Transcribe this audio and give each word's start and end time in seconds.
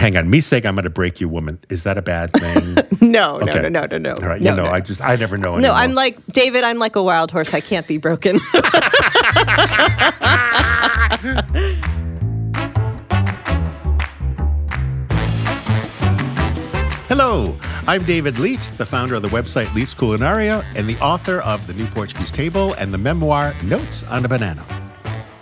hang 0.00 0.16
on. 0.16 0.28
Me 0.30 0.40
saying 0.40 0.66
I'm 0.66 0.74
going 0.74 0.84
to 0.84 0.90
break 0.90 1.20
you, 1.20 1.28
woman. 1.28 1.58
Is 1.68 1.82
that 1.84 1.96
a 1.98 2.02
bad 2.02 2.32
thing? 2.32 2.76
No, 3.00 3.38
no, 3.38 3.48
Okay. 3.50 3.62
no, 3.62 3.68
no, 3.68 3.86
no, 3.86 3.96
no. 3.98 4.10
All 4.22 4.28
right. 4.28 4.40
no, 4.40 4.50
you 4.50 4.56
know, 4.56 4.64
no. 4.66 4.70
I 4.70 4.80
just 4.80 5.00
I 5.00 5.16
never 5.16 5.38
know. 5.38 5.56
No. 5.56 5.72
I'm 5.72 5.94
like 5.94 6.18
David. 6.26 6.64
I'm 6.64 6.78
like 6.78 6.96
a 6.96 7.02
wild 7.02 7.30
horse. 7.32 7.54
I 7.54 7.60
can't 7.60 7.86
be 7.88 7.96
broken. 7.96 8.38
Hello, 17.08 17.56
I'm 17.88 18.04
David 18.04 18.38
Leite, 18.38 18.62
the 18.76 18.86
founder 18.86 19.16
of 19.16 19.22
the 19.22 19.28
website 19.28 19.66
Leite's 19.74 19.94
Culinaria 19.94 20.64
and 20.76 20.88
the 20.88 20.96
author 21.00 21.40
of 21.40 21.66
The 21.66 21.74
New 21.74 21.86
Portuguese 21.86 22.30
Table 22.30 22.74
and 22.74 22.94
the 22.94 22.98
memoir 22.98 23.52
Notes 23.64 24.04
on 24.04 24.24
a 24.24 24.28
Banana. 24.28 24.64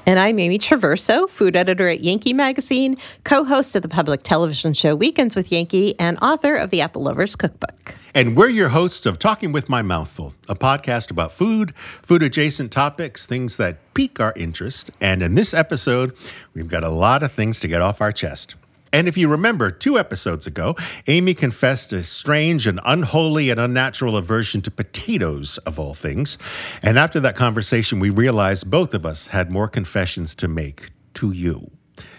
And 0.09 0.19
I'm 0.19 0.39
Amy 0.39 0.59
Traverso, 0.59 1.29
food 1.29 1.55
editor 1.55 1.87
at 1.87 2.01
Yankee 2.01 2.33
Magazine, 2.33 2.97
co-host 3.25 3.77
of 3.77 3.83
the 3.83 3.91
public 3.91 4.23
television 4.23 4.73
show 4.73 4.97
Weekends 4.97 5.37
with 5.37 5.53
Yankee, 5.53 6.01
and 6.01 6.17
author 6.23 6.57
of 6.57 6.71
the 6.71 6.81
Apple 6.81 7.03
Lovers 7.03 7.37
Cookbook. 7.37 7.95
And 8.15 8.35
we're 8.35 8.49
your 8.49 8.71
hosts 8.71 9.05
of 9.05 9.19
Talking 9.19 9.53
with 9.53 9.69
My 9.69 9.83
Mouthful, 9.83 10.33
a 10.49 10.55
podcast 10.55 11.11
about 11.11 11.31
food, 11.31 11.77
food 11.77 12.23
adjacent 12.23 12.73
topics, 12.73 13.27
things 13.27 13.59
that 13.59 13.77
pique 13.93 14.19
our 14.19 14.33
interest. 14.35 14.91
And 14.99 15.23
in 15.23 15.35
this 15.35 15.53
episode, 15.53 16.17
we've 16.55 16.69
got 16.69 16.85
a 16.85 16.89
lot 16.89 17.23
of 17.23 17.31
things 17.31 17.61
to 17.61 17.69
get 17.69 17.83
off 17.83 18.01
our 18.01 18.11
chest. 18.11 18.55
And 18.93 19.09
if 19.09 19.17
you 19.17 19.29
remember, 19.29 19.71
two 19.71 19.99
episodes 19.99 20.47
ago, 20.47 20.77
Amy 21.07 21.35
confessed 21.35 21.93
a 21.93 22.05
strange 22.05 22.67
and 22.67 22.81
unholy 22.85 23.51
and 23.51 23.61
unnatural 23.61 24.17
aversion 24.17 24.63
to 24.63 24.71
potatoes, 24.71 25.59
of 25.59 25.79
all 25.79 25.95
things. 25.95 26.39
And 26.83 26.99
after 26.99 27.21
that 27.21 27.37
conversation, 27.37 28.01
we 28.01 28.11
realized 28.11 28.71
both 28.71 28.95
of 28.95 29.05
us 29.05 29.29
had 29.29 29.51
more 29.51 29.69
confessions 29.69 30.35
to 30.37 30.49
make 30.49 30.91
to 31.15 31.33
you. 31.33 31.71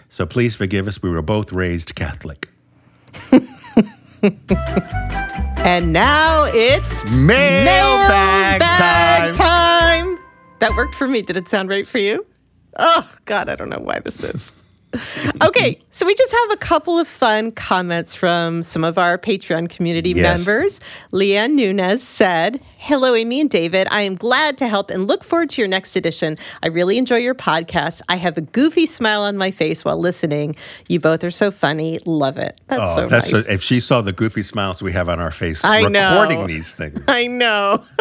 So 0.10 0.26
please 0.26 0.56
forgive 0.56 0.88
us. 0.88 1.02
We 1.02 1.10
were 1.10 1.22
both 1.22 1.52
raised 1.52 1.96
Catholic. 1.96 2.50
And 5.60 5.92
now 5.92 6.46
it's 6.46 7.04
Mailbag 7.12 8.60
mailbag 8.62 8.62
time. 8.62 9.34
time. 9.34 10.20
That 10.60 10.76
worked 10.76 10.96
for 10.96 11.08
me. 11.08 11.22
Did 11.22 11.36
it 11.36 11.50
sound 11.50 11.70
right 11.70 11.86
for 11.86 11.98
you? 11.98 12.26
Oh, 12.78 13.10
God, 13.26 13.50
I 13.50 13.56
don't 13.56 13.70
know 13.70 13.80
why 13.80 14.00
this 14.00 14.24
is. 14.24 14.54
okay, 15.44 15.80
so 15.92 16.06
we 16.06 16.16
just 16.16 16.32
have 16.34 16.52
a 16.52 16.58
couple 16.58 16.98
of 16.98 17.08
fun 17.08 17.52
comments 17.52 18.16
from 18.16 18.64
some 18.64 18.84
of 18.84 18.98
our 18.98 19.18
Patreon 19.18 19.70
community 19.70 20.12
Yes. 20.12 20.46
members. 20.48 20.80
Leanne 21.14 21.54
Nunez 21.54 22.02
said, 22.02 22.60
Hello, 22.82 23.14
Amy 23.14 23.42
and 23.42 23.50
David. 23.50 23.88
I 23.92 24.02
am 24.04 24.16
glad 24.16 24.58
to 24.60 24.68
help 24.68 24.90
and 24.90 25.06
look 25.06 25.24
forward 25.24 25.50
to 25.52 25.62
your 25.62 25.68
next 25.68 25.96
edition. 25.98 26.38
I 26.64 26.68
really 26.68 26.98
enjoy 26.98 27.18
your 27.18 27.36
podcast. 27.36 28.02
I 28.08 28.16
have 28.16 28.38
a 28.38 28.42
goofy 28.42 28.86
smile 28.86 29.22
on 29.22 29.36
my 29.38 29.52
face 29.52 29.84
while 29.84 29.98
listening. 30.00 30.56
You 30.88 31.00
both 31.02 31.24
are 31.26 31.30
so 31.30 31.52
funny. 31.52 32.00
Love 32.06 32.38
it. 32.38 32.60
That's 32.68 32.82
Oh, 32.84 32.96
so 32.96 33.08
that's 33.08 33.32
nice. 33.32 33.46
so, 33.46 33.52
if 33.52 33.62
she 33.62 33.82
saw 33.82 34.02
the 34.02 34.14
goofy 34.14 34.44
smiles 34.44 34.82
we 34.82 34.94
have 34.94 35.10
on 35.10 35.20
our 35.20 35.30
face 35.32 35.64
I 35.64 35.82
recording 35.82 36.40
know. 36.40 36.48
these 36.48 36.74
things. 36.74 37.04
I 37.08 37.28
know. 37.28 37.84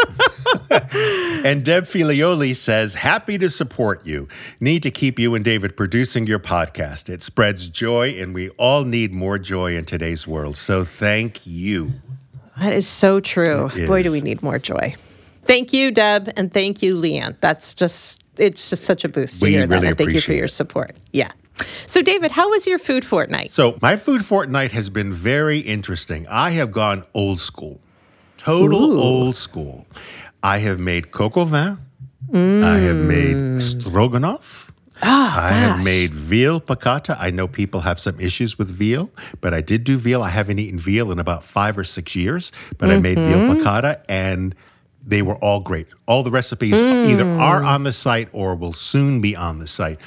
And 1.45 1.65
Deb 1.65 1.85
Filioli 1.85 2.55
says, 2.55 2.95
Happy 2.95 3.39
to 3.39 3.49
support 3.51 4.05
you. 4.07 4.29
Need 4.61 4.83
to 4.83 4.91
keep 4.91 5.19
you 5.19 5.35
and 5.35 5.45
David 5.45 5.77
producing 5.77 6.27
your 6.27 6.39
podcast. 6.39 6.78
It 6.79 7.23
spreads 7.23 7.69
joy, 7.69 8.11
and 8.21 8.35
we 8.35 8.51
all 8.51 8.85
need 8.85 9.13
more 9.13 9.39
joy 9.39 9.77
in 9.77 9.85
today's 9.85 10.27
world. 10.27 10.57
So 10.57 10.85
thank 10.85 11.47
you. 11.47 11.93
That 12.59 12.73
is 12.73 12.89
so 12.89 13.21
true. 13.21 13.71
It 13.75 13.87
Boy, 13.87 14.03
do 14.03 14.13
we 14.13 14.21
need 14.21 14.43
more 14.43 14.59
joy. 14.59 14.97
Thank 15.45 15.73
you, 15.73 15.91
Deb, 15.91 16.33
and 16.37 16.53
thank 16.53 16.83
you, 16.83 16.97
Leanne. 16.97 17.37
That's 17.41 17.75
just, 17.75 18.23
it's 18.37 18.71
just 18.71 18.85
such 18.85 19.05
a 19.05 19.09
boost 19.09 19.41
to 19.41 19.47
We 19.47 19.53
hear 19.53 19.67
that. 19.67 19.75
really 19.75 19.89
And 19.89 19.99
thank 19.99 20.13
you 20.13 20.21
for 20.21 20.33
your 20.33 20.45
it. 20.45 20.51
support. 20.51 20.97
Yeah. 21.13 21.31
So, 21.87 22.03
David, 22.03 22.31
how 22.33 22.51
was 22.51 22.67
your 22.67 22.79
food 22.79 23.05
fortnight? 23.05 23.51
So, 23.51 23.79
my 23.81 23.97
food 23.97 24.25
fortnight 24.25 24.73
has 24.73 24.91
been 24.91 25.13
very 25.13 25.59
interesting. 25.59 26.27
I 26.29 26.51
have 26.51 26.71
gone 26.71 27.05
old 27.15 27.41
school, 27.41 27.81
total 28.37 28.93
Ooh. 28.93 29.01
old 29.01 29.37
school. 29.37 29.87
I 30.43 30.59
have 30.59 30.79
made 30.79 31.11
coq 31.11 31.37
au 31.37 31.45
vin. 31.45 31.79
I 32.33 32.79
have 32.79 32.99
made 32.99 33.37
mm. 33.37 33.63
stroganoff. 33.63 34.71
Ah, 35.03 35.47
I 35.47 35.51
have 35.51 35.81
made 35.81 36.15
veal 36.15 36.61
piccata. 36.61 37.17
I 37.19 37.31
know 37.31 37.47
people 37.47 37.81
have 37.81 38.01
some 38.01 38.19
issues 38.21 38.59
with 38.59 38.69
veal, 38.69 39.11
but 39.41 39.55
I 39.55 39.61
did 39.61 39.85
do 39.85 39.97
veal. 39.97 40.23
I 40.23 40.31
haven't 40.31 40.59
eaten 40.59 40.79
veal 40.79 41.13
in 41.13 41.19
about 41.19 41.45
five 41.45 41.79
or 41.79 41.85
six 41.85 42.17
years, 42.17 42.53
but 42.79 42.91
I 42.91 42.99
made 42.99 43.19
veal 43.19 43.41
mm-hmm. 43.41 43.61
piccata 43.61 44.03
and 44.09 44.55
they 45.07 45.23
were 45.23 45.37
all 45.37 45.61
great. 45.61 45.87
All 46.07 46.23
the 46.23 46.31
recipes 46.31 46.75
either 46.75 47.25
mm. 47.25 47.39
are 47.39 47.63
on 47.63 47.85
the 47.85 47.93
site 47.93 48.29
or 48.33 48.55
will 48.55 48.75
soon 48.75 49.21
be 49.21 49.35
on 49.35 49.59
the 49.59 49.67
site. 49.67 49.99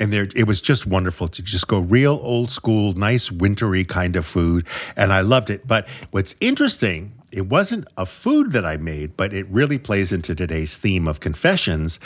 And 0.00 0.12
there, 0.12 0.28
it 0.34 0.46
was 0.46 0.60
just 0.60 0.86
wonderful 0.86 1.28
to 1.28 1.42
just 1.42 1.68
go 1.68 1.80
real 1.80 2.18
old 2.22 2.50
school, 2.50 2.92
nice 2.94 3.30
wintry 3.30 3.84
kind 3.84 4.16
of 4.16 4.24
food. 4.24 4.66
And 4.96 5.12
I 5.12 5.20
loved 5.20 5.50
it. 5.50 5.66
But 5.66 5.88
what's 6.12 6.34
interesting, 6.40 7.12
it 7.32 7.46
wasn't 7.46 7.86
a 7.96 8.06
food 8.06 8.52
that 8.52 8.64
I 8.64 8.76
made, 8.76 9.16
but 9.16 9.32
it 9.32 9.46
really 9.48 9.78
plays 9.78 10.12
into 10.12 10.34
today's 10.34 10.76
theme 10.76 11.06
of 11.06 11.20
confessions. 11.20 12.00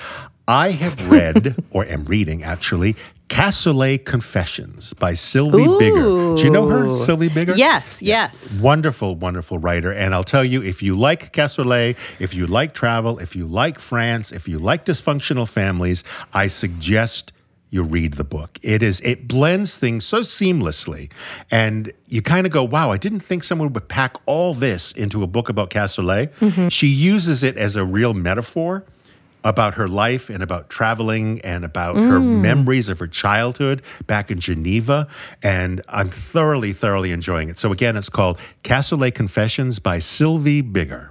I 0.49 0.71
have 0.71 1.11
read, 1.11 1.57
or 1.71 1.85
am 1.87 2.05
reading 2.05 2.43
actually, 2.43 2.97
Cassoulet 3.29 4.05
Confessions 4.05 4.93
by 4.95 5.15
Sylvie 5.15 5.65
Bigar. 5.65 6.37
Do 6.37 6.45
you 6.45 6.51
know 6.51 6.69
her, 6.69 6.95
Sylvie 6.95 7.31
Bigar? 7.31 7.57
Yes, 7.57 8.03
yes. 8.03 8.61
Wonderful, 8.61 9.15
wonderful 9.17 9.59
writer. 9.59 9.91
And 9.91 10.15
I'll 10.15 10.23
tell 10.23 10.45
you, 10.45 10.63
if 10.63 10.83
you 10.83 10.95
like 10.97 11.33
cassoulet, 11.33 11.97
if 12.19 12.35
you 12.35 12.47
like 12.47 12.75
travel, 12.75 13.19
if 13.19 13.35
you 13.35 13.47
like 13.47 13.79
France, 13.79 14.33
if 14.33 14.47
you 14.47 14.59
like 14.59 14.85
dysfunctional 14.85 15.49
families, 15.49 16.05
I 16.35 16.49
suggest 16.49 17.33
you 17.71 17.83
read 17.83 18.15
the 18.15 18.25
book. 18.25 18.59
It 18.63 18.83
is 18.83 19.01
it 19.01 19.27
blends 19.27 19.79
things 19.79 20.05
so 20.05 20.21
seamlessly. 20.21 21.11
And 21.51 21.91
you 22.07 22.21
kind 22.21 22.47
of 22.47 22.53
go, 22.53 22.63
wow, 22.63 22.91
I 22.91 22.99
didn't 22.99 23.21
think 23.21 23.45
someone 23.45 23.73
would 23.73 23.89
pack 23.89 24.17
all 24.27 24.53
this 24.53 24.93
into 24.93 25.23
a 25.23 25.27
book 25.27 25.49
about 25.49 25.71
cassoulet. 25.71 26.35
Mm-hmm. 26.35 26.69
She 26.69 26.87
uses 26.87 27.43
it 27.43 27.57
as 27.57 27.77
a 27.77 27.85
real 27.85 28.13
metaphor 28.13 28.85
about 29.45 29.75
her 29.75 29.89
life 29.89 30.31
and 30.31 30.43
about 30.43 30.71
traveling 30.71 31.41
and 31.43 31.65
about 31.65 31.97
her 31.97 32.19
mm. 32.19 32.41
memories 32.41 32.89
of 32.89 32.99
her 32.99 33.07
childhood 33.07 33.83
back 34.07 34.31
in 34.31 34.39
Geneva. 34.41 35.09
And 35.43 35.83
I'm 35.89 36.09
thoroughly, 36.11 36.73
thoroughly 36.73 37.13
enjoying 37.13 37.49
it. 37.49 37.59
So, 37.59 37.73
again, 37.73 37.97
it's 37.97 38.09
called 38.09 38.39
Cassoulet 38.63 39.15
Confessions 39.15 39.79
by 39.79 39.99
Sylvie 39.99 40.63
Bigar. 40.63 41.11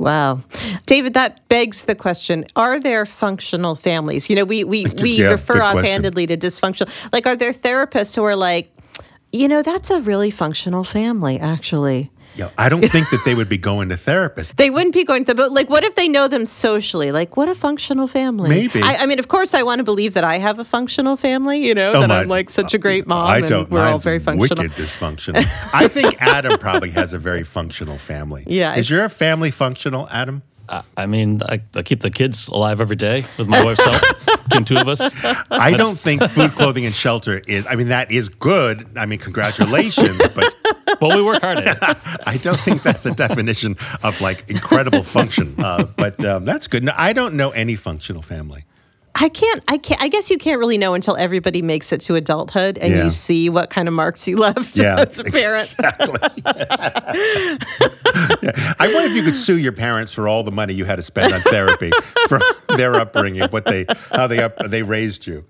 Wow. 0.00 0.40
David, 0.86 1.12
that 1.12 1.46
begs 1.48 1.84
the 1.84 1.94
question 1.94 2.46
Are 2.56 2.80
there 2.80 3.04
functional 3.04 3.74
families? 3.74 4.30
You 4.30 4.36
know, 4.36 4.44
we, 4.44 4.64
we, 4.64 4.86
we 5.02 5.18
Yeah, 5.18 5.32
refer 5.32 5.54
good 5.54 5.60
question. 5.60 5.78
offhandedly 5.78 6.26
to 6.28 6.36
dysfunctional. 6.38 6.90
Like, 7.12 7.26
are 7.26 7.36
there 7.36 7.52
therapists 7.52 8.16
who 8.16 8.24
are 8.24 8.34
like, 8.34 8.74
you 9.30 9.46
know, 9.46 9.62
that's 9.62 9.90
a 9.90 10.00
really 10.00 10.30
functional 10.30 10.84
family, 10.84 11.38
actually? 11.38 12.10
Yeah, 12.36 12.50
I 12.56 12.68
don't 12.68 12.80
think 12.88 13.10
that 13.10 13.22
they 13.24 13.34
would 13.34 13.48
be 13.48 13.58
going 13.58 13.88
to 13.90 13.96
therapists. 13.96 14.54
They 14.60 14.70
wouldn't 14.70 14.94
be 14.94 15.04
going 15.04 15.24
to, 15.26 15.34
but 15.34 15.52
like, 15.52 15.68
what 15.70 15.84
if 15.84 15.94
they 15.94 16.06
know 16.08 16.28
them 16.28 16.46
socially? 16.46 17.10
Like, 17.12 17.36
what 17.36 17.48
a 17.48 17.54
functional 17.54 18.06
family. 18.06 18.48
Maybe. 18.48 18.82
I, 18.82 18.96
I 19.02 19.06
mean, 19.06 19.18
of 19.18 19.28
course, 19.28 19.54
I 19.54 19.62
want 19.62 19.78
to 19.78 19.84
believe 19.84 20.14
that 20.14 20.24
I 20.24 20.38
have 20.38 20.58
a 20.58 20.64
functional 20.64 21.16
family, 21.16 21.64
you 21.66 21.74
know, 21.74 21.92
Oh, 21.94 22.00
that 22.00 22.08
my- 22.08 22.20
I'm 22.20 22.28
like 22.28 22.50
such 22.50 22.74
a 22.74 22.76
uh, 22.76 22.80
great 22.80 23.06
mom 23.06 23.26
I 23.26 23.38
and 23.38 23.46
don't. 23.46 23.70
we're 23.70 23.80
all 23.86 23.98
very 23.98 24.18
functional. 24.18 24.62
Wicked 24.62 24.76
dysfunctional. 24.76 25.44
I 25.74 25.88
think 25.88 26.20
Adam 26.22 26.58
probably 26.58 26.90
has 26.90 27.12
a 27.12 27.18
very 27.18 27.42
functional 27.42 27.98
family. 27.98 28.44
Yeah, 28.60 28.74
Is 28.76 28.90
your 28.90 29.08
family 29.08 29.50
functional, 29.50 30.08
Adam? 30.10 30.42
I- 30.70 30.82
I 30.96 31.06
mean, 31.06 31.40
I, 31.48 31.60
I 31.74 31.82
keep 31.82 32.00
the 32.00 32.10
kids 32.10 32.48
alive 32.48 32.80
every 32.80 32.96
day 32.96 33.24
with 33.38 33.48
my 33.48 33.64
wife's 33.64 33.84
help. 33.84 34.02
Between 34.44 34.64
two 34.64 34.76
of 34.78 34.88
us. 34.88 35.14
I 35.50 35.72
don't 35.72 35.98
think 35.98 36.22
food, 36.22 36.52
clothing, 36.54 36.84
and 36.86 36.94
shelter 36.94 37.42
is. 37.46 37.66
I 37.66 37.74
mean, 37.76 37.88
that 37.88 38.10
is 38.10 38.28
good. 38.28 38.88
I 38.96 39.06
mean, 39.06 39.18
congratulations, 39.18 40.18
but 40.34 40.54
Well, 41.00 41.16
we 41.16 41.22
work 41.22 41.40
hard 41.40 41.58
at 41.58 41.76
it. 41.76 41.78
I 42.26 42.36
don't 42.38 42.58
think 42.60 42.82
that's 42.82 43.00
the 43.00 43.12
definition 43.12 43.76
of 44.02 44.20
like 44.20 44.48
incredible 44.50 45.02
function. 45.02 45.54
Uh, 45.58 45.84
but 45.96 46.22
um, 46.24 46.44
that's 46.44 46.66
good. 46.66 46.82
No, 46.84 46.92
I 46.96 47.12
don't 47.12 47.34
know 47.34 47.50
any 47.50 47.74
functional 47.76 48.22
family. 48.22 48.64
I 49.14 49.28
can't, 49.28 49.62
I 49.68 49.76
can't, 49.76 50.00
I 50.02 50.08
guess 50.08 50.30
you 50.30 50.38
can't 50.38 50.58
really 50.58 50.78
know 50.78 50.94
until 50.94 51.16
everybody 51.16 51.62
makes 51.62 51.92
it 51.92 52.00
to 52.02 52.14
adulthood 52.14 52.78
and 52.78 52.92
Yeah. 52.92 53.04
you 53.04 53.10
see 53.10 53.48
what 53.50 53.68
kind 53.68 53.88
of 53.88 53.94
marks 53.94 54.26
you 54.28 54.36
left 54.38 54.76
Yeah, 54.76 54.98
as 55.00 55.18
a 55.18 55.24
parent. 55.24 55.72
Exactly. 55.78 56.42
Yeah. 56.46 56.76
I 58.78 58.90
wonder 58.94 59.10
if 59.10 59.16
you 59.16 59.22
could 59.22 59.36
sue 59.36 59.58
your 59.58 59.72
parents 59.72 60.12
for 60.12 60.28
all 60.28 60.42
the 60.42 60.52
money 60.52 60.74
you 60.74 60.84
had 60.84 60.96
to 60.96 61.02
spend 61.02 61.32
on 61.34 61.40
therapy 61.42 61.90
from 62.28 62.40
their 62.76 62.94
upbringing, 62.94 63.42
what 63.50 63.64
they, 63.66 63.86
how 64.10 64.26
they 64.26 64.38
up, 64.42 64.56
they 64.70 64.82
raised 64.82 65.26
you. 65.26 65.44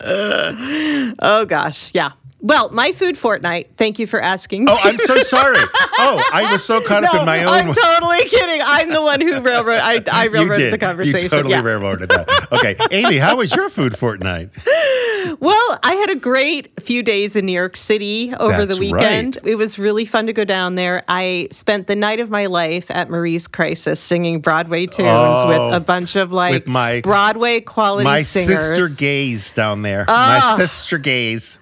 Oh 0.00 1.44
gosh, 1.46 1.90
yeah. 1.94 2.12
Well, 2.42 2.70
my 2.70 2.90
food 2.90 3.16
fortnight. 3.16 3.70
Thank 3.76 4.00
you 4.00 4.06
for 4.08 4.20
asking. 4.20 4.68
Oh, 4.68 4.76
I'm 4.82 4.98
so 4.98 5.16
sorry. 5.22 5.58
Oh, 6.04 6.20
I 6.32 6.50
was 6.50 6.64
so 6.64 6.80
caught 6.80 7.04
up 7.04 7.14
in 7.14 7.24
my 7.26 7.44
own. 7.44 7.48
I'm 7.48 7.74
totally 7.74 8.24
kidding. 8.24 8.60
I'm 8.64 8.90
the 8.90 9.00
one 9.02 9.20
who 9.20 9.40
railroad. 9.40 9.78
I, 9.80 10.02
I 10.10 10.26
railroaded 10.26 10.56
did. 10.56 10.72
the 10.72 10.78
conversation. 10.78 11.20
You 11.20 11.28
totally 11.28 11.54
yeah. 11.54 11.62
railroaded 11.62 12.08
that. 12.08 12.48
Okay, 12.50 12.76
Amy, 12.90 13.18
how 13.18 13.36
was 13.36 13.54
your 13.54 13.68
food 13.68 13.96
fortnight? 13.96 14.50
Well, 15.38 15.78
I 15.82 15.94
had 15.94 16.10
a 16.10 16.16
great 16.16 16.82
few 16.82 17.02
days 17.02 17.36
in 17.36 17.46
New 17.46 17.52
York 17.52 17.76
City 17.76 18.34
over 18.34 18.66
That's 18.66 18.74
the 18.74 18.80
weekend. 18.80 19.38
It 19.44 19.54
was 19.54 19.78
really 19.78 20.04
fun 20.04 20.26
to 20.26 20.32
go 20.32 20.44
down 20.44 20.74
there. 20.74 21.04
I 21.08 21.48
spent 21.52 21.86
the 21.86 21.96
night 21.96 22.20
of 22.20 22.28
my 22.28 22.46
life 22.46 22.90
at 22.90 23.08
Marie's 23.08 23.46
Crisis 23.46 24.00
singing 24.00 24.40
Broadway 24.40 24.86
tunes 24.86 25.08
Oh, 25.08 25.48
with 25.48 25.74
a 25.74 25.80
bunch 25.80 26.16
of 26.16 26.32
like 26.32 26.66
my- 26.66 27.00
Broadway 27.02 27.60
quality 27.60 28.04
My 28.04 28.22
singers. 28.22 28.76
sister 28.76 28.94
gaze 28.94 29.52
down 29.52 29.82
there. 29.82 30.04
Ah. 30.08 30.56
My 30.58 30.64
sister 30.64 30.98
gaze. 30.98 31.58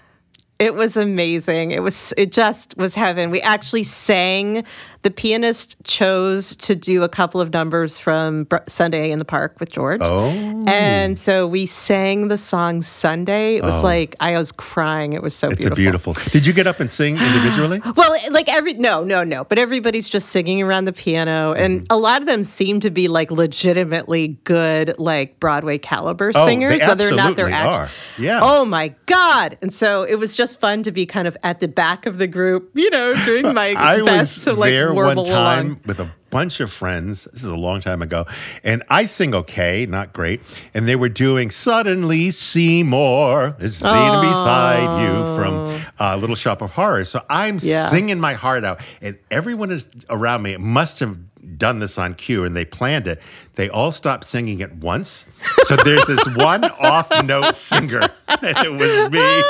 It 0.60 0.74
was 0.74 0.96
amazing. 0.98 1.70
It 1.70 1.82
was 1.82 2.12
it 2.18 2.32
just 2.32 2.76
was 2.76 2.94
heaven. 2.94 3.30
We 3.30 3.40
actually 3.40 3.82
sang. 3.82 4.64
The 5.02 5.10
pianist 5.10 5.76
chose 5.84 6.54
to 6.56 6.76
do 6.76 7.02
a 7.04 7.08
couple 7.08 7.40
of 7.40 7.52
numbers 7.54 7.98
from 7.98 8.44
Br- 8.44 8.58
Sunday 8.68 9.10
in 9.10 9.18
the 9.18 9.24
Park 9.24 9.58
with 9.58 9.72
George. 9.72 10.00
Oh. 10.02 10.28
And 10.66 11.18
so 11.18 11.46
we 11.46 11.64
sang 11.64 12.28
the 12.28 12.36
song 12.36 12.82
Sunday. 12.82 13.56
It 13.56 13.62
was 13.64 13.80
Oh. 13.80 13.82
like 13.82 14.14
I 14.20 14.32
was 14.36 14.52
crying. 14.52 15.14
It 15.14 15.22
was 15.22 15.34
so 15.34 15.48
It's 15.48 15.56
beautiful. 15.56 15.72
a 15.72 16.14
beautiful. 16.14 16.30
Did 16.32 16.44
you 16.46 16.52
get 16.52 16.66
up 16.66 16.80
and 16.80 16.90
sing 16.90 17.16
individually? 17.16 17.80
Well, 17.96 18.14
like 18.30 18.48
every 18.54 18.74
no, 18.74 19.02
no, 19.02 19.24
no, 19.24 19.44
but 19.44 19.58
everybody's 19.58 20.08
just 20.08 20.28
singing 20.28 20.60
around 20.62 20.84
the 20.84 20.92
piano, 20.92 21.52
and 21.54 21.80
Mm-hmm. 21.80 21.86
a 21.92 21.96
lot 21.96 22.20
of 22.20 22.26
them 22.26 22.44
seem 22.44 22.80
to 22.80 22.90
be 22.90 23.08
like 23.08 23.30
legitimately 23.30 24.38
good, 24.44 24.94
like 24.98 25.40
Broadway 25.40 25.78
caliber 25.78 26.30
Oh, 26.34 26.46
singers, 26.46 26.80
whether 26.82 27.08
or 27.08 27.12
not 27.16 27.36
they're 27.36 27.48
actually. 27.50 28.26
Yeah. 28.26 28.40
Oh 28.42 28.64
my 28.64 28.94
god! 29.06 29.56
And 29.62 29.72
so 29.72 30.02
it 30.02 30.16
was 30.16 30.36
just 30.36 30.60
fun 30.60 30.82
to 30.82 30.92
be 30.92 31.06
kind 31.06 31.26
of 31.26 31.36
at 31.42 31.60
the 31.60 31.68
back 31.68 32.04
of 32.06 32.18
the 32.18 32.26
group, 32.26 32.70
you 32.74 32.90
know, 32.90 33.14
doing 33.24 33.52
my 33.54 33.74
best 34.04 34.36
was 34.36 34.44
to 34.44 34.52
like 34.52 34.72
one 34.94 35.24
time 35.24 35.66
along. 35.66 35.80
with 35.86 36.00
a 36.00 36.10
bunch 36.30 36.60
of 36.60 36.72
friends. 36.72 37.24
This 37.32 37.42
is 37.42 37.48
a 37.50 37.56
long 37.56 37.80
time 37.80 38.02
ago, 38.02 38.24
and 38.62 38.82
I 38.88 39.04
sing 39.06 39.34
okay, 39.34 39.86
not 39.86 40.12
great. 40.12 40.40
And 40.74 40.86
they 40.88 40.96
were 40.96 41.08
doing 41.08 41.50
"Suddenly 41.50 42.30
Seymour 42.30 43.56
is 43.58 43.76
sitting 43.78 44.20
beside 44.20 45.02
you" 45.02 45.24
from 45.34 45.64
uh, 45.98 46.16
Little 46.16 46.36
Shop 46.36 46.62
of 46.62 46.72
Horrors. 46.72 47.08
So 47.08 47.22
I'm 47.28 47.58
Yeah. 47.60 47.88
singing 47.88 48.20
my 48.20 48.34
heart 48.34 48.64
out, 48.64 48.80
and 49.02 49.18
everyone 49.30 49.70
is 49.70 49.88
around 50.08 50.42
me 50.42 50.56
must 50.56 50.98
have 51.00 51.18
done 51.58 51.78
this 51.80 51.98
on 51.98 52.14
cue, 52.14 52.44
and 52.44 52.56
they 52.56 52.64
planned 52.64 53.06
it. 53.06 53.20
They 53.56 53.68
all 53.68 53.92
stopped 53.92 54.26
singing 54.26 54.62
at 54.62 54.76
once. 54.76 55.24
So 55.64 55.76
there's 55.76 56.06
this 56.06 56.24
one 56.36 56.64
off-note 56.64 57.54
singer, 57.56 58.02
and 58.28 58.56
it 58.58 58.72
was 58.72 59.10
me. 59.10 59.42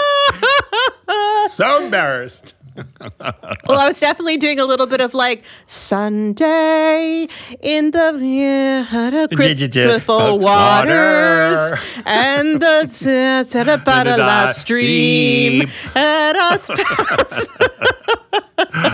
So 1.49 1.85
embarrassed. 1.85 2.55
Well, 3.69 3.79
I 3.81 3.87
was 3.89 4.01
definitely 4.01 4.37
doing 4.37 4.59
a 4.61 4.65
little 4.65 4.87
bit 4.87 5.01
of 5.01 5.15
like 5.15 5.43
Sunday 5.67 7.29
in 7.61 7.91
the 7.93 8.19
yeah, 8.21 9.27
crystal 9.35 10.39
waters 10.39 11.79
and 12.07 12.61
the 12.61 12.85
Tarapatala 13.51 14.53
stream 14.55 15.69
and 15.95 16.37
us. 16.37 16.71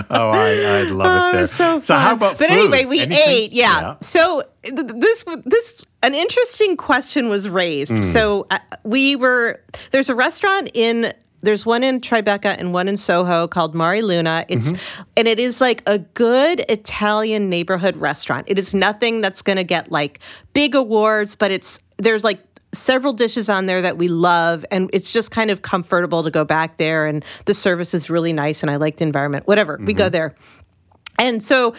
Oh, 0.09 0.31
I, 0.31 0.63
I 0.63 0.83
love 0.85 1.35
it 1.35 1.37
there. 1.37 1.47
so, 1.49 1.81
so 1.81 1.95
how 1.97 2.15
about 2.15 2.39
But 2.39 2.49
food? 2.49 2.51
anyway, 2.59 2.85
we 2.85 3.01
Anything? 3.01 3.25
ate. 3.29 3.53
Yeah. 3.53 3.97
So 4.01 4.43
th- 4.63 4.75
this 4.77 5.25
this 5.45 5.85
an 6.03 6.15
interesting 6.15 6.77
question 6.77 7.29
was 7.29 7.49
raised. 7.49 7.91
Hmm. 7.93 8.03
So 8.03 8.47
uh, 8.51 8.59
we 8.85 9.17
were 9.17 9.61
there's 9.91 10.09
a 10.09 10.15
restaurant 10.15 10.71
in 10.73 11.13
there's 11.43 11.65
one 11.67 11.85
in 11.85 12.01
Tribeca 12.01 12.57
and 12.59 12.73
one 12.73 12.89
in 12.89 12.97
Soho 12.97 13.47
called 13.47 13.75
Mare 13.75 14.03
Luna. 14.03 14.45
It's 14.49 14.71
Mm-hmm. 14.71 15.03
and 15.17 15.29
it 15.29 15.39
is 15.39 15.61
like 15.61 15.83
a 15.87 15.99
good 15.99 16.65
Italian 16.69 17.49
neighborhood 17.51 17.97
restaurant. 17.97 18.47
It 18.49 18.59
is 18.59 18.75
nothing 18.75 19.21
that's 19.21 19.43
going 19.43 19.57
to 19.57 19.65
get 19.65 19.91
like 19.93 20.19
big 20.55 20.75
awards, 20.75 21.35
but 21.37 21.51
it's 21.51 21.79
there's 21.99 22.25
like 22.25 22.43
several 22.73 23.13
dishes 23.13 23.49
on 23.49 23.67
there 23.67 23.81
that 23.81 23.97
we 23.97 24.09
love 24.09 24.65
and 24.71 24.91
it's 24.93 25.11
just 25.11 25.31
kind 25.31 25.51
of 25.51 25.63
comfortable 25.63 26.23
to 26.23 26.31
go 26.31 26.45
back 26.45 26.77
there 26.79 27.07
and 27.07 27.25
the 27.47 27.55
service 27.55 27.95
is 27.95 28.11
really 28.11 28.33
nice 28.33 28.63
and 28.63 28.71
I 28.71 28.77
like 28.77 28.97
the 28.99 29.05
environment. 29.05 29.47
Whatever. 29.47 29.77
We 29.79 29.93
Mm-hmm. 29.93 29.99
go 29.99 30.09
there. 30.09 30.35
And 31.19 31.43
so 31.43 31.75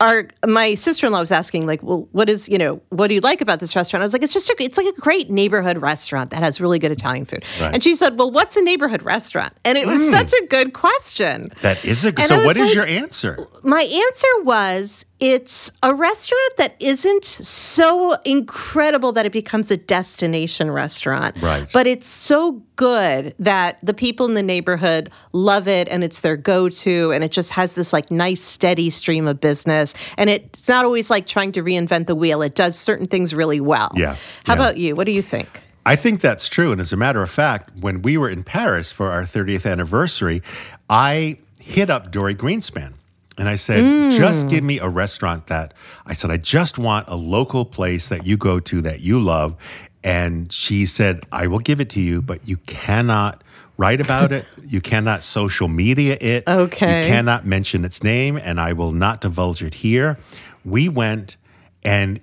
our 0.00 0.28
my 0.46 0.74
sister-in-law 0.74 1.20
was 1.20 1.30
asking 1.30 1.66
like 1.66 1.82
well 1.82 2.08
what 2.12 2.28
is 2.28 2.48
you 2.48 2.58
know 2.58 2.80
what 2.88 3.08
do 3.08 3.14
you 3.14 3.20
like 3.20 3.40
about 3.40 3.60
this 3.60 3.76
restaurant 3.76 4.02
i 4.02 4.04
was 4.04 4.12
like 4.12 4.22
it's 4.22 4.32
just 4.32 4.48
a, 4.48 4.56
it's 4.58 4.76
like 4.76 4.86
a 4.86 5.00
great 5.00 5.30
neighborhood 5.30 5.78
restaurant 5.78 6.30
that 6.30 6.42
has 6.42 6.60
really 6.60 6.78
good 6.78 6.90
italian 6.90 7.24
food 7.24 7.44
Right. 7.60 7.74
and 7.74 7.82
she 7.82 7.94
said 7.94 8.18
well 8.18 8.30
what's 8.30 8.56
a 8.56 8.62
neighborhood 8.62 9.02
restaurant 9.02 9.52
and 9.64 9.76
it 9.76 9.86
was 9.86 10.00
hmm. 10.00 10.10
such 10.10 10.32
a 10.32 10.46
good 10.46 10.72
question 10.72 11.52
That 11.62 11.84
is 11.84 12.04
a 12.04 12.12
good. 12.12 12.26
So, 12.26 12.36
what 12.38 12.56
was 12.56 12.70
is 12.70 12.74
your 12.74 12.86
answer? 12.86 13.46
my 13.62 13.82
answer 13.82 14.44
was 14.44 15.04
it's 15.20 15.70
a 15.82 15.94
restaurant 15.94 16.56
that 16.56 16.74
isn't 16.80 17.24
so 17.24 18.14
incredible 18.24 19.12
that 19.12 19.26
it 19.26 19.32
becomes 19.32 19.70
a 19.70 19.76
destination 19.76 20.70
restaurant. 20.70 21.36
Right. 21.42 21.68
But 21.72 21.86
it's 21.86 22.06
so 22.06 22.62
good 22.76 23.34
that 23.38 23.78
the 23.82 23.92
people 23.92 24.26
in 24.26 24.34
the 24.34 24.42
neighborhood 24.42 25.10
love 25.32 25.68
it 25.68 25.88
and 25.88 26.02
it's 26.02 26.20
their 26.20 26.38
go 26.38 26.70
to 26.70 27.12
and 27.12 27.22
it 27.22 27.32
just 27.32 27.50
has 27.50 27.74
this 27.74 27.92
like 27.92 28.10
nice 28.10 28.42
steady 28.42 28.88
stream 28.88 29.28
of 29.28 29.40
business. 29.40 29.92
And 30.16 30.30
it's 30.30 30.66
not 30.66 30.86
always 30.86 31.10
like 31.10 31.26
trying 31.26 31.52
to 31.52 31.62
reinvent 31.62 32.06
the 32.06 32.14
wheel. 32.14 32.40
It 32.40 32.54
does 32.54 32.78
certain 32.78 33.06
things 33.06 33.34
really 33.34 33.60
well. 33.60 33.92
Yeah, 33.94 34.16
How 34.46 34.54
yeah. 34.54 34.60
about 34.60 34.78
you? 34.78 34.96
What 34.96 35.04
do 35.04 35.12
you 35.12 35.22
think? 35.22 35.62
I 35.84 35.96
think 35.96 36.20
that's 36.20 36.48
true. 36.48 36.72
And 36.72 36.80
as 36.80 36.92
a 36.92 36.96
matter 36.96 37.22
of 37.22 37.30
fact, 37.30 37.70
when 37.78 38.00
we 38.02 38.16
were 38.16 38.28
in 38.28 38.44
Paris 38.44 38.92
for 38.92 39.10
our 39.10 39.22
30th 39.22 39.70
anniversary, 39.70 40.42
I 40.88 41.38
hit 41.58 41.90
up 41.90 42.10
Dorie 42.10 42.34
Greenspan. 42.34 42.94
And 43.38 43.48
I 43.48 43.56
said, 43.56 43.82
Mm. 43.84 44.10
just 44.16 44.48
give 44.48 44.62
me 44.64 44.78
a 44.78 44.88
restaurant 44.88 45.46
that 45.46 45.72
I 46.06 46.12
said, 46.14 46.30
I 46.30 46.36
just 46.36 46.78
want 46.78 47.06
a 47.08 47.16
local 47.16 47.64
place 47.64 48.08
that 48.08 48.26
you 48.26 48.36
go 48.36 48.60
to 48.60 48.80
that 48.82 49.00
you 49.00 49.18
love. 49.20 49.56
And 50.02 50.52
she 50.52 50.86
said, 50.86 51.24
I 51.30 51.46
will 51.46 51.58
give 51.58 51.80
it 51.80 51.90
to 51.90 52.00
you, 52.00 52.22
but 52.22 52.46
you 52.46 52.56
cannot 52.66 53.42
write 53.76 54.00
about 54.00 54.32
it. 54.32 54.44
You 54.70 54.80
cannot 54.80 55.24
social 55.24 55.66
media 55.68 56.16
it. 56.20 56.44
Okay. 56.46 56.98
You 57.02 57.06
cannot 57.08 57.44
mention 57.44 57.84
its 57.84 58.02
name, 58.04 58.36
and 58.36 58.60
I 58.60 58.72
will 58.72 58.92
not 58.92 59.20
divulge 59.20 59.62
it 59.64 59.74
here. 59.74 60.16
We 60.64 60.88
went 60.88 61.36
and 61.82 62.20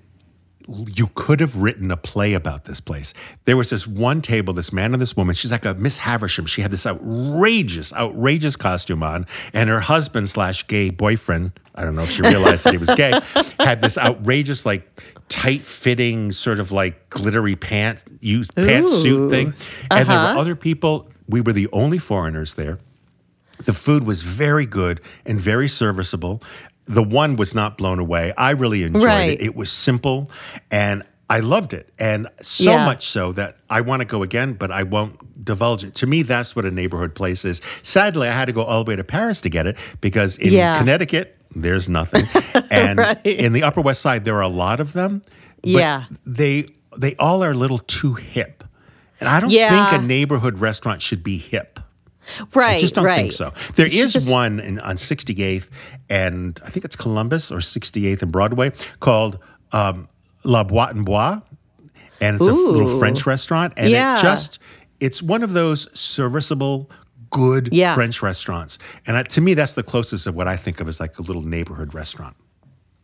you 0.68 1.08
could 1.16 1.40
have 1.40 1.56
written 1.56 1.92
a 1.92 1.98
play 1.98 2.34
about 2.34 2.66
this 2.66 2.80
place. 2.80 3.14
There 3.46 3.56
was 3.56 3.70
this 3.70 3.88
one 3.88 4.22
table, 4.22 4.54
this 4.54 4.74
man 4.74 4.94
and 4.94 5.02
this 5.02 5.16
woman. 5.16 5.34
She's 5.36 5.52
like 5.52 5.66
a 5.66 5.74
Miss 5.74 5.98
Havisham. 5.98 6.46
She 6.46 6.62
had 6.62 6.72
this 6.72 6.86
outrageous, 6.86 7.94
outrageous 7.94 8.56
costume 8.56 9.04
on, 9.04 9.26
and 9.54 9.70
her 9.70 9.80
husband 9.80 10.30
slash 10.30 10.68
gay 10.68 10.90
boyfriend. 10.90 11.52
I 11.76 11.84
don't 11.84 11.96
know 11.96 12.04
if 12.04 12.12
she 12.12 12.22
realized 12.22 12.64
that 12.64 12.74
he 12.74 12.78
was 12.80 12.90
gay. 12.96 13.14
Had 13.60 13.82
this 13.82 14.00
outrageous, 14.00 14.66
like 14.66 15.00
tight 15.30 15.62
fitting, 15.62 16.32
sort 16.32 16.60
of 16.60 16.72
like 16.72 17.08
glittery 17.12 17.56
pant, 17.56 18.04
use 18.20 18.50
pantsuit 18.50 19.30
thing. 19.30 19.54
And 19.92 20.10
there 20.10 20.18
Uh-huh. 20.18 20.34
were 20.34 20.40
other 20.40 20.56
people. 20.56 21.08
We 21.30 21.40
were 21.40 21.54
the 21.54 21.68
only 21.72 22.00
foreigners 22.00 22.56
there. 22.56 22.80
The 23.66 23.74
food 23.74 24.06
was 24.08 24.22
very 24.24 24.66
good 24.66 25.02
and 25.26 25.40
very 25.40 25.68
serviceable. 25.68 26.42
The 26.88 27.04
one 27.04 27.36
was 27.36 27.54
not 27.54 27.78
blown 27.78 28.00
away. 28.00 28.34
I 28.38 28.52
really 28.52 28.84
enjoyed 28.84 29.04
Right. 29.04 29.30
it. 29.40 29.42
It 29.42 29.56
was 29.56 29.72
simple 29.72 30.32
and 30.72 31.04
I 31.30 31.40
loved 31.42 31.74
it. 31.74 31.92
And 32.00 32.28
so 32.42 32.72
Yeah. 32.72 32.86
much 32.86 33.06
so 33.08 33.34
that 33.34 33.58
I 33.70 33.82
want 33.82 34.02
to 34.02 34.06
go 34.06 34.24
again, 34.24 34.54
but 34.54 34.72
I 34.72 34.84
won't 34.84 35.44
divulge 35.44 35.84
it. 35.84 35.94
To 35.96 36.08
me, 36.08 36.22
that's 36.24 36.56
what 36.56 36.64
a 36.66 36.72
neighborhood 36.72 37.14
place 37.16 37.44
is. 37.44 37.62
Sadly, 37.82 38.28
I 38.30 38.32
had 38.32 38.46
to 38.46 38.54
go 38.54 38.64
all 38.64 38.84
the 38.86 38.90
way 38.90 38.96
to 38.96 39.04
Paris 39.04 39.42
to 39.42 39.50
get 39.50 39.68
it 39.68 39.76
because 40.00 40.38
in 40.38 40.54
Yeah. 40.54 40.78
Connecticut, 40.78 41.38
there's 41.54 41.90
nothing. 41.90 42.28
And 42.72 43.00
Right. 43.00 43.26
in 43.26 43.52
the 43.54 43.64
Upper 43.64 43.82
West 43.82 44.02
Side, 44.02 44.24
there 44.26 44.36
are 44.36 44.42
a 44.42 44.48
lot 44.48 44.80
of 44.80 44.94
them. 44.94 45.22
but 45.62 45.70
Yeah. 45.70 46.04
They 46.26 46.68
they 46.98 47.16
all 47.20 47.44
are 47.44 47.52
a 47.52 47.54
little 47.56 47.80
too 47.80 48.14
hip. 48.16 48.64
And 49.20 49.28
I 49.28 49.40
don't 49.40 49.50
Yeah. 49.52 49.90
think 49.90 50.02
a 50.02 50.06
neighborhood 50.06 50.60
restaurant 50.60 51.02
should 51.02 51.24
be 51.24 51.38
hip. 51.38 51.77
Right. 52.54 52.76
I 52.76 52.78
just 52.80 52.96
don't 52.96 53.06
right. 53.06 53.18
think 53.18 53.32
so. 53.32 53.54
There 53.76 53.90
should 53.90 53.98
is 54.00 54.14
just- 54.14 54.32
one 54.32 54.60
in, 54.60 54.80
on 54.80 54.96
68th 54.96 55.70
and 56.10 56.60
I 56.66 56.70
think 56.70 56.86
it's 56.86 56.96
Columbus 56.96 57.52
or 57.52 57.58
68th 57.60 58.22
and 58.22 58.32
Broadway 58.32 58.72
called 59.00 59.40
um, 59.72 60.08
La 60.44 60.64
Boîte 60.64 60.92
en 60.96 61.04
Bois. 61.04 61.42
And 62.20 62.36
it's 62.38 62.48
a 62.48 62.52
little 62.52 62.98
French 63.00 63.26
restaurant. 63.26 63.74
And 63.78 63.90
Yeah. 63.92 64.18
it 64.18 64.22
just, 64.22 64.60
it's 65.00 65.22
one 65.22 65.44
of 65.44 65.54
those 65.54 65.88
serviceable, 65.98 66.90
good 67.30 67.70
Yeah. 67.72 67.94
French 67.94 68.22
restaurants. 68.24 68.80
And 69.06 69.18
I, 69.18 69.24
to 69.24 69.42
me, 69.42 69.54
that's 69.54 69.76
the 69.76 69.84
closest 69.84 70.26
of 70.26 70.36
what 70.36 70.48
I 70.48 70.56
think 70.56 70.80
of 70.80 70.88
as 70.88 71.00
like 71.00 71.20
a 71.20 71.22
little 71.22 71.44
neighborhood 71.44 71.94
restaurant. 71.94 72.36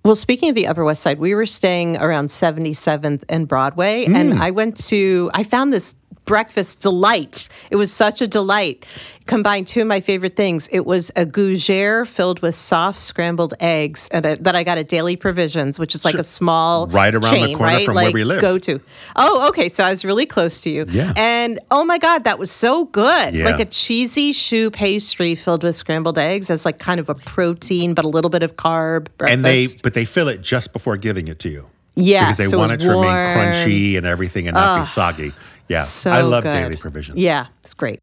Well, 0.04 0.16
speaking 0.16 0.50
of 0.50 0.56
the 0.56 0.68
Upper 0.68 0.84
West 0.84 1.02
Side, 1.02 1.18
we 1.20 1.34
were 1.34 1.46
staying 1.46 1.96
around 1.98 2.28
77th 2.30 3.24
and 3.30 3.48
Broadway, 3.48 4.06
Mm. 4.06 4.16
and 4.18 4.34
I 4.44 4.52
went 4.52 4.76
to, 4.88 5.30
I 5.34 5.44
found 5.44 5.72
this 5.72 5.96
breakfast 6.26 6.80
delight. 6.80 7.50
It 7.72 7.76
was 7.76 7.92
such 7.92 8.22
a 8.22 8.28
delight. 8.28 8.86
Combined 9.26 9.68
two 9.68 9.82
of 9.82 9.88
my 9.88 10.02
favorite 10.02 10.36
things. 10.36 10.68
It 10.72 10.86
was 10.86 11.10
a 11.16 11.26
gougere 11.26 12.06
filled 12.06 12.42
with 12.42 12.56
soft 12.56 13.00
scrambled 13.00 13.54
eggs, 13.60 14.10
and 14.12 14.26
I, 14.26 14.36
that 14.36 14.56
I 14.56 14.64
got 14.64 14.78
at 14.78 14.90
Daily 14.90 15.16
Provisions, 15.16 15.80
which 15.80 15.96
is 15.96 16.04
like 16.04 16.16
a 16.16 16.24
small 16.24 16.88
Right 16.88 17.16
around 17.16 17.34
the 17.34 17.56
corner 17.56 17.74
right? 17.74 17.86
from 17.86 17.96
where 17.96 18.12
we 18.12 18.24
live. 18.24 18.42
Go 18.42 18.58
to. 18.60 18.82
Oh, 19.16 19.48
okay. 19.50 19.70
So 19.70 19.84
I 19.84 19.90
was 19.90 20.04
really 20.04 20.26
close 20.26 20.60
to 20.62 20.70
you. 20.70 20.86
Yeah. 20.90 21.14
And 21.16 21.60
oh 21.72 21.86
my 21.86 21.98
God, 21.98 22.26
that 22.26 22.38
was 22.38 22.52
so 22.52 22.86
good. 22.86 23.34
Yeah. 23.34 23.46
Like 23.46 23.60
a 23.60 23.66
cheesy 23.66 24.34
choux 24.34 24.70
pastry 24.70 25.36
filled 25.36 25.64
with 25.64 25.76
scrambled 25.76 26.18
eggs 26.18 26.50
as 26.50 26.66
like 26.66 26.80
kind 26.80 27.00
of 27.00 27.08
a 27.10 27.16
protein, 27.16 27.94
but 27.94 28.04
a 28.04 28.10
little 28.10 28.30
bit 28.30 28.44
of 28.44 28.56
carb. 28.56 29.08
Breakfast. 29.18 29.34
And 29.36 29.46
they, 29.46 29.68
but 29.84 29.94
they 29.94 30.06
fill 30.06 30.28
it 30.28 30.42
just 30.42 30.74
before 30.74 30.98
giving 30.98 31.28
it 31.28 31.40
to 31.40 31.50
you. 31.50 31.70
Yeah, 31.96 32.26
Because 32.26 32.38
they 32.38 32.48
so 32.48 32.58
want 32.58 32.72
it 32.72 32.78
was 32.78 32.86
to 32.86 32.90
remain 32.92 33.12
crunchy 33.12 33.98
and 33.98 34.06
everything 34.06 34.48
and 34.48 34.56
not 34.56 34.80
be 34.80 34.86
soggy. 34.86 35.32
Yeah. 35.74 35.86
So 35.86 36.12
I 36.12 36.22
love 36.22 36.44
good. 36.44 36.52
Daily 36.52 36.76
Provisions. 36.78 37.18
Yeah, 37.18 37.48
it's 37.64 37.74
great. 37.74 38.00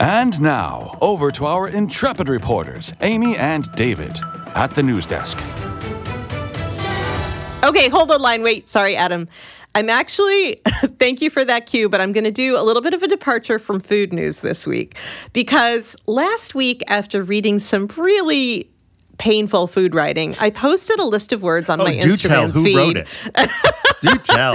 And 0.00 0.40
now, 0.40 0.98
over 1.00 1.30
to 1.30 1.46
our 1.46 1.68
intrepid 1.68 2.28
reporters, 2.28 2.92
Amy 3.00 3.36
and 3.36 3.70
David, 3.76 4.18
at 4.54 4.74
the 4.74 4.82
news 4.82 5.06
desk. 5.06 5.38
Okay, 7.62 7.88
hold 7.90 8.08
the 8.08 8.18
line. 8.18 8.42
Wait, 8.42 8.68
sorry, 8.68 8.96
Adam. 8.96 9.28
I'm 9.74 9.88
actually, 9.88 10.54
thank 10.98 11.20
you 11.20 11.30
for 11.30 11.44
that 11.44 11.66
cue, 11.66 11.88
but 11.88 12.00
I'm 12.00 12.12
going 12.12 12.24
to 12.24 12.32
do 12.32 12.58
a 12.58 12.62
little 12.62 12.82
bit 12.82 12.94
of 12.94 13.02
a 13.02 13.08
departure 13.08 13.58
from 13.58 13.78
food 13.78 14.12
news 14.12 14.40
this 14.40 14.66
week 14.66 14.96
because 15.32 15.94
last 16.06 16.54
week, 16.56 16.82
after 16.88 17.22
reading 17.22 17.58
some 17.60 17.86
really 17.96 18.69
painful 19.20 19.66
food 19.66 19.94
writing, 19.94 20.34
I 20.40 20.48
posted 20.48 20.98
a 20.98 21.04
list 21.04 21.32
of 21.32 21.42
words 21.42 21.68
on 21.68 21.78
Oh, 21.80 21.84
my 21.84 22.00
do 22.00 22.08
Instagram 22.08 22.28
tell 22.28 22.50
who 22.50 22.64
feed. 22.64 22.76
wrote 22.76 22.96
it. 22.96 23.06
do 24.00 24.08
tell. 24.18 24.54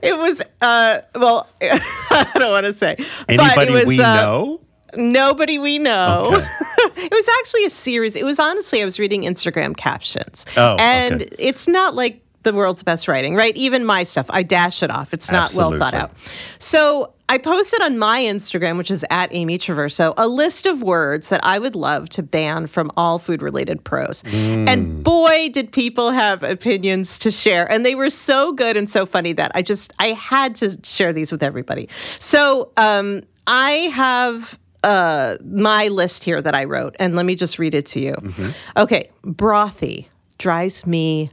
It 0.00 0.16
was, 0.16 0.40
uh, 0.60 1.00
well, 1.16 1.48
I 1.60 2.30
don't 2.36 2.52
want 2.52 2.66
to 2.66 2.72
say. 2.72 2.94
but 2.96 3.06
it 3.28 3.40
Anybody 3.40 3.74
was, 3.74 3.84
we 3.86 4.00
uh, 4.00 4.14
know? 4.14 4.60
Nobody 4.94 5.58
we 5.58 5.78
know. 5.78 6.30
Okay. 6.34 6.46
it 7.02 7.10
was 7.10 7.26
actually 7.40 7.64
a 7.64 7.70
series. 7.70 8.14
It 8.14 8.24
was 8.24 8.38
honestly, 8.38 8.80
I 8.80 8.84
was 8.84 9.00
reading 9.00 9.22
Instagram 9.22 9.76
captions. 9.76 10.46
Oh, 10.56 10.76
and 10.78 11.22
okay. 11.22 11.36
it's 11.38 11.66
not 11.66 11.94
like 11.96 12.22
the 12.44 12.52
world's 12.52 12.84
best 12.84 13.08
writing, 13.08 13.34
right? 13.34 13.56
Even 13.56 13.84
my 13.84 14.04
stuff, 14.04 14.26
I 14.28 14.44
dash 14.44 14.82
it 14.82 14.90
off. 14.90 15.12
It's 15.12 15.32
not 15.32 15.52
well 15.54 15.76
thought 15.78 15.94
out. 15.94 16.12
So 16.58 17.12
I 17.32 17.38
posted 17.38 17.80
on 17.80 17.96
my 17.96 18.20
Instagram, 18.20 18.76
which 18.76 18.90
is 18.90 19.06
at 19.08 19.30
Amy 19.32 19.56
Traverso, 19.56 20.12
a 20.18 20.28
list 20.28 20.66
of 20.66 20.82
words 20.82 21.30
that 21.30 21.40
I 21.42 21.58
would 21.58 21.74
love 21.74 22.10
to 22.10 22.22
ban 22.22 22.66
from 22.66 22.90
all 22.94 23.18
food 23.18 23.40
related 23.40 23.82
pros. 23.84 24.22
Mm. 24.24 24.68
And 24.68 25.02
boy, 25.02 25.48
did 25.48 25.72
people 25.72 26.10
have 26.10 26.42
opinions 26.42 27.18
to 27.20 27.30
share. 27.30 27.64
And 27.72 27.86
they 27.86 27.94
were 27.94 28.10
so 28.10 28.52
good 28.52 28.76
and 28.76 28.90
so 28.90 29.06
funny 29.06 29.32
that 29.32 29.50
I 29.54 29.62
just, 29.62 29.94
I 29.98 30.08
had 30.08 30.54
to 30.56 30.78
share 30.82 31.14
these 31.14 31.32
with 31.32 31.42
everybody. 31.42 31.88
So 32.18 32.70
um, 32.76 33.22
I 33.46 33.70
have 33.94 34.58
uh, 34.84 35.38
my 35.42 35.88
list 35.88 36.24
here 36.24 36.42
that 36.42 36.54
I 36.54 36.64
wrote, 36.64 36.96
and 37.00 37.16
let 37.16 37.24
me 37.24 37.34
just 37.34 37.58
read 37.58 37.72
it 37.72 37.86
to 37.86 38.00
you. 38.00 38.12
Mm-hmm. 38.12 38.50
Okay, 38.76 39.10
brothy 39.24 40.08
drives 40.36 40.86
me 40.86 41.30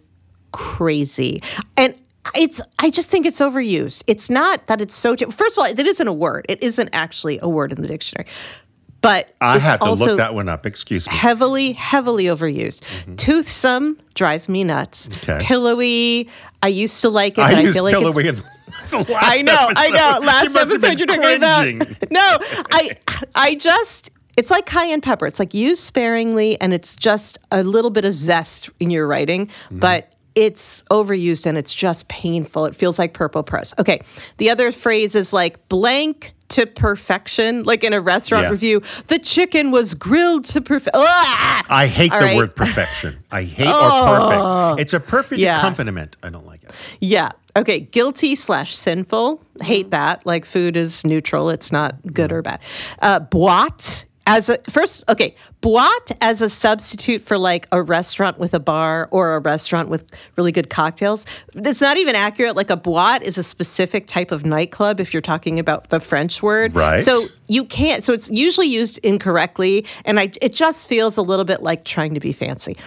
crazy, 0.54 1.44
and 1.76 1.94
it's. 2.36 2.62
I 2.80 2.90
just 2.90 3.10
think 3.10 3.26
it's 3.26 3.40
overused. 3.40 4.04
It's 4.08 4.30
not 4.30 4.68
that 4.68 4.82
it's 4.82 4.96
so. 4.96 5.16
First 5.18 5.58
of 5.58 5.64
all, 5.64 5.66
it 5.66 5.80
isn't 5.80 6.08
a 6.08 6.14
word. 6.14 6.46
It 6.50 6.62
isn't 6.62 6.90
actually 6.94 7.40
a 7.42 7.48
word 7.50 7.72
in 7.72 7.82
the 7.82 7.88
dictionary, 7.88 8.28
but 9.02 9.34
I 9.42 9.56
it's 9.56 9.64
had 9.64 9.78
to 9.78 9.86
also 9.86 10.06
look 10.06 10.18
that 10.18 10.34
one 10.34 10.50
up. 10.50 10.66
Excuse 10.66 11.08
me. 11.08 11.16
heavily, 11.16 11.74
heavily 11.74 12.26
overused. 12.26 12.82
Toothsome 13.18 13.98
drives 14.16 14.50
me 14.50 14.64
nuts. 14.64 15.08
Mm-hmm. 15.08 15.32
Okay. 15.32 15.46
Pillowy. 15.46 16.30
I 16.62 16.68
used 16.68 17.02
to 17.02 17.10
like 17.10 17.38
it, 17.38 17.42
I 17.42 17.62
I, 17.62 17.72
feel 17.72 17.84
like 17.84 17.94
it's 17.94 18.02
pillowy 18.04 18.28
in 18.28 18.36
the 18.36 18.44
last 19.12 19.24
I 19.24 19.42
know, 19.42 19.70
I 19.76 19.90
know. 19.90 20.26
Last 20.26 20.56
have 20.56 20.70
episode 20.70 20.98
you're 21.00 21.08
talking 21.08 21.36
about. 21.38 21.66
No, 22.12 22.38
I 22.72 22.92
I 23.34 23.56
just 23.56 24.12
it's 24.38 24.52
like 24.52 24.66
cayenne 24.66 25.02
pepper. 25.02 25.26
It's 25.26 25.40
like 25.40 25.54
used 25.54 25.84
sparingly 25.84 26.60
and 26.62 26.74
it's 26.74 26.96
just 26.96 27.40
a 27.52 27.64
little 27.64 27.92
bit 27.92 28.06
of 28.06 28.14
zest 28.14 28.70
in 28.80 28.90
your 28.90 29.08
writing, 29.08 29.48
Mm-hmm. 29.48 29.80
but 29.80 30.14
it's 30.40 30.84
overused 30.90 31.46
and 31.46 31.58
it's 31.58 31.74
just 31.74 32.08
painful. 32.08 32.66
It 32.66 32.76
feels 32.76 32.98
like 32.98 33.14
purple 33.14 33.44
prose. 33.44 33.74
Okay. 33.78 34.02
The 34.38 34.50
other 34.50 34.72
phrase 34.72 35.16
is 35.16 35.34
like 35.34 35.68
blank 35.70 36.34
to 36.50 36.66
perfection, 36.66 37.64
like 37.64 37.84
in 37.84 37.94
a 37.94 38.02
restaurant 38.02 38.46
Yeah. 38.46 38.50
review. 38.52 38.82
The 39.08 39.20
chicken 39.20 39.70
was 39.70 39.94
grilled 39.94 40.46
to 40.46 40.62
perfection. 40.62 41.02
I 41.04 41.88
hate 41.92 42.12
All 42.12 42.20
the 42.20 42.26
right. 42.26 42.38
word 42.38 42.56
perfection. 42.56 43.20
I 43.32 43.44
hate 43.60 43.68
or 43.68 44.18
perfect. 44.18 44.82
It's 44.82 44.94
a 44.94 45.00
perfect 45.00 45.40
Yeah. 45.42 45.60
accompaniment. 45.60 46.18
I 46.24 46.30
don't 46.30 46.48
like 46.48 46.64
it. 46.64 46.72
Yeah. 47.02 47.32
Okay. 47.56 47.80
Guilty 47.82 48.36
slash 48.36 48.76
sinful. 48.76 49.44
Hate 49.62 49.92
that. 49.92 50.26
Like 50.26 50.46
food 50.46 50.76
is 50.78 51.06
neutral. 51.06 51.50
It's 51.50 51.72
not 51.72 51.96
good 52.14 52.32
or 52.32 52.42
bad. 52.42 52.62
Uh, 53.02 53.20
as 54.30 54.48
a 54.48 54.60
first. 54.70 55.04
Okay. 55.10 55.36
Boite 55.62 56.16
as 56.22 56.40
a 56.40 56.50
substitute 56.50 57.22
for 57.24 57.38
like 57.38 57.68
a 57.72 57.82
restaurant 57.82 58.38
with 58.38 58.54
a 58.54 58.60
bar 58.60 59.08
or 59.10 59.36
a 59.36 59.40
restaurant 59.40 59.90
with 59.90 60.06
really 60.38 60.52
good 60.52 60.70
cocktails. 60.70 61.26
It's 61.56 61.82
not 61.82 61.98
even 61.98 62.16
accurate. 62.16 62.56
Like 62.56 62.70
a 62.70 62.78
boite 62.78 63.24
is 63.24 63.40
a 63.40 63.44
specific 63.44 64.06
type 64.06 64.32
of 64.32 64.46
nightclub 64.46 65.00
if 65.00 65.14
you're 65.14 65.22
talking 65.22 65.58
about 65.58 65.90
the 65.90 66.00
French 66.00 66.44
word. 66.44 66.76
Right. 66.76 67.02
So 67.02 67.26
you 67.48 67.66
can't. 67.66 68.04
So 68.04 68.14
it's 68.14 68.30
usually 68.30 68.68
used 68.68 69.00
incorrectly, 69.00 69.84
and 70.06 70.20
I 70.20 70.32
it 70.42 70.54
just 70.54 70.88
feels 70.88 71.18
a 71.18 71.24
little 71.24 71.46
bit 71.46 71.64
like 71.64 71.84
trying 71.84 72.14
to 72.14 72.20
be 72.20 72.32
fancy. 72.32 72.78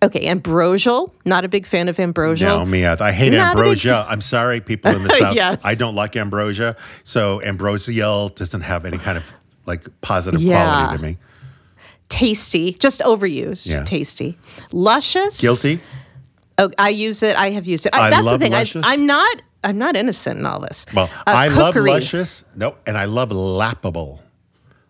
Okay, 0.00 0.26
ambrosial. 0.26 1.12
Not 1.24 1.44
a 1.44 1.48
big 1.48 1.66
fan 1.66 1.88
of 1.88 1.98
ambrosial. 1.98 2.58
No, 2.58 2.64
me 2.64 2.84
either. 2.84 3.02
I 3.02 3.10
hate 3.10 3.32
Not 3.32 3.56
ambrosia. 3.56 4.06
I'm 4.08 4.20
sorry, 4.20 4.60
people 4.60 4.94
in 4.94 5.02
the 5.02 5.10
south. 5.18 5.34
Yes. 5.34 5.64
I 5.64 5.74
don't 5.74 5.94
like 5.94 6.14
ambrosia. 6.14 6.76
So 7.02 7.42
ambrosial 7.42 8.28
doesn't 8.28 8.60
have 8.60 8.84
any 8.84 8.98
kind 8.98 9.16
of 9.16 9.24
like 9.66 9.84
positive 10.00 10.40
Yeah. 10.42 10.64
quality 10.64 10.96
to 10.96 11.02
me. 11.02 11.18
tasty, 12.08 12.72
just 12.74 13.00
overused. 13.00 13.66
Yeah. 13.68 13.84
Tasty, 13.84 14.38
luscious. 14.72 15.40
Guilty. 15.40 15.80
Oh, 16.58 16.70
I 16.78 16.90
use 16.90 17.22
it. 17.22 17.34
I 17.36 17.50
have 17.50 17.66
used 17.66 17.86
it. 17.86 17.94
I 17.94 18.10
that's 18.10 18.22
love 18.24 18.38
the 18.40 18.44
thing. 18.46 18.52
luscious. 18.52 18.84
I, 18.86 18.92
I'm 18.94 19.06
not. 19.06 19.42
I'm 19.64 19.78
not 19.78 19.96
innocent 19.96 20.38
in 20.38 20.46
all 20.46 20.60
this. 20.60 20.84
Well, 20.94 21.08
Uh, 21.26 21.30
I 21.30 21.48
love 21.48 21.74
luscious. 21.74 22.44
Nope, 22.54 22.78
and 22.86 22.96
I 22.98 23.06
love 23.06 23.30
lappable. 23.30 24.20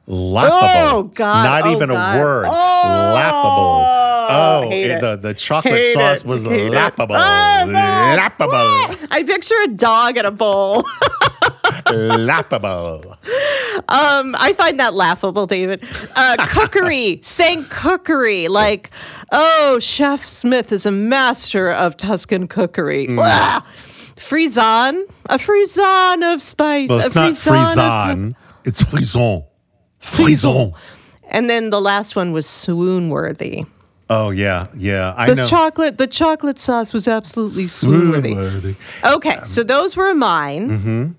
Lappable. 0.09 0.51
Oh, 0.93 1.07
It's 1.09 1.19
God. 1.19 1.45
not 1.45 1.63
Oh, 1.67 1.73
even 1.77 1.89
God. 1.91 2.17
a 2.17 2.21
word. 2.21 2.47
Oh, 2.51 3.15
lappable. 3.17 3.95
Oh, 4.27 4.71
it- 4.73 5.01
the 5.01 5.17
the 5.17 5.33
chocolate 5.35 5.75
Hate 5.75 5.95
sauce 5.95 6.19
it. 6.21 6.27
was 6.27 6.45
Hate 6.45 6.73
lappable. 6.73 7.17
Oh. 7.17 7.65
Lappable. 7.69 9.07
I 9.11 9.23
picture 9.23 9.55
a 9.65 9.69
dog 9.69 10.17
at 10.19 10.25
a 10.27 10.31
bowl. 10.31 10.83
lappable. 11.87 13.17
Um, 13.89 14.35
I 14.39 14.53
find 14.57 14.79
that 14.81 14.95
laughable, 14.95 15.47
David. 15.47 15.83
Uh, 16.17 16.37
cookery, 16.49 17.21
saying 17.23 17.65
cookery, 17.71 18.49
like, 18.49 18.91
oh, 19.33 19.79
Chef 19.81 20.27
Smith 20.27 20.73
is 20.73 20.87
a 20.87 20.91
master 20.91 21.71
of 21.71 21.97
Tuscan 21.97 22.47
cookery. 22.49 23.07
Mm. 23.09 23.65
Frisson, 24.17 25.05
a 25.29 25.39
frisson 25.39 26.23
of 26.23 26.41
spice. 26.41 26.89
Well, 26.89 27.01
a 27.01 27.07
it's 27.07 27.15
not 27.15 27.27
frisson 27.27 27.55
of- 27.55 27.65
frisson. 27.65 28.37
It's 28.65 28.83
frison. 28.83 29.45
Frison. 30.01 30.75
And 31.29 31.51
then 31.51 31.71
the 31.71 31.81
last 31.81 32.15
one 32.17 32.33
was 32.33 32.47
swoon 32.49 33.09
worthy. 33.11 33.65
Oh 34.11 34.31
yeah, 34.31 34.67
yeah. 34.77 35.15
I 35.17 35.29
The 35.31 35.35
know. 35.35 35.47
chocolate, 35.49 35.97
the 35.99 36.07
chocolate 36.07 36.59
sauce 36.59 36.93
was 36.93 37.09
absolutely 37.09 37.65
swoon 37.65 38.11
worthy. 38.11 38.33
Swoon-worthy. 38.35 38.75
Okay, 39.05 39.39
so 39.47 39.63
those 39.63 39.97
were 39.97 40.15
mine. 40.15 40.69
Mm-hmm. 40.71 41.13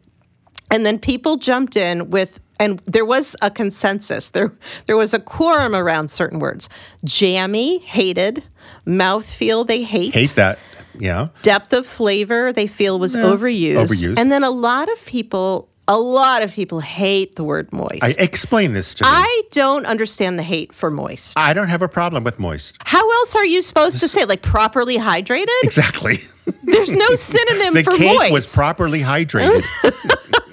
And 0.71 0.85
then 0.85 0.99
people 0.99 1.37
jumped 1.37 1.75
in 1.75 2.09
with, 2.11 2.39
and 2.59 2.79
there 2.85 3.05
was 3.05 3.35
a 3.41 3.51
consensus. 3.51 4.29
There, 4.29 4.53
there 4.87 4.97
was 4.97 5.13
a 5.13 5.19
quorum 5.19 5.75
around 5.75 6.09
certain 6.09 6.39
words. 6.39 6.69
Jammy, 7.03 7.79
hated. 7.79 8.43
Mouthfeel, 8.85 9.67
they 9.67 9.83
hate. 9.83 10.13
Hate 10.13 10.31
that. 10.31 10.59
Yeah. 10.99 11.29
Depth 11.41 11.73
of 11.73 11.85
flavor, 11.85 12.53
they 12.53 12.67
feel 12.67 12.99
was 12.99 13.15
overused. 13.15 13.75
overused. 13.75 14.17
And 14.17 14.31
then 14.31 14.43
a 14.43 14.49
lot 14.49 14.89
of 14.91 15.05
people, 15.05 15.67
a 15.87 15.97
lot 15.97 16.41
of 16.41 16.51
people 16.53 16.79
hate 16.79 17.35
the 17.35 17.43
word 17.43 17.71
moist. 17.73 18.01
I 18.01 18.15
explain 18.17 18.73
this 18.73 18.93
to 18.95 19.03
me. 19.03 19.09
I 19.11 19.41
don't 19.51 19.85
understand 19.85 20.39
the 20.39 20.43
hate 20.43 20.73
for 20.73 20.89
moist. 20.89 21.37
I 21.37 21.53
don't 21.53 21.67
have 21.67 21.81
a 21.81 21.89
problem 21.89 22.23
with 22.23 22.39
moist. 22.39 22.77
How 22.85 23.09
else 23.19 23.35
are 23.35 23.45
you 23.45 23.61
supposed 23.61 23.99
to 23.99 24.07
say 24.07 24.21
it? 24.21 24.29
Like 24.29 24.41
properly 24.41 24.97
hydrated? 24.97 25.47
Exactly. 25.63 26.19
There's 26.63 26.91
no 26.91 27.07
synonym 27.15 27.73
the 27.73 27.83
for 27.83 27.91
cake 27.97 28.17
moist. 28.17 28.31
was 28.31 28.53
properly 28.53 29.01
hydrated. 29.01 29.63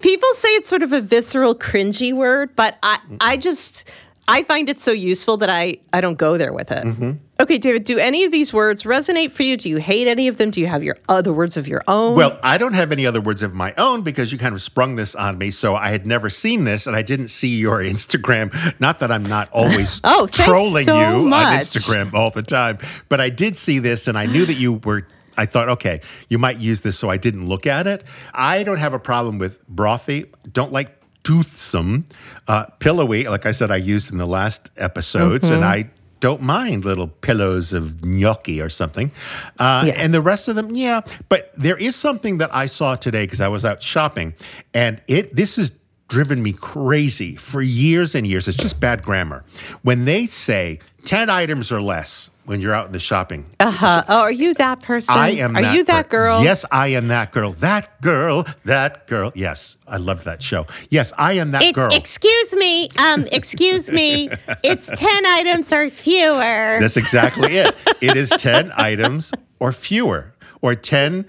People 0.00 0.28
say 0.34 0.48
it's 0.50 0.68
sort 0.68 0.82
of 0.82 0.92
a 0.92 1.00
visceral, 1.00 1.54
cringy 1.54 2.12
word, 2.12 2.54
but 2.56 2.78
I, 2.82 2.98
I 3.20 3.36
just, 3.36 3.88
I 4.26 4.42
find 4.42 4.68
it 4.68 4.80
so 4.80 4.90
useful 4.92 5.36
that 5.38 5.50
I, 5.50 5.78
I 5.92 6.00
don't 6.00 6.16
go 6.18 6.38
there 6.38 6.52
with 6.52 6.70
it. 6.70 6.84
Mm-hmm. 6.84 7.12
Okay, 7.40 7.58
David, 7.58 7.84
do 7.84 7.98
any 7.98 8.24
of 8.24 8.30
these 8.30 8.52
words 8.52 8.84
resonate 8.84 9.32
for 9.32 9.42
you? 9.42 9.56
Do 9.56 9.68
you 9.68 9.78
hate 9.78 10.06
any 10.06 10.28
of 10.28 10.38
them? 10.38 10.50
Do 10.52 10.60
you 10.60 10.68
have 10.68 10.82
your 10.84 10.96
other 11.08 11.32
words 11.32 11.56
of 11.56 11.66
your 11.66 11.82
own? 11.88 12.16
well, 12.16 12.38
I 12.44 12.58
don't 12.58 12.74
have 12.74 12.92
any 12.92 13.06
other 13.06 13.20
words 13.20 13.42
of 13.42 13.52
my 13.54 13.74
own 13.76 14.02
because 14.02 14.30
you 14.32 14.38
kind 14.38 14.54
of 14.54 14.62
sprung 14.62 14.94
this 14.96 15.14
on 15.16 15.36
me. 15.36 15.50
So 15.50 15.74
I 15.74 15.90
had 15.90 16.06
never 16.06 16.30
seen 16.30 16.62
this 16.64 16.86
and 16.86 16.94
I 16.94 17.02
didn't 17.02 17.28
see 17.28 17.58
your 17.58 17.80
Instagram. 17.82 18.78
Not 18.80 19.00
that 19.00 19.10
I'm 19.10 19.24
not 19.24 19.48
always 19.52 20.00
Oh, 20.04 20.26
trolling 20.28 20.86
so 20.86 20.94
you 20.94 21.26
on. 21.34 21.58
Instagram 21.58 22.14
all 22.14 22.30
the 22.30 22.42
time, 22.42 22.78
but 23.08 23.20
I 23.20 23.30
did 23.30 23.56
see 23.56 23.78
this 23.80 24.06
and 24.06 24.16
I 24.16 24.26
knew 24.26 24.46
that 24.46 24.54
you 24.54 24.74
were. 24.74 25.06
I 25.36 25.46
thought, 25.46 25.68
okay, 25.68 26.00
you 26.28 26.38
might 26.38 26.58
use 26.58 26.80
this, 26.82 26.98
so 26.98 27.08
I 27.10 27.16
didn't 27.16 27.46
look 27.46 27.66
at 27.66 27.86
it. 27.86 28.04
I 28.32 28.62
don't 28.62 28.78
have 28.78 28.92
a 28.94 28.98
problem 28.98 29.38
with 29.38 29.68
brothy. 29.68 30.28
Don't 30.52 30.72
like 30.72 30.90
toothsome, 31.24 32.04
uh, 32.48 32.66
pillowy. 32.78 33.24
Like 33.24 33.46
I 33.46 33.52
said, 33.52 33.70
I 33.70 33.76
used 33.76 34.12
in 34.12 34.18
the 34.18 34.26
last 34.26 34.70
episodes, 34.76 35.46
Mm-hmm. 35.46 35.54
and 35.54 35.64
I 35.64 35.90
don't 36.20 36.40
mind 36.42 36.84
little 36.84 37.08
pillows 37.08 37.72
of 37.72 38.04
gnocchi 38.04 38.60
or 38.60 38.68
something. 38.70 39.10
Uh, 39.58 39.84
Yeah. 39.86 39.92
And 39.96 40.14
the 40.14 40.22
rest 40.22 40.48
of 40.48 40.54
them, 40.56 40.74
yeah. 40.74 41.00
But 41.28 41.52
there 41.56 41.76
is 41.76 41.96
something 41.96 42.38
that 42.38 42.54
I 42.54 42.66
saw 42.66 42.96
today 42.96 43.24
because 43.24 43.40
I 43.40 43.48
was 43.48 43.64
out 43.64 43.82
shopping, 43.82 44.34
and 44.72 45.02
it 45.08 45.34
this 45.36 45.56
has 45.56 45.72
driven 46.08 46.42
me 46.42 46.52
crazy 46.52 47.34
for 47.34 47.60
years 47.62 48.14
and 48.14 48.26
years. 48.26 48.46
It's 48.46 48.58
just 48.58 48.78
bad 48.78 49.02
grammar. 49.02 49.44
When 49.82 50.04
they 50.04 50.26
say 50.26 50.78
10 51.06 51.28
items 51.30 51.72
or 51.72 51.80
less 51.80 52.28
when 52.44 52.60
you're 52.60 52.74
out 52.74 52.86
in 52.86 52.92
the 52.92 53.00
shopping. 53.00 53.46
uh-huh. 53.60 54.04
Oh, 54.08 54.20
are 54.20 54.32
you 54.32 54.54
that 54.54 54.82
person? 54.82 55.14
I 55.16 55.30
am 55.30 55.56
Are 55.56 55.62
that 55.62 55.74
you 55.74 55.84
that 55.84 56.04
per- 56.08 56.16
girl? 56.18 56.42
Yes, 56.44 56.64
I 56.70 56.88
am 56.88 57.08
that 57.08 57.32
girl. 57.32 57.52
That 57.52 58.00
girl, 58.02 58.44
that 58.64 59.06
girl. 59.06 59.32
Yes, 59.34 59.76
I 59.88 59.96
loved 59.96 60.24
that 60.26 60.42
show. 60.42 60.66
Yes, 60.90 61.12
I 61.18 61.34
am 61.34 61.52
that 61.52 61.62
It's, 61.62 61.72
girl. 61.74 61.94
excuse 61.94 62.54
me, 62.54 62.88
um, 62.98 63.26
excuse 63.32 63.90
me. 63.90 64.28
It's 64.62 64.86
10 64.86 65.26
items 65.26 65.72
or 65.72 65.90
fewer. 65.90 66.78
That's 66.80 66.96
exactly 66.96 67.56
it. 67.56 67.74
It 68.00 68.16
is 68.16 68.30
10 68.30 68.72
items 68.76 69.32
or 69.58 69.72
fewer, 69.72 70.34
or 70.62 70.74
10 70.74 71.26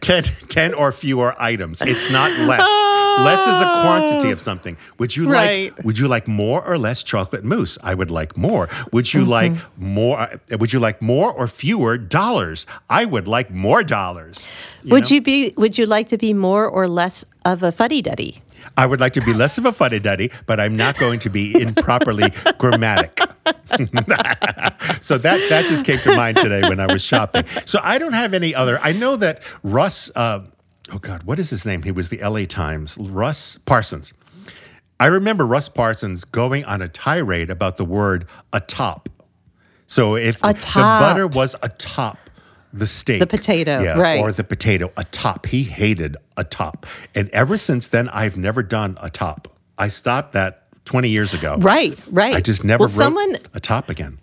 10, 0.00 0.24
10 0.48 0.74
or 0.74 0.90
fewer 0.90 1.34
items. 1.38 1.80
It's 1.80 2.10
not 2.10 2.30
less. 2.40 2.58
Less 3.22 3.40
is 3.40 3.62
a 3.62 3.80
quantity 3.82 4.30
of 4.30 4.40
something. 4.40 4.76
Would 4.98 5.16
you 5.16 5.28
Right. 5.28 5.72
like 5.76 5.84
would 5.84 5.98
you 5.98 6.08
like 6.08 6.26
more 6.28 6.64
or 6.64 6.76
less 6.78 7.02
chocolate 7.02 7.44
mousse? 7.44 7.78
I 7.82 7.94
would 7.94 8.10
like 8.10 8.36
more. 8.36 8.68
Would 8.92 9.12
you 9.14 9.24
like 9.24 9.52
more 9.76 10.18
uh, 10.18 10.36
would 10.58 10.72
you 10.72 10.80
like 10.80 11.00
more 11.02 11.32
or 11.32 11.46
fewer 11.48 11.98
dollars? 11.98 12.66
I 12.90 13.04
would 13.04 13.26
like 13.28 13.50
more 13.50 13.82
dollars. 13.84 14.46
would 14.84 15.10
you 15.10 15.20
be? 15.20 15.52
Would 15.56 15.78
you 15.78 15.86
like 15.86 16.08
to 16.08 16.18
be 16.18 16.32
more 16.34 16.66
or 16.68 16.88
less 16.88 17.24
of 17.44 17.62
a 17.62 17.70
fuddy 17.72 18.02
duddy? 18.02 18.40
I 18.76 18.86
would 18.86 18.98
like 19.00 19.12
to 19.12 19.20
be 19.20 19.32
less 19.34 19.58
of 19.58 19.66
a 19.66 19.72
fuddy 19.72 20.00
duddy, 20.00 20.30
but 20.46 20.58
I'm 20.58 20.74
not 20.74 20.98
going 20.98 21.18
to 21.20 21.30
be 21.30 21.60
improperly 21.60 22.24
grammatic. 22.58 23.18
so 25.00 25.18
that 25.18 25.38
that 25.50 25.66
just 25.68 25.84
came 25.84 25.98
to 25.98 26.16
mind 26.16 26.36
today 26.38 26.62
when 26.68 26.80
I 26.80 26.86
was 26.86 27.02
shopping. 27.02 27.44
So 27.66 27.78
I 27.82 27.98
don't 27.98 28.14
have 28.14 28.34
any 28.34 28.54
other. 28.54 28.78
I 28.82 28.92
know 28.92 29.16
that 29.16 29.42
Russ. 29.62 30.10
Uh, 30.14 30.40
oh 30.92 30.98
God, 30.98 31.22
what 31.24 31.38
is 31.38 31.50
his 31.50 31.64
name? 31.66 31.82
He 31.82 31.90
was 31.90 32.08
the 32.08 32.20
L.A. 32.20 32.46
Times. 32.46 32.96
Russ 32.98 33.58
Parsons. 33.64 34.12
I 35.00 35.06
remember 35.06 35.44
Russ 35.46 35.68
Parsons 35.68 36.24
going 36.24 36.64
on 36.64 36.80
a 36.80 36.88
tirade 36.88 37.50
about 37.50 37.76
the 37.76 37.84
word 37.84 38.26
atop. 38.52 39.08
So 39.86 40.16
if 40.16 40.38
the 40.40 40.54
butter 40.74 41.26
was 41.26 41.56
atop 41.62 42.18
the 42.72 42.86
steak, 42.86 43.20
The 43.20 43.26
potato, 43.26 43.80
yeah, 43.82 43.98
right. 43.98 44.20
or 44.20 44.32
the 44.32 44.44
potato 44.44 44.92
atop, 44.96 45.46
he 45.46 45.62
hated 45.64 46.16
atop, 46.36 46.86
and 47.14 47.28
ever 47.30 47.56
since 47.58 47.88
then, 47.88 48.08
I've 48.08 48.36
never 48.36 48.62
done 48.62 48.96
atop. 49.00 49.48
I 49.78 49.88
stopped 49.88 50.32
that 50.32 50.66
20 50.84 51.08
years 51.08 51.34
ago. 51.34 51.56
Right, 51.58 51.96
right. 52.10 52.34
I 52.34 52.40
just 52.40 52.64
never 52.64 52.82
Well, 52.82 52.88
wrote 52.88 52.94
someone 52.94 53.36
atop 53.52 53.90
again. 53.90 54.18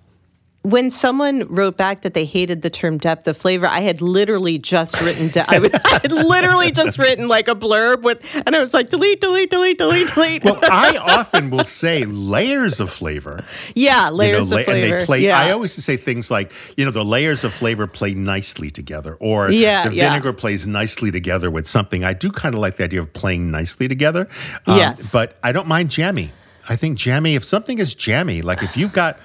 When 0.64 0.92
someone 0.92 1.40
wrote 1.48 1.76
back 1.76 2.04
that 2.04 2.14
they 2.14 2.24
hated 2.26 2.62
the 2.62 2.70
term 2.70 3.00
depth 3.00 3.28
of 3.28 3.36
flavor, 3.36 3.66
I 3.66 3.80
had 3.80 4.00
literally 4.00 4.60
just 4.60 5.02
written 5.02 5.30
down. 5.30 5.46
I, 5.48 5.58
would- 5.58 5.74
I 5.86 6.00
had 6.04 6.12
literally 6.12 6.72
just 6.72 7.00
written 7.00 7.28
like 7.28 7.48
a 7.48 7.56
blurb 7.56 8.04
with, 8.04 8.24
and 8.46 8.56
I 8.56 8.60
was 8.60 8.72
like 8.72 8.90
delete, 8.92 9.22
delete, 9.22 9.50
delete, 9.50 9.80
delete, 9.80 10.14
delete. 10.14 10.44
Well, 10.44 10.60
I 10.62 10.98
often 11.18 11.50
will 11.50 11.64
say 11.64 12.06
layers 12.06 12.80
of 12.80 12.92
flavor. 12.92 13.44
yeah, 13.74 14.06
you 14.06 14.12
know, 14.12 14.16
layers 14.18 14.52
la- 14.52 14.58
of 14.60 14.66
flavor. 14.66 14.88
And 14.88 15.02
they 15.02 15.06
play. 15.06 15.20
yeah. 15.22 15.40
I 15.40 15.50
always 15.52 15.74
say 15.74 15.98
things 15.98 16.30
like, 16.30 16.52
you 16.78 16.86
know, 16.86 16.92
the 16.92 17.04
layers 17.06 17.44
of 17.44 17.54
flavor 17.56 17.88
play 17.88 18.14
nicely 18.14 18.70
together, 18.70 19.18
or 19.20 19.50
Yeah, 19.50 19.90
the 19.90 19.96
yeah. 19.96 20.10
vinegar 20.12 20.34
plays 20.34 20.68
nicely 20.68 21.12
together 21.12 21.50
with 21.50 21.68
something. 21.68 22.04
I 22.04 22.14
do 22.14 22.32
kind 22.32 22.54
of 22.54 22.62
like 22.62 22.76
the 22.76 22.84
idea 22.84 23.02
of 23.02 23.12
playing 23.14 23.50
nicely 23.50 23.88
together. 23.88 24.28
Um, 24.68 24.78
Yes. 24.78 25.12
But 25.12 25.38
I 25.42 25.52
don't 25.54 25.68
mind 25.68 25.90
jammy. 25.90 26.32
I 26.70 26.76
think 26.76 27.00
jammy. 27.00 27.34
If 27.34 27.44
something 27.44 27.80
is 27.80 27.96
jammy, 27.96 28.44
like 28.44 28.62
if 28.62 28.78
you've 28.78 28.94
got, 28.94 29.18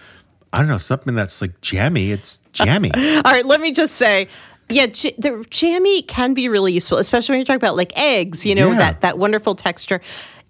I 0.53 0.59
don't 0.61 0.69
know, 0.69 0.79
something 0.79 1.15
that's 1.15 1.41
like 1.41 1.61
jammy, 1.61 2.11
it's 2.12 2.38
jammy. 2.53 2.91
All 2.97 3.23
right, 3.23 3.45
let 3.47 3.61
me 3.61 3.73
just 3.73 3.95
say. 3.97 4.29
Yeah, 4.69 4.87
j- 4.87 5.15
the 5.17 5.47
jammy 5.49 6.03
can 6.03 6.35
be 6.35 6.49
really 6.49 6.73
useful, 6.73 6.99
especially 6.99 7.35
when 7.35 7.38
you're 7.41 7.45
talking 7.47 7.57
about 7.65 7.76
like 7.76 7.97
eggs. 7.97 8.45
You 8.45 8.57
know 8.57 8.73
Yeah. 8.73 8.79
that 8.79 9.00
that 9.03 9.17
wonderful 9.19 9.55
texture. 9.55 10.00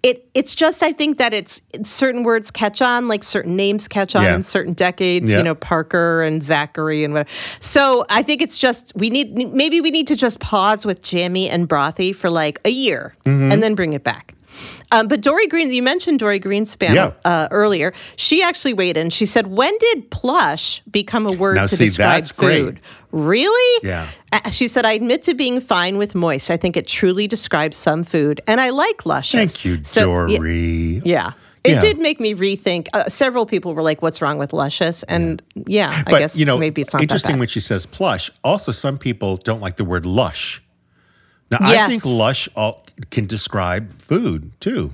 It 0.01 0.27
it's 0.33 0.55
just 0.55 0.81
I 0.81 0.91
think 0.91 1.17
that 1.19 1.33
it's 1.35 1.61
certain 1.83 2.23
words 2.23 2.49
catch 2.49 2.81
on, 2.81 3.07
like 3.07 3.23
certain 3.23 3.55
names 3.55 3.87
catch 3.87 4.15
on 4.15 4.23
Yeah. 4.23 4.33
in 4.35 4.41
certain 4.43 4.73
decades. 4.73 5.29
Yeah. 5.29 5.37
You 5.37 5.43
know, 5.43 5.53
Parker 5.55 6.23
and 6.23 6.41
Zachary 6.41 7.03
and 7.03 7.13
whatever. 7.13 7.29
So 7.59 8.05
I 8.09 8.23
think 8.23 8.41
it's 8.41 8.57
just 8.57 8.91
we 8.95 9.09
need 9.11 9.35
maybe 9.53 9.81
we 9.81 9.91
need 9.91 10.07
to 10.07 10.15
just 10.15 10.39
pause 10.39 10.83
with 10.83 11.03
jammy 11.03 11.47
and 11.49 11.69
brothy 11.69 12.15
for 12.15 12.29
like 12.31 12.59
a 12.65 12.69
year 12.71 13.13
Mm-hmm. 13.25 13.51
and 13.51 13.61
then 13.61 13.75
bring 13.75 13.93
it 13.93 14.03
back. 14.03 14.33
Um, 14.91 15.07
but 15.07 15.21
Dorie 15.21 15.47
Green, 15.47 15.71
you 15.71 15.83
mentioned 15.83 16.19
Dorie 16.19 16.39
Greenspan 16.39 16.93
Yeah. 16.95 17.11
uh, 17.25 17.47
earlier. 17.51 17.93
She 18.15 18.41
actually 18.41 18.73
weighed 18.73 18.97
in. 18.97 19.09
She 19.09 19.25
said, 19.25 19.47
"When 19.47 19.77
did 19.79 20.09
plush 20.11 20.81
become 20.89 21.25
a 21.27 21.31
word 21.31 21.55
Now, 21.55 21.67
to 21.67 21.75
see, 21.75 21.85
describe 21.85 22.23
that's 22.23 22.31
great. 22.31 22.61
food?" 22.63 22.79
Really? 23.11 23.79
Yeah. 23.87 24.07
Uh, 24.31 24.49
She 24.51 24.67
said, 24.67 24.85
I 24.85 24.91
admit 24.93 25.23
to 25.23 25.33
being 25.33 25.59
fine 25.61 25.97
with 25.97 26.13
moist. 26.15 26.49
I 26.51 26.57
think 26.57 26.75
it 26.77 26.87
truly 26.87 27.27
describes 27.27 27.77
some 27.77 28.03
food, 28.03 28.41
and 28.47 28.59
I 28.61 28.69
like 28.69 29.05
luscious. 29.05 29.39
Thank 29.53 29.65
you, 29.65 29.83
So, 29.83 30.05
Dorie. 30.27 31.01
yeah. 31.05 31.31
It 31.63 31.71
Yeah. 31.71 31.79
did 31.81 31.99
make 31.99 32.19
me 32.21 32.33
rethink. 32.33 32.87
Uh, 32.93 33.09
several 33.09 33.45
people 33.45 33.73
were 33.73 33.81
like, 33.81 34.01
"What's 34.01 34.21
wrong 34.21 34.37
with 34.37 34.53
luscious?" 34.53 35.03
And 35.03 35.41
yeah, 35.65 36.03
I 36.05 36.11
But 36.11 36.19
guess 36.19 36.37
you 36.37 36.45
know, 36.45 36.57
maybe 36.57 36.81
it's 36.81 36.93
not 36.93 37.01
interesting 37.01 37.31
that 37.31 37.33
bad. 37.35 37.39
when 37.39 37.47
she 37.49 37.59
says 37.59 37.85
plush. 37.85 38.29
Also, 38.43 38.71
some 38.71 38.97
people 38.97 39.35
don't 39.37 39.59
like 39.61 39.75
the 39.75 39.83
word 39.83 40.05
lush. 40.05 40.61
Now, 41.51 41.57
I 41.61 41.87
think 41.87 42.05
lush 42.05 42.47
all, 42.55 42.85
can 43.11 43.25
describe 43.25 44.01
food 44.01 44.51
too. 44.59 44.91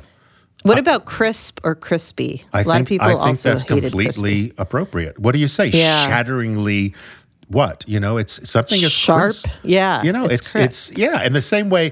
What 0.63 0.77
about 0.77 1.03
crisp 1.05 1.59
or 1.63 1.75
crispy? 1.75 2.43
I 2.53 2.61
A 2.61 2.63
lot 2.63 2.73
think 2.75 2.85
of 2.85 2.89
people 2.89 3.07
I 3.07 3.09
think 3.11 3.19
also 3.21 3.49
that's 3.49 3.61
hated 3.63 3.91
completely 3.91 4.31
crispy. 4.47 4.53
appropriate. 4.57 5.19
What 5.19 5.33
do 5.33 5.39
you 5.39 5.49
say? 5.49 5.67
Yeah. 5.67 6.07
Shatteringly 6.07 6.93
what? 7.49 7.83
You 7.85 7.99
know, 7.99 8.17
it's 8.17 8.49
something 8.49 8.81
is 8.81 8.91
Sharp. 8.91 9.23
crisp. 9.23 9.47
Yeah, 9.63 10.01
You 10.03 10.13
know, 10.13 10.25
it's 10.25 10.55
it's 10.55 10.89
it's, 10.89 10.97
yeah. 10.97 11.23
In 11.25 11.33
the 11.33 11.41
same 11.41 11.69
way, 11.69 11.91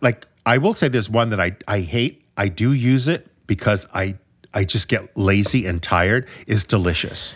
like 0.00 0.26
I 0.46 0.56
will 0.58 0.72
say 0.74 0.88
there's 0.88 1.10
one 1.10 1.28
that 1.30 1.40
I, 1.40 1.56
I 1.68 1.80
hate. 1.80 2.22
I 2.38 2.48
do 2.48 2.72
use 2.72 3.06
it 3.06 3.26
because 3.46 3.86
I 3.92 4.16
I 4.54 4.64
just 4.64 4.88
get 4.88 5.14
lazy 5.16 5.66
and 5.66 5.82
tired, 5.82 6.26
is 6.46 6.64
delicious. 6.64 7.34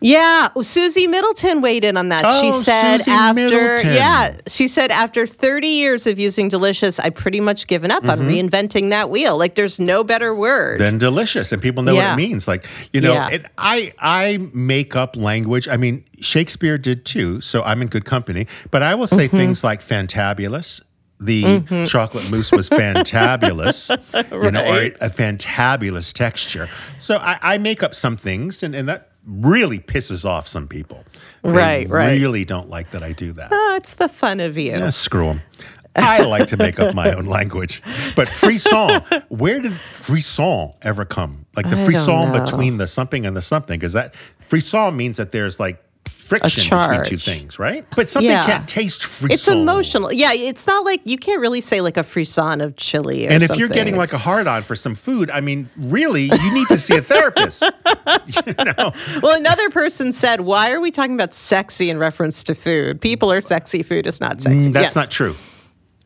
Yeah, 0.00 0.48
well, 0.54 0.62
Susie 0.62 1.06
Middleton 1.08 1.60
weighed 1.60 1.84
in 1.84 1.96
on 1.96 2.08
that. 2.10 2.20
she 2.40 2.48
Oh, 2.50 2.62
said 2.62 2.98
Susie 2.98 3.10
after 3.10 3.34
Middleton. 3.34 3.94
yeah, 3.94 4.36
she 4.46 4.68
said 4.68 4.92
after 4.92 5.26
30 5.26 5.66
years 5.66 6.06
of 6.06 6.18
using 6.20 6.48
Delicious, 6.48 7.00
I 7.00 7.10
pretty 7.10 7.40
much 7.40 7.66
given 7.66 7.90
up 7.90 8.04
on 8.08 8.20
Mm-hmm. 8.20 8.28
reinventing 8.28 8.90
that 8.90 9.10
wheel. 9.10 9.36
Like 9.36 9.56
there's 9.56 9.80
no 9.80 10.04
better 10.04 10.32
word. 10.34 10.78
than 10.78 10.98
delicious, 10.98 11.50
and 11.50 11.60
people 11.60 11.82
know 11.82 11.94
Yeah. 11.94 12.10
what 12.14 12.20
it 12.20 12.28
means. 12.28 12.46
Like 12.46 12.66
you 12.92 13.00
know, 13.00 13.12
Yeah. 13.12 13.28
it, 13.30 13.46
I 13.58 13.92
I 13.98 14.38
make 14.52 14.94
up 14.94 15.16
language. 15.16 15.66
I 15.68 15.76
mean, 15.76 16.04
Shakespeare 16.20 16.78
did 16.78 17.04
too, 17.04 17.40
so 17.40 17.62
I'm 17.64 17.82
in 17.82 17.88
good 17.88 18.04
company. 18.04 18.46
But 18.70 18.82
I 18.84 18.94
will 18.94 19.08
say 19.08 19.26
Mm-hmm. 19.26 19.36
things 19.36 19.64
like 19.64 19.80
fantabulous. 19.80 20.80
The 21.20 21.84
chocolate 21.84 22.30
mousse 22.30 22.52
was 22.52 22.70
fantabulous, 22.80 23.90
you 24.30 24.50
know, 24.52 24.64
or 24.64 24.82
a 25.00 25.10
fantabulous 25.10 26.12
texture. 26.12 26.68
So 26.96 27.16
I, 27.16 27.38
I 27.42 27.58
make 27.58 27.82
up 27.82 27.96
some 27.96 28.16
things, 28.16 28.62
and, 28.62 28.72
and 28.72 28.88
that 28.88 29.07
really 29.28 29.78
pisses 29.78 30.24
off 30.24 30.48
some 30.48 30.66
people. 30.66 31.04
They 31.42 31.50
Right, 31.50 31.88
right. 31.88 32.20
Really 32.20 32.44
don't 32.44 32.68
like 32.68 32.90
that 32.90 33.02
I 33.02 33.12
do 33.12 33.32
that. 33.32 33.50
Oh, 33.52 33.74
it's 33.76 33.94
the 33.94 34.08
fun 34.08 34.40
of 34.40 34.56
you. 34.56 34.72
Eh, 34.72 34.90
screw 34.90 35.26
them. 35.26 35.42
I 35.94 36.22
like 36.22 36.46
to 36.48 36.56
make 36.56 36.78
up 36.78 36.94
my 36.94 37.12
own 37.12 37.26
language. 37.38 37.82
But 38.14 38.28
frisson, 38.28 39.00
where 39.28 39.60
did 39.60 39.74
frisson 39.74 40.72
ever 40.82 41.04
come? 41.04 41.46
Like 41.56 41.68
the 41.68 41.76
I 41.76 41.84
frisson 41.84 42.32
between 42.32 42.78
the 42.78 42.86
something 42.86 43.26
and 43.26 43.36
the 43.36 43.42
something, 43.42 43.78
because 43.78 43.94
that 43.94 44.14
frisson 44.40 44.96
means 44.96 45.16
that 45.16 45.32
there's 45.32 45.58
like 45.58 45.82
friction 46.08 46.68
between 46.78 47.04
two 47.04 47.16
things, 47.16 47.58
right? 47.58 47.86
But 47.96 48.08
something 48.10 48.30
Yeah. 48.30 48.44
can't 48.44 48.68
taste 48.68 49.04
frisson. 49.04 49.30
It's 49.30 49.48
emotional. 49.48 50.12
Yeah, 50.12 50.32
it's 50.32 50.66
not 50.66 50.84
like 50.84 51.00
you 51.04 51.16
can't 51.18 51.40
really 51.40 51.60
say 51.60 51.80
like 51.80 51.96
a 51.96 52.02
frisson 52.02 52.60
of 52.60 52.76
chili 52.76 53.26
or 53.26 53.30
And 53.30 53.42
if 53.42 53.48
something. 53.48 53.60
you're 53.60 53.68
getting 53.68 53.96
like 53.96 54.12
a 54.12 54.18
hard 54.18 54.46
on 54.46 54.62
for 54.62 54.74
some 54.76 54.94
food, 54.94 55.30
I 55.30 55.40
mean, 55.40 55.68
really, 55.76 56.24
you 56.24 56.52
need 56.54 56.68
to 56.68 56.78
see 56.78 56.96
a 56.96 57.02
therapist. 57.02 57.62
you 58.46 58.52
know? 58.64 58.92
Well, 59.22 59.36
another 59.36 59.70
person 59.70 60.12
said, 60.12 60.40
"Why 60.42 60.72
are 60.72 60.80
we 60.80 60.90
talking 60.90 61.14
about 61.14 61.34
sexy 61.34 61.90
in 61.90 61.98
reference 61.98 62.42
to 62.44 62.54
food? 62.54 63.00
People 63.00 63.30
are 63.32 63.40
sexy. 63.42 63.82
Food 63.82 64.06
is 64.06 64.20
not 64.20 64.40
sexy." 64.40 64.68
Mm, 64.68 64.72
That's 64.72 64.84
Yes. 64.88 64.96
not 64.96 65.10
true. 65.10 65.36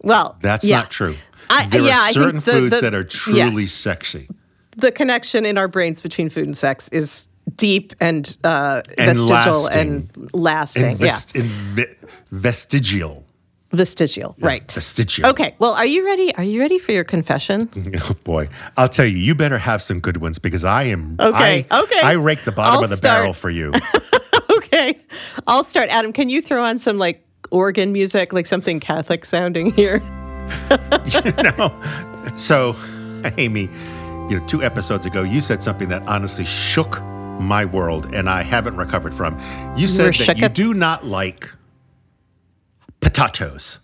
Well, 0.02 0.36
That's 0.40 0.64
yeah. 0.64 0.78
not 0.78 0.90
true. 0.90 1.16
I- 1.50 1.66
there 1.66 1.82
yeah, 1.82 2.08
are 2.08 2.12
certain 2.12 2.36
the- 2.40 2.52
foods 2.52 2.74
the- 2.76 2.80
that 2.82 2.94
are 2.94 3.04
truly 3.04 3.62
yes. 3.62 3.72
sexy. 3.72 4.28
The 4.76 4.90
connection 4.90 5.44
in 5.44 5.58
our 5.58 5.68
brains 5.68 6.00
between 6.00 6.30
food 6.30 6.46
and 6.46 6.56
sex 6.56 6.88
is 6.92 7.28
deep 7.56 7.94
and 8.00 8.36
uh, 8.44 8.82
And 8.98 9.18
vestigial 9.18 9.26
lasting. 9.62 9.80
and 9.80 10.30
lasting. 10.34 10.96
yeah, 10.98 11.16
inve- 11.34 11.94
vestigial. 12.30 13.24
vestigial. 13.72 14.34
Right. 14.38 14.70
Vestigial. 14.70 15.26
Okay. 15.30 15.54
Well, 15.58 15.72
are 15.72 15.86
you 15.86 16.04
ready? 16.04 16.34
Are 16.36 16.44
you 16.44 16.60
ready 16.60 16.78
for 16.78 16.92
your 16.92 17.04
confession? 17.04 17.68
Oh 18.04 18.14
boy, 18.24 18.48
I'll 18.76 18.88
tell 18.88 19.06
you, 19.06 19.16
you 19.16 19.34
better 19.34 19.58
have 19.58 19.82
some 19.82 20.00
good 20.00 20.18
ones 20.18 20.38
because 20.38 20.64
I 20.64 20.84
am. 20.84 21.16
Okay, 21.18 21.66
I, 21.70 21.80
okay. 21.82 22.00
I 22.02 22.12
rake 22.14 22.40
the 22.44 22.52
bottom 22.52 22.78
I'll 22.78 22.84
of 22.84 22.90
the 22.90 22.96
start. 22.96 23.18
barrel 23.20 23.32
for 23.32 23.50
you. 23.50 23.72
okay. 24.58 24.98
I'll 25.46 25.64
start. 25.64 25.88
Adam, 25.90 26.12
can 26.12 26.28
you 26.28 26.42
throw 26.42 26.62
on 26.64 26.78
some 26.78 26.98
like 26.98 27.24
organ 27.50 27.92
music, 27.92 28.32
like 28.32 28.46
something 28.46 28.80
Catholic 28.80 29.24
sounding 29.24 29.72
here? 29.72 30.02
you 31.06 31.32
know. 31.42 31.70
so, 32.36 32.74
Amy, 33.38 33.68
you 34.28 34.38
know, 34.38 34.44
two 34.46 34.62
episodes 34.62 35.06
ago, 35.06 35.22
you 35.22 35.40
said 35.40 35.62
something 35.62 35.88
that 35.88 36.02
honestly 36.08 36.44
shook 36.44 37.00
my 37.40 37.64
world, 37.64 38.14
and 38.14 38.28
I 38.28 38.42
haven't 38.42 38.76
recovered 38.76 39.14
from. 39.14 39.38
You 39.76 39.86
were 39.86 40.12
said 40.12 40.14
that 40.14 40.38
you 40.38 40.48
do 40.48 40.74
not 40.74 41.04
like 41.04 41.48
potatoes, 43.00 43.78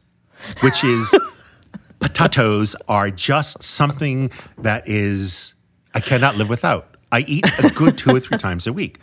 which 0.60 0.84
is 0.84 1.14
potatoes 1.98 2.76
are 2.88 3.10
just 3.10 3.62
something 3.62 4.30
that 4.58 4.84
is 4.86 5.54
I 5.94 6.00
cannot 6.00 6.36
live 6.36 6.48
without. 6.48 6.96
I 7.10 7.20
eat 7.20 7.44
a 7.62 7.70
good 7.70 7.96
two 7.98 8.14
or 8.14 8.20
three 8.20 8.38
times 8.38 8.66
a 8.66 8.72
week. 8.72 8.98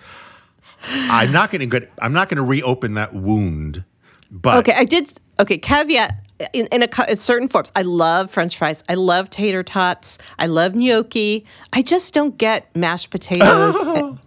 I'm 0.87 1.31
not 1.31 1.51
going 1.51 1.67
to 1.69 1.87
I'm 1.99 2.13
not 2.13 2.29
going 2.29 2.37
to 2.37 2.43
reopen 2.43 2.93
that 2.93 3.13
wound. 3.13 3.83
But 4.31 4.57
Okay, 4.59 4.73
I 4.73 4.85
did. 4.85 5.11
Okay, 5.39 5.57
caveat 5.57 6.24
in, 6.53 6.67
in, 6.67 6.83
a, 6.83 6.89
in 7.09 7.17
certain 7.17 7.47
forms. 7.47 7.71
I 7.75 7.83
love 7.83 8.31
French 8.31 8.57
fries. 8.57 8.83
I 8.89 8.95
love 8.95 9.29
tater 9.29 9.63
tots. 9.63 10.17
I 10.37 10.47
love 10.47 10.75
gnocchi. 10.75 11.45
I 11.73 11.81
just 11.81 12.13
don't 12.13 12.37
get 12.37 12.75
mashed 12.75 13.09
potatoes. 13.09 13.75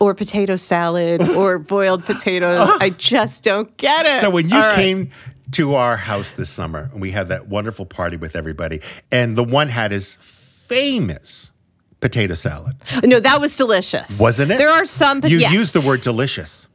Or 0.00 0.12
potato 0.12 0.56
salad 0.56 1.22
or 1.30 1.58
boiled 1.60 2.04
potatoes. 2.04 2.68
I 2.78 2.90
just 2.90 3.42
don't 3.42 3.74
get 3.78 4.04
it. 4.04 4.20
So 4.20 4.28
when 4.28 4.48
you 4.48 4.58
right. 4.58 4.74
came 4.74 5.10
to 5.52 5.74
our 5.76 5.96
house 5.96 6.32
this 6.34 6.50
summer, 6.50 6.90
and 6.92 7.00
we 7.00 7.12
had 7.12 7.28
that 7.28 7.48
wonderful 7.48 7.86
party 7.86 8.16
with 8.16 8.36
everybody. 8.36 8.80
And 9.10 9.36
the 9.36 9.44
one 9.44 9.68
had 9.68 9.92
his 9.92 10.14
famous 10.16 11.52
potato 12.00 12.34
salad, 12.34 12.76
No, 13.02 13.20
that 13.20 13.40
was 13.40 13.56
delicious. 13.56 14.18
wasn't 14.18 14.50
it? 14.50 14.58
There 14.58 14.68
are 14.68 14.84
some. 14.84 15.22
You 15.24 15.38
yes. 15.38 15.52
used 15.52 15.72
the 15.72 15.80
word 15.80 16.02
delicious. 16.02 16.68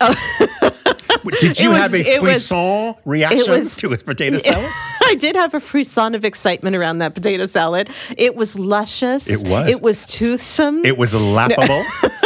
Oh. 0.00 0.70
Did 1.40 1.58
you 1.58 1.70
was- 1.70 1.78
have 1.78 1.94
a 1.94 2.00
it 2.00 2.22
was- 2.22 2.48
frisson 2.48 2.94
reaction 3.04 3.52
was- 3.60 3.76
to 3.78 3.90
his 3.90 4.02
potato 4.02 4.38
salad? 4.40 4.70
I 5.08 5.14
did 5.14 5.36
have 5.36 5.54
a 5.54 5.60
frisson 5.60 6.14
of 6.16 6.24
excitement 6.24 6.74
around 6.74 6.98
that 6.98 7.14
potato 7.14 7.46
salad. 7.46 7.88
It 8.16 8.34
was 8.34 8.58
luscious. 8.58 9.28
It 9.28 9.46
was. 9.48 9.70
It 9.70 9.80
was 9.82 10.04
toothsome. 10.06 10.84
It 10.84 10.98
was 10.98 11.12
lappable, 11.14 11.84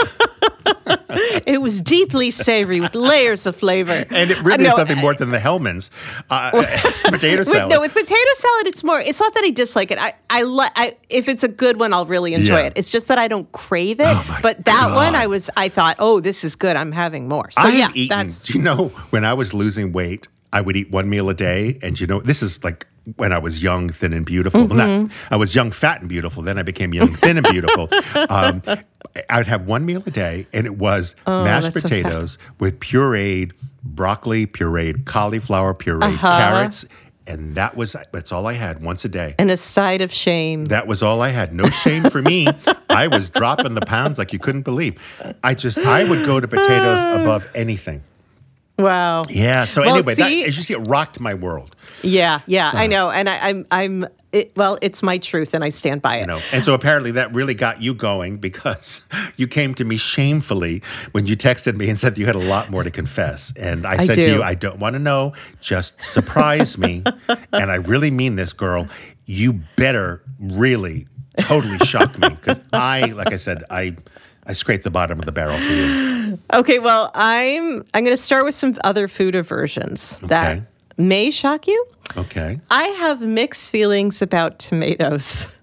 It 1.46 1.60
was 1.60 1.80
deeply 1.80 2.30
savory 2.30 2.80
with 2.80 2.94
layers 2.94 3.44
of 3.44 3.56
flavor. 3.56 4.04
and 4.10 4.30
it 4.30 4.40
really 4.42 4.66
Uh, 4.66 4.70
is 4.70 4.76
something 4.76 4.98
more 4.98 5.12
than 5.14 5.30
the 5.32 5.38
Hellmann's 5.40 5.90
uh, 6.30 6.50
potato 7.04 7.38
With, 7.38 7.48
salad. 7.48 7.70
no, 7.70 7.80
with 7.80 7.92
potato 7.92 8.32
salad, 8.36 8.66
it's 8.68 8.84
more. 8.84 9.00
It's 9.00 9.18
not 9.18 9.34
that 9.34 9.42
I 9.44 9.50
dislike 9.50 9.90
it. 9.90 9.98
I, 9.98 10.14
I, 10.30 10.42
li- 10.44 10.68
I 10.76 10.96
if 11.08 11.28
it's 11.28 11.42
a 11.42 11.48
good 11.48 11.80
one, 11.80 11.92
I'll 11.92 12.06
really 12.06 12.32
enjoy 12.34 12.60
Yeah. 12.60 12.66
it. 12.66 12.74
It's 12.76 12.88
just 12.90 13.08
that 13.08 13.18
I 13.18 13.26
don't 13.26 13.50
crave 13.52 13.98
it. 14.00 14.06
Oh 14.06 14.38
but 14.42 14.64
that 14.66 14.94
one, 14.94 15.14
I 15.16 15.26
was. 15.26 15.50
I 15.56 15.68
thought, 15.68 15.96
oh, 15.98 16.20
this 16.20 16.44
is 16.44 16.54
good. 16.56 16.76
I'm 16.76 16.92
having 16.92 17.26
more. 17.28 17.50
So 17.50 17.62
I 17.62 17.70
yeah, 17.70 17.88
eaten. 17.94 18.16
that's 18.18 18.44
Do 18.44 18.52
you 18.56 18.62
know 18.62 18.88
when 19.10 19.24
I 19.24 19.34
was 19.34 19.52
losing 19.52 19.92
weight, 19.92 20.28
I 20.52 20.60
would 20.60 20.76
eat 20.76 20.90
one 20.92 21.08
meal 21.10 21.28
a 21.28 21.34
day, 21.34 21.78
and 21.82 21.98
you 21.98 22.06
know 22.06 22.20
this 22.20 22.40
is 22.42 22.62
like 22.62 22.86
when 23.16 23.32
I 23.32 23.38
was 23.38 23.62
young, 23.62 23.88
thin, 23.90 24.12
and 24.12 24.24
beautiful. 24.24 24.66
Well, 24.66 24.78
Mm-hmm. 24.78 25.06
not, 25.06 25.12
I 25.32 25.36
was 25.36 25.54
young, 25.54 25.72
fat, 25.72 26.00
and 26.00 26.08
beautiful. 26.08 26.42
Then 26.44 26.56
I 26.58 26.62
became 26.62 26.94
young, 26.94 27.14
thin, 27.14 27.36
and 27.38 27.46
beautiful. 27.50 27.88
Um, 28.30 28.62
I 29.28 29.38
would 29.38 29.46
have 29.48 29.66
one 29.66 29.84
meal 29.86 30.02
a 30.06 30.10
day, 30.10 30.46
and 30.52 30.66
it 30.66 30.76
was 30.78 31.14
mashed 31.26 31.68
Oh, 31.68 31.70
so 31.70 31.80
potatoes 31.80 32.38
with 32.58 32.80
pureed 32.80 33.52
broccoli, 33.82 34.46
pureed 34.46 35.04
cauliflower, 35.04 35.74
pureed 35.74 36.02
Uh-huh. 36.14 36.30
carrots, 36.30 36.84
and 37.26 37.54
that 37.54 37.76
was 37.76 37.96
that's 38.12 38.30
all 38.32 38.46
I 38.46 38.54
had 38.54 38.82
once 38.82 39.04
a 39.04 39.08
day. 39.08 39.34
and 39.38 39.50
a 39.50 39.56
side 39.56 40.00
of 40.00 40.12
shame. 40.12 40.66
That 40.66 40.86
was 40.86 41.02
all 41.02 41.22
I 41.22 41.28
had. 41.30 41.52
No 41.54 41.68
shame 41.70 42.04
for 42.10 42.22
me. 42.22 42.46
I 42.90 43.06
was 43.08 43.28
dropping 43.30 43.74
the 43.74 43.86
pounds 43.86 44.18
like 44.18 44.32
you 44.32 44.38
couldn't 44.38 44.62
believe. 44.62 44.94
I 45.44 45.54
just 45.54 45.78
I 45.78 46.04
would 46.04 46.24
go 46.26 46.40
to 46.40 46.48
potatoes 46.48 47.02
above 47.20 47.46
anything. 47.54 48.02
Wow. 48.82 49.22
Yeah. 49.28 49.64
So 49.64 49.82
Well, 49.82 49.94
anyway, 49.96 50.14
see- 50.14 50.42
that, 50.42 50.48
as 50.48 50.56
you 50.56 50.62
see, 50.64 50.74
it 50.74 50.78
rocked 50.78 51.20
my 51.20 51.34
world. 51.34 51.76
Yeah, 52.02 52.40
yeah, 52.46 52.68
Uh-huh. 52.68 52.78
I 52.78 52.86
know, 52.86 53.10
and 53.10 53.28
I, 53.28 53.48
I'm, 53.48 53.66
I'm. 53.70 54.06
It, 54.32 54.52
well, 54.56 54.78
it's 54.80 55.02
my 55.02 55.18
truth, 55.18 55.54
and 55.54 55.64
I 55.64 55.70
stand 55.70 56.02
by 56.02 56.16
it. 56.16 56.20
You 56.20 56.26
know, 56.28 56.40
and 56.52 56.64
so 56.64 56.72
apparently 56.72 57.10
that 57.12 57.34
really 57.34 57.52
got 57.52 57.82
you 57.82 57.94
going 57.94 58.38
because 58.38 59.02
you 59.36 59.46
came 59.48 59.74
to 59.74 59.84
me 59.84 59.96
shamefully 59.96 60.82
when 61.12 61.26
you 61.26 61.36
texted 61.36 61.76
me 61.76 61.90
and 61.90 61.98
said 61.98 62.16
you 62.16 62.26
had 62.26 62.36
a 62.36 62.38
lot 62.38 62.70
more 62.70 62.84
to 62.84 62.90
confess. 62.90 63.52
And 63.56 63.84
I, 63.86 63.94
I 63.94 64.06
said 64.06 64.14
to 64.16 64.26
you, 64.36 64.42
I 64.42 64.54
don't 64.54 64.78
want 64.78 64.94
to 64.94 64.98
know. 65.00 65.32
Just 65.60 66.00
surprise 66.02 66.78
me. 66.78 67.02
and 67.52 67.70
I 67.70 67.76
really 67.76 68.10
mean 68.12 68.36
this, 68.36 68.52
girl. 68.52 68.86
You 69.26 69.60
better 69.76 70.22
really 70.38 71.06
totally 71.38 71.78
shock 71.78 72.16
me 72.18 72.28
because 72.30 72.60
I, 72.72 73.06
like 73.06 73.32
I 73.32 73.36
said, 73.36 73.64
I. 73.70 73.96
I 74.46 74.54
scraped 74.54 74.82
the 74.84 74.90
bottom 74.90 75.18
of 75.20 75.26
the 75.26 75.32
barrel 75.32 75.58
for 75.60 75.70
you. 75.70 75.84
Okay, 76.52 76.78
well, 76.78 77.10
I'm. 77.14 77.84
I'm 77.94 78.04
going 78.04 78.16
to 78.16 78.22
start 78.22 78.44
with 78.44 78.54
some 78.54 78.76
other 78.84 79.08
food 79.08 79.34
aversions 79.34 80.18
that 80.20 80.56
Okay. 80.58 80.62
may 80.98 81.30
shock 81.30 81.66
you. 81.66 81.86
Okay. 82.16 82.60
I 82.70 82.84
have 82.84 83.20
mixed 83.22 83.70
feelings 83.70 84.20
about 84.22 84.58
tomatoes. 84.58 85.46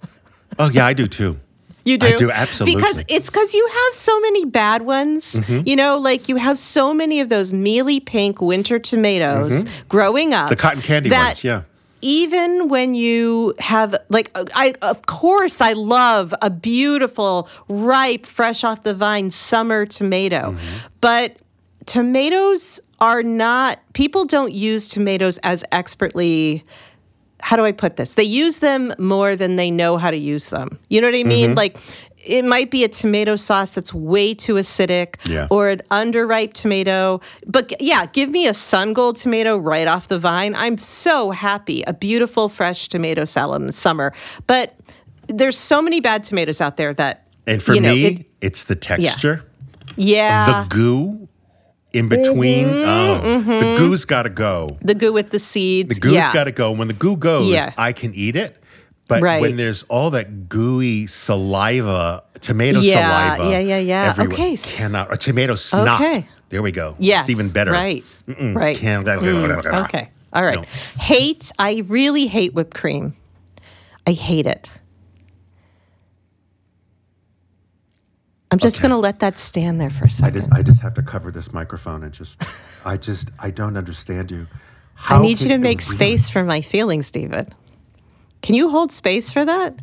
Oh 0.60 0.71
yeah, 0.71 0.88
I 0.88 0.93
do 0.93 1.06
too. 1.06 1.39
You 1.84 1.99
do? 1.99 2.08
I 2.08 2.15
do, 2.17 2.32
absolutely. 2.32 2.82
Because 2.82 3.03
it's 3.08 3.30
because 3.30 3.53
you 3.53 3.69
have 3.71 3.93
so 3.93 4.19
many 4.21 4.43
bad 4.43 4.82
ones. 4.82 5.36
Mm-hmm. 5.36 5.67
You 5.67 5.75
know, 5.75 5.97
like 5.97 6.27
you 6.27 6.38
have 6.38 6.58
so 6.58 6.95
many 6.95 7.21
of 7.21 7.30
those 7.30 7.53
mealy 7.53 7.99
pink 7.99 8.41
winter 8.41 8.80
tomatoes 8.80 9.65
growing 9.88 10.34
up. 10.34 10.45
Mm-hmm. 10.45 10.53
The 10.53 10.56
cotton 10.56 10.82
candy 10.82 11.12
ones, 11.12 11.43
yeah. 11.43 11.62
Even 12.01 12.69
when 12.69 12.95
you 12.95 13.55
have, 13.60 13.95
like, 14.10 14.31
I, 14.36 14.75
of 14.81 15.05
course, 15.05 15.62
I 15.62 15.73
love 15.73 16.33
a 16.41 16.49
beautiful, 16.49 17.49
ripe, 17.67 18.25
fresh 18.25 18.63
off 18.63 18.83
the 18.83 18.93
vine 18.93 19.31
summer 19.31 19.86
tomato. 19.86 20.51
Mm-hmm. 20.51 20.88
But 21.01 21.38
tomatoes 21.86 22.79
are 22.99 23.23
not, 23.23 23.79
people 23.93 24.25
don't 24.25 24.53
use 24.53 24.88
tomatoes 24.88 25.38
as 25.39 25.63
expertly 25.71 26.63
how 27.39 27.55
do 27.55 27.63
I 27.63 27.71
put 27.71 27.95
this? 27.95 28.15
They 28.15 28.23
use 28.23 28.60
them 28.60 28.93
more 28.97 29.36
than 29.36 29.55
they 29.55 29.71
know 29.71 29.97
how 29.97 30.12
to 30.12 30.17
use 30.17 30.49
them. 30.49 30.79
You 30.89 31.01
know 31.01 31.07
what 31.07 31.15
I 31.15 31.23
mean? 31.23 31.49
Mm-hmm. 31.49 31.57
Like 31.57 31.77
it 32.28 32.44
might 32.46 32.70
be 32.70 32.84
a 32.84 32.88
tomato 32.88 33.36
sauce 33.36 33.74
that's 33.76 33.94
way 33.94 34.34
too 34.34 34.56
acidic 34.56 35.16
Yeah. 35.28 35.48
or 35.50 35.70
an 35.70 35.82
underripe 35.90 36.54
tomato. 36.54 37.22
But 37.46 37.80
yeah, 37.82 38.06
give 38.08 38.30
me 38.30 38.48
a 38.48 38.54
sun 38.54 38.94
gold 38.94 39.16
tomato 39.18 39.58
right 39.58 39.88
off 39.88 40.08
the 40.08 40.20
vine. 40.20 40.54
I'm 40.56 40.78
so 40.78 41.32
happy. 41.32 41.84
A 41.88 41.94
beautiful 41.94 42.50
fresh 42.50 42.90
tomato 42.90 43.26
salad 43.26 43.62
in 43.62 43.68
the 43.68 43.74
summer. 43.74 44.13
But 44.46 44.76
there's 45.28 45.58
so 45.58 45.82
many 45.82 46.00
bad 46.02 46.24
tomatoes 46.24 46.62
out 46.62 46.78
there 46.78 46.94
that 46.96 47.28
And 47.46 47.63
for 47.63 47.74
you 47.74 47.82
know, 47.82 47.94
me, 47.94 48.06
it- 48.06 48.26
it's 48.40 48.66
the 48.66 48.76
texture, 48.76 49.46
yeah. 49.96 50.46
the 50.63 50.68
goo 50.76 51.28
in 51.94 52.08
between. 52.10 52.68
Mm-hmm, 52.68 52.84
oh, 52.88 53.22
the 53.22 53.52
mm-hmm. 53.52 53.78
goo's 53.78 54.06
got 54.06 54.24
to 54.24 54.30
go. 54.30 54.78
the 54.82 54.94
goo 54.94 55.12
with 55.12 55.32
the 55.32 55.40
seeds. 55.40 55.96
The 55.96 56.00
goo's 56.00 56.13
yeah. 56.13 56.32
got 56.34 56.44
to 56.44 56.52
go. 56.52 56.72
When 56.72 56.88
the 56.88 56.94
goo 56.94 57.18
goes, 57.18 57.48
Yeah. 57.50 57.74
I 57.78 57.94
can 57.94 58.13
eat 58.13 58.36
it. 58.36 58.58
But 59.08 59.22
Right. 59.22 59.41
when 59.41 59.56
there's 59.56 59.84
all 59.84 60.10
that 60.12 60.50
gooey 60.50 61.08
saliva, 61.08 62.24
tomato 62.41 62.80
Yeah, 62.82 63.36
saliva, 63.38 63.52
yeah, 63.52 63.60
yeah, 63.60 63.78
yeah. 63.80 64.10
everywhere, 64.10 64.34
Okay. 64.34 64.58
cannot. 64.58 65.10
Or 65.12 65.15
tomato 65.15 65.56
snot. 65.56 66.02
Okay. 66.02 66.28
There 66.50 66.62
we 66.62 66.72
go. 66.72 66.96
Yes. 67.00 67.22
it's 67.22 67.30
even 67.30 67.50
better. 67.50 67.72
Right. 67.72 68.06
Right. 68.28 68.76
Can't- 68.78 69.06
Mm, 69.08 69.84
okay. 69.86 70.10
All 70.34 70.43
right. 70.43 70.60
No. 70.60 70.65
Hate. 71.02 71.52
I 71.58 71.84
really 71.88 72.28
hate 72.28 72.54
whipped 72.54 72.76
cream. 72.76 73.13
I 74.06 74.12
hate 74.12 74.46
it. 74.46 74.70
I'm 78.50 78.60
just 78.60 78.78
Okay. 78.78 78.84
going 78.84 78.91
to 78.91 78.98
let 78.98 79.20
that 79.20 79.38
stand 79.38 79.80
there 79.82 79.89
for 79.89 80.06
a 80.06 80.10
second. 80.10 80.38
I 80.38 80.39
just, 80.39 80.54
I 80.54 80.62
just 80.63 80.82
have 80.82 80.93
to 80.93 81.02
cover 81.02 81.32
this 81.32 81.52
microphone 81.52 82.04
and 82.04 82.13
just, 82.13 82.38
I 82.86 82.96
just, 82.96 83.30
I 83.39 83.52
don't 83.52 83.76
understand 83.76 84.32
you. 84.32 84.48
I 85.10 85.20
need 85.20 85.41
you 85.41 85.50
to 85.50 85.58
make 85.58 85.80
really? 85.82 85.96
space 85.96 86.30
for 86.30 86.43
my 86.43 86.62
feelings, 86.62 87.12
David. 87.12 87.54
Can 88.41 88.56
you 88.56 88.69
hold 88.69 88.91
space 88.91 89.30
for 89.30 89.43
that? 89.45 89.76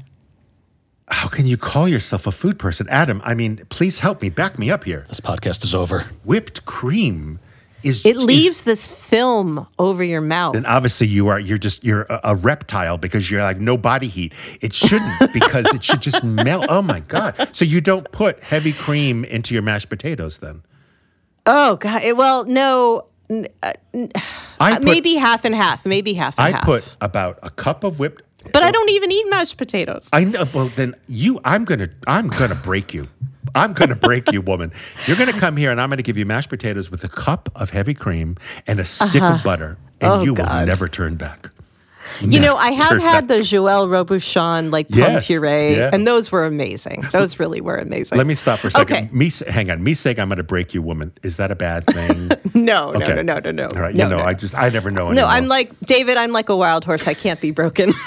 How 1.09 1.29
can 1.29 1.47
you 1.47 1.57
call 1.57 1.87
yourself 1.87 2.27
a 2.27 2.33
food 2.33 2.59
person, 2.59 2.89
Adam? 2.89 3.21
I 3.25 3.35
mean, 3.35 3.59
please 3.69 3.99
help 3.99 4.23
me. 4.23 4.31
Back 4.31 4.59
me 4.59 4.71
up 4.71 4.85
here. 4.85 5.05
This 5.09 5.21
podcast 5.21 5.63
is 5.65 5.75
over. 5.75 6.07
Whipped 6.25 6.65
cream 6.65 7.41
is 7.83 8.07
It 8.07 8.17
leaves 8.17 8.63
this 8.63 8.91
film 8.91 9.67
over 9.79 10.03
your 10.03 10.23
mouth. 10.23 10.55
then 10.55 10.65
obviously 10.65 11.07
you 11.07 11.29
are 11.29 11.39
you're 11.39 11.59
just 11.59 11.85
you're 11.85 12.07
a, 12.09 12.21
a 12.25 12.37
reptile 12.37 12.97
because 12.97 13.31
you're 13.31 13.43
like 13.43 13.61
no 13.61 13.77
body 13.77 14.09
heat. 14.09 14.33
It 14.63 14.73
shouldn't 14.73 15.33
because 15.35 15.67
it 15.75 15.85
should 15.85 16.01
just 16.01 16.25
melt. 16.25 16.65
Oh 16.71 16.81
my 16.81 17.01
god! 17.01 17.51
So 17.53 17.67
you 17.67 17.83
don't 17.83 18.11
put 18.11 18.43
heavy 18.43 18.73
cream 18.73 19.25
into 19.25 19.53
your 19.53 19.63
mashed 19.63 19.91
potatoes 19.91 20.39
then? 20.39 20.63
oh, 21.47 21.77
God. 21.77 22.03
Well, 22.17 22.45
no. 22.47 23.05
n- 23.29 23.49
uh, 23.63 23.75
I 24.59 24.73
uh, 24.73 24.75
put, 24.77 24.85
maybe 24.85 25.17
half 25.17 25.45
and 25.45 25.55
half. 25.55 25.85
Maybe 25.85 26.15
half 26.15 26.39
and 26.39 26.47
I 26.47 26.51
half. 26.53 26.65
put 26.65 26.97
about 27.03 27.39
a 27.43 27.51
cup 27.51 27.85
of 27.85 27.99
whipped. 27.99 28.23
But 28.53 28.63
I 28.63 28.71
don't 28.71 28.91
even 28.91 29.11
eat 29.11 29.29
mashed 29.29 29.57
potatoes. 29.57 30.09
I 30.13 30.25
know. 30.25 30.47
Well, 30.53 30.69
then 30.69 30.95
you, 31.07 31.41
I'm 31.45 31.65
gonna, 31.65 31.91
I'm 32.07 32.29
gonna 32.29 32.55
break 32.55 32.95
you. 32.95 33.09
I'm 33.55 33.73
gonna 33.73 33.97
break 33.97 34.33
you, 34.33 34.41
woman. 34.41 34.73
You're 35.07 35.17
gonna 35.17 35.33
come 35.33 35.57
here, 35.57 35.71
and 35.71 35.81
I'm 35.81 35.91
gonna 35.91 36.03
give 36.03 36.19
you 36.19 36.27
mashed 36.27 36.51
potatoes 36.51 36.91
with 36.91 37.05
a 37.05 37.09
cup 37.09 37.49
of 37.55 37.71
heavy 37.71 37.95
cream 37.95 38.37
and 38.67 38.81
a 38.81 38.85
stick 38.85 39.17
of 39.17 39.23
uh-huh. 39.23 39.45
butter, 39.45 39.79
and 40.01 40.13
Oh, 40.13 40.23
you 40.23 40.35
will 40.35 40.65
never 40.65 40.89
turn 40.89 41.17
back. 41.17 41.51
You 42.21 42.41
know, 42.41 42.57
I 42.57 42.71
have 42.73 43.01
had 43.01 43.29
the 43.29 43.37
Joël 43.37 43.89
Robuchon 43.89 44.71
like 44.73 44.87
Yes, 44.91 45.27
puree, 45.27 45.77
yeah. 45.77 45.91
and 45.93 46.07
those 46.07 46.31
were 46.31 46.45
amazing. 46.45 47.05
Those 47.13 47.39
really 47.41 47.61
were 47.61 47.77
amazing. 47.77 48.19
Let 48.19 48.27
me 48.27 48.35
stop 48.35 48.59
for 48.61 48.69
a 48.69 48.71
second. 48.71 48.97
Okay. 48.97 49.09
Me, 49.13 49.31
hang 49.49 49.71
on. 49.71 49.83
Me 49.83 49.95
saying 49.95 50.21
I'm 50.21 50.29
gonna 50.29 50.43
break 50.43 50.75
you, 50.75 50.83
woman. 50.83 51.13
Is 51.23 51.37
that 51.39 51.51
a 51.51 51.57
bad 51.57 51.87
thing? 51.87 52.31
No, 52.55 52.93
no, 52.93 53.01
Okay. 53.03 53.15
no, 53.17 53.23
no, 53.23 53.39
no, 53.41 53.51
no. 53.51 53.65
All 53.75 53.83
right. 53.83 53.95
no, 53.95 54.05
you 54.05 54.11
know, 54.11 54.19
no. 54.19 54.25
I 54.25 54.33
just, 54.33 54.55
I 54.55 54.69
never 54.69 54.91
know. 54.91 55.11
no, 55.11 55.27
I'm 55.27 55.49
like 55.49 55.73
David. 55.81 56.17
I'm 56.17 56.31
like 56.31 56.49
a 56.49 56.57
wild 56.57 56.85
horse. 56.85 57.09
I 57.09 57.15
can't 57.15 57.41
be 57.41 57.51
broken. 57.51 57.93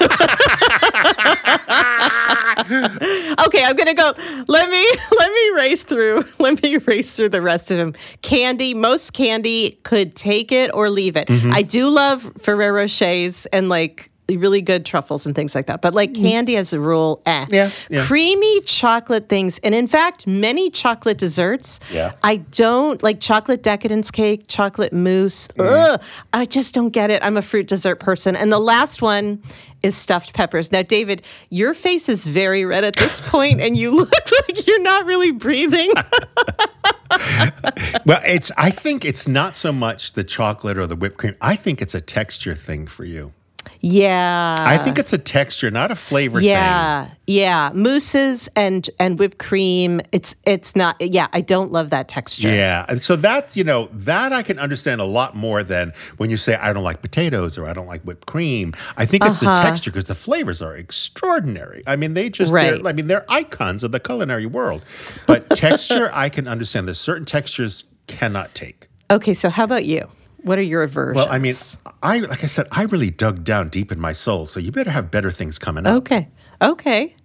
okay, 3.46 3.64
I'm 3.64 3.76
gonna 3.76 3.94
go. 3.94 4.14
Let 4.48 4.70
me 4.70 4.86
let 5.18 5.32
me 5.32 5.50
race 5.56 5.84
through. 5.84 6.26
Let 6.40 6.62
me 6.64 6.78
race 6.78 7.12
through 7.12 7.30
the 7.30 7.42
rest 7.42 7.72
of 7.72 7.78
them. 7.78 7.94
Candy. 8.22 8.74
Most 8.74 9.14
candy 9.14 9.80
could 9.84 10.16
take 10.16 10.52
it 10.52 10.74
or 10.74 10.90
leave 10.90 11.16
it. 11.16 11.28
Mm-hmm. 11.28 11.54
I 11.54 11.62
do 11.62 11.90
love 11.90 12.32
Ferrero 12.40 12.84
Rochers 12.84 13.48
and 13.52 13.70
like 13.70 14.07
really 14.30 14.62
good 14.62 14.86
truffles 14.86 15.26
and 15.26 15.36
things 15.36 15.56
like 15.56 15.68
that. 15.68 15.82
But 15.82 15.94
like 15.94 16.14
candy 16.14 16.58
as 16.58 16.74
a 16.74 16.80
rule, 16.80 17.22
eh. 17.26 17.46
Yeah, 17.50 17.70
yeah. 17.90 18.06
Creamy 18.06 18.62
chocolate 18.62 19.30
things, 19.30 19.60
and 19.64 19.74
in 19.74 19.88
fact, 19.88 20.28
many 20.28 20.70
chocolate 20.70 21.18
desserts. 21.18 21.80
Yeah. 21.92 22.14
I 22.24 22.38
don't 22.38 23.02
like 23.04 23.22
chocolate 23.22 23.64
decadence 23.64 24.12
cake, 24.12 24.46
chocolate 24.48 24.94
mousse. 24.94 25.48
Mm-hmm. 25.50 25.94
Ugh, 25.94 26.02
I 26.34 26.46
just 26.46 26.76
don't 26.76 26.90
get 26.90 27.10
it. 27.10 27.24
I'm 27.24 27.38
a 27.38 27.42
fruit 27.42 27.68
dessert 27.68 28.00
person. 28.00 28.36
And 28.36 28.52
the 28.52 28.60
last 28.60 29.02
one 29.02 29.42
is 29.84 29.96
stuffed 29.96 30.34
peppers. 30.34 30.72
Now, 30.72 30.82
David, 30.82 31.22
your 31.50 31.74
face 31.74 32.10
is 32.10 32.24
very 32.24 32.66
red 32.66 32.84
at 32.84 32.96
this 32.96 33.20
point, 33.20 33.62
and 33.62 33.78
you 33.78 33.92
look 33.92 34.12
like 34.48 34.68
you're 34.68 34.82
not 34.82 35.06
really 35.06 35.32
breathing. 35.32 35.92
well, 38.06 38.22
it's. 38.26 38.52
I 38.58 38.72
think 38.72 39.06
it's 39.06 39.28
not 39.28 39.56
so 39.56 39.72
much 39.72 40.14
the 40.14 40.24
chocolate 40.24 40.78
or 40.78 40.88
the 40.88 40.96
whipped 40.96 41.18
cream. 41.18 41.36
I 41.42 41.56
think 41.56 41.82
it's 41.82 41.96
a 41.96 42.02
texture 42.02 42.56
thing 42.56 42.88
for 42.88 43.06
you. 43.06 43.34
Yeah. 43.82 44.56
I 44.60 44.78
think 44.78 44.98
it's 45.00 45.14
a 45.14 45.18
texture, 45.18 45.70
not 45.72 45.92
a 45.92 45.96
flavor 45.96 46.40
thing. 46.40 46.48
yeah, 46.50 47.10
yeah. 47.28 47.72
Mousses 47.74 48.50
and 48.56 48.90
and 49.00 49.20
whipped 49.20 49.38
cream. 49.38 50.02
It's 50.12 50.36
it's 50.46 50.76
not. 50.76 51.00
Yeah, 51.00 51.28
I 51.34 51.42
don't 51.42 51.72
love 51.72 51.90
that 51.92 52.08
texture. 52.08 52.50
Yeah, 52.50 52.86
and 52.90 53.02
so 53.02 53.16
that's 53.16 53.56
you 53.56 53.64
know 53.64 53.90
that 53.94 54.34
I 54.34 54.44
can 54.44 54.60
understand 54.60 55.02
a 55.02 55.06
lot 55.06 55.36
more 55.36 55.64
than 55.64 55.94
when 56.18 56.30
you 56.30 56.38
say 56.38 56.56
I 56.56 56.74
don't 56.74 56.84
like 56.84 57.02
potatoes 57.02 57.58
or 57.58 57.66
I 57.68 57.74
don't 57.74 57.88
like 57.88 58.02
whipped 58.04 58.26
cream. 58.28 58.74
I 58.98 59.06
think 59.06 59.26
it's 59.26 59.40
the 59.40 59.50
Uh-huh. 59.50 59.64
texture 59.64 59.92
because 59.92 60.06
the 60.06 60.16
flavors 60.16 60.62
are 60.62 60.76
extraordinary. 60.76 61.84
I 61.88 61.96
mean, 61.96 62.14
they 62.14 62.30
just 62.30 62.52
they're- 62.52 62.74
Right. 62.74 62.86
I 62.86 62.94
mean 62.94 63.08
they're 63.08 63.26
icons 63.30 63.84
of 63.84 63.92
the 63.92 64.00
culinary 64.00 64.46
world. 64.46 64.84
But 65.28 65.50
texture, 65.56 66.10
I 66.14 66.30
can 66.30 66.48
understand. 66.48 66.88
There's 66.88 67.00
certain 67.00 67.26
textures 67.26 67.84
cannot 68.08 68.54
take. 68.56 68.88
Okay, 69.10 69.34
so 69.34 69.50
how 69.50 69.64
about 69.64 69.86
you? 69.86 70.08
What 70.44 70.58
are 70.60 70.64
your 70.64 70.84
aversions? 70.84 71.16
Well, 71.18 71.28
I 71.30 71.40
mean, 71.40 71.56
I 72.04 72.20
like 72.20 72.44
I 72.44 72.48
said, 72.48 72.68
I 72.72 72.84
really 72.84 73.10
dug 73.10 73.44
down 73.44 73.70
deep 73.70 73.92
in 73.92 74.00
my 74.00 74.14
soul. 74.14 74.46
So 74.46 74.60
you 74.60 74.72
better 74.72 74.92
have 74.92 75.10
better 75.12 75.32
things 75.32 75.58
coming 75.58 75.86
up. 75.86 75.96
okay, 75.98 76.30
okay, 76.62 77.16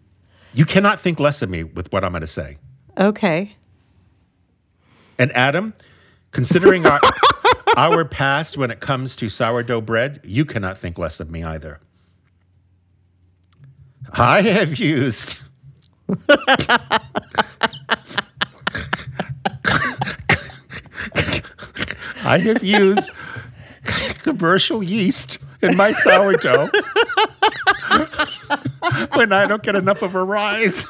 You 0.55 0.65
cannot 0.65 0.99
think 0.99 1.21
less 1.21 1.41
of 1.43 1.49
me 1.51 1.63
with 1.65 1.93
what 1.93 2.05
I'm 2.05 2.13
going 2.13 2.23
to 2.23 2.27
say. 2.27 2.59
okay. 2.97 3.57
And 5.19 5.31
Adam, 5.37 5.75
considering 6.33 6.85
our, 6.87 6.99
our 7.77 8.05
past 8.05 8.57
when 8.57 8.71
it 8.73 8.81
comes 8.81 9.15
to 9.17 9.29
sourdough 9.29 9.83
bread, 9.83 10.21
you 10.25 10.45
cannot 10.45 10.77
think 10.79 10.99
less 10.99 11.21
of 11.21 11.31
me 11.31 11.45
either. 11.45 11.81
I 14.15 14.41
have 14.43 14.79
used. 14.81 15.39
I 22.33 22.39
have 22.39 22.65
used 22.65 23.11
commercial 24.23 24.83
yeast 24.83 25.39
in 25.61 25.77
my 25.77 25.93
sourdough 25.93 26.71
when 29.13 29.33
I 29.35 29.45
don't 29.47 29.63
get 29.63 29.77
enough 29.77 30.01
of 30.01 30.15
a 30.15 30.25
rise. 30.25 30.87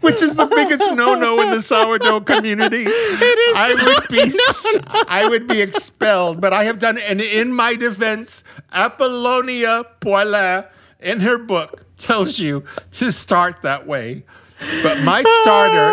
which 0.00 0.20
is 0.20 0.36
the 0.36 0.46
biggest 0.54 0.92
no-no 0.92 1.40
in 1.40 1.50
the 1.50 1.62
sourdough 1.62 2.20
community. 2.20 2.84
It 2.86 3.38
is. 3.38 3.56
I 3.56 3.74
would 3.82 4.08
be. 4.08 4.20
s- 4.20 4.76
I 5.08 5.26
would 5.28 5.46
be 5.48 5.62
expelled. 5.62 6.42
But 6.42 6.52
I 6.52 6.64
have 6.64 6.78
done, 6.78 6.98
and 6.98 7.22
in 7.22 7.54
my 7.54 7.74
defense, 7.74 8.44
Apollonia 8.72 9.84
Poilâne, 10.00 10.66
in 11.00 11.20
her 11.20 11.38
book, 11.38 11.84
tells 11.96 12.38
you 12.38 12.64
to 12.92 13.12
start 13.12 13.62
that 13.62 13.86
way. 13.86 14.24
But 14.82 15.02
my 15.02 15.22
starter, 15.42 15.92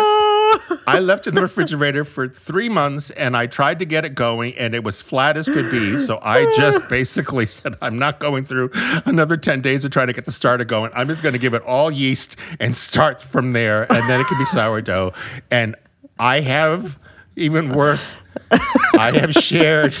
I 0.86 0.98
left 0.98 1.26
in 1.26 1.34
the 1.34 1.42
refrigerator 1.42 2.04
for 2.04 2.28
three 2.28 2.68
months 2.68 3.10
and 3.10 3.36
I 3.36 3.46
tried 3.46 3.78
to 3.78 3.84
get 3.84 4.04
it 4.04 4.14
going 4.14 4.54
and 4.56 4.74
it 4.74 4.84
was 4.84 5.00
flat 5.00 5.36
as 5.36 5.46
could 5.46 5.70
be. 5.70 5.98
So 5.98 6.18
I 6.22 6.44
just 6.56 6.88
basically 6.88 7.46
said, 7.46 7.76
I'm 7.80 7.98
not 7.98 8.20
going 8.20 8.44
through 8.44 8.70
another 9.04 9.36
10 9.36 9.60
days 9.60 9.84
of 9.84 9.90
trying 9.90 10.08
to 10.08 10.12
get 10.12 10.24
the 10.24 10.32
starter 10.32 10.64
going. 10.64 10.90
I'm 10.94 11.08
just 11.08 11.22
going 11.22 11.32
to 11.32 11.38
give 11.38 11.54
it 11.54 11.62
all 11.62 11.90
yeast 11.90 12.36
and 12.60 12.76
start 12.76 13.22
from 13.22 13.52
there. 13.52 13.90
And 13.92 14.08
then 14.08 14.20
it 14.20 14.26
can 14.26 14.38
be 14.38 14.44
sourdough. 14.46 15.12
And 15.50 15.76
I 16.18 16.40
have, 16.40 16.98
even 17.36 17.70
worse, 17.70 18.16
I 18.50 19.10
have 19.12 19.32
shared 19.32 19.94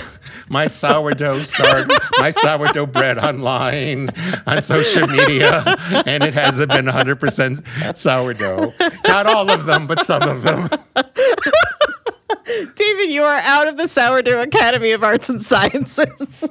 my 0.48 0.68
sourdough 0.68 1.42
start, 1.42 1.90
my 2.18 2.30
sourdough 2.30 2.86
bread 2.86 3.18
online, 3.18 4.10
on 4.46 4.62
social 4.62 5.06
media, 5.06 5.64
and 6.06 6.22
it 6.22 6.34
hasn't 6.34 6.70
been 6.70 6.86
100% 6.86 7.96
sourdough. 7.96 8.74
Not 9.06 9.26
all 9.26 9.50
of 9.50 9.66
them, 9.66 9.86
but 9.86 10.04
some 10.06 10.22
of 10.22 10.42
them. 10.42 10.68
David, 12.76 13.10
you 13.10 13.22
are 13.22 13.40
out 13.40 13.68
of 13.68 13.76
the 13.76 13.88
Sourdough 13.88 14.42
Academy 14.42 14.92
of 14.92 15.02
Arts 15.02 15.28
and 15.28 15.42
Sciences. 15.42 16.44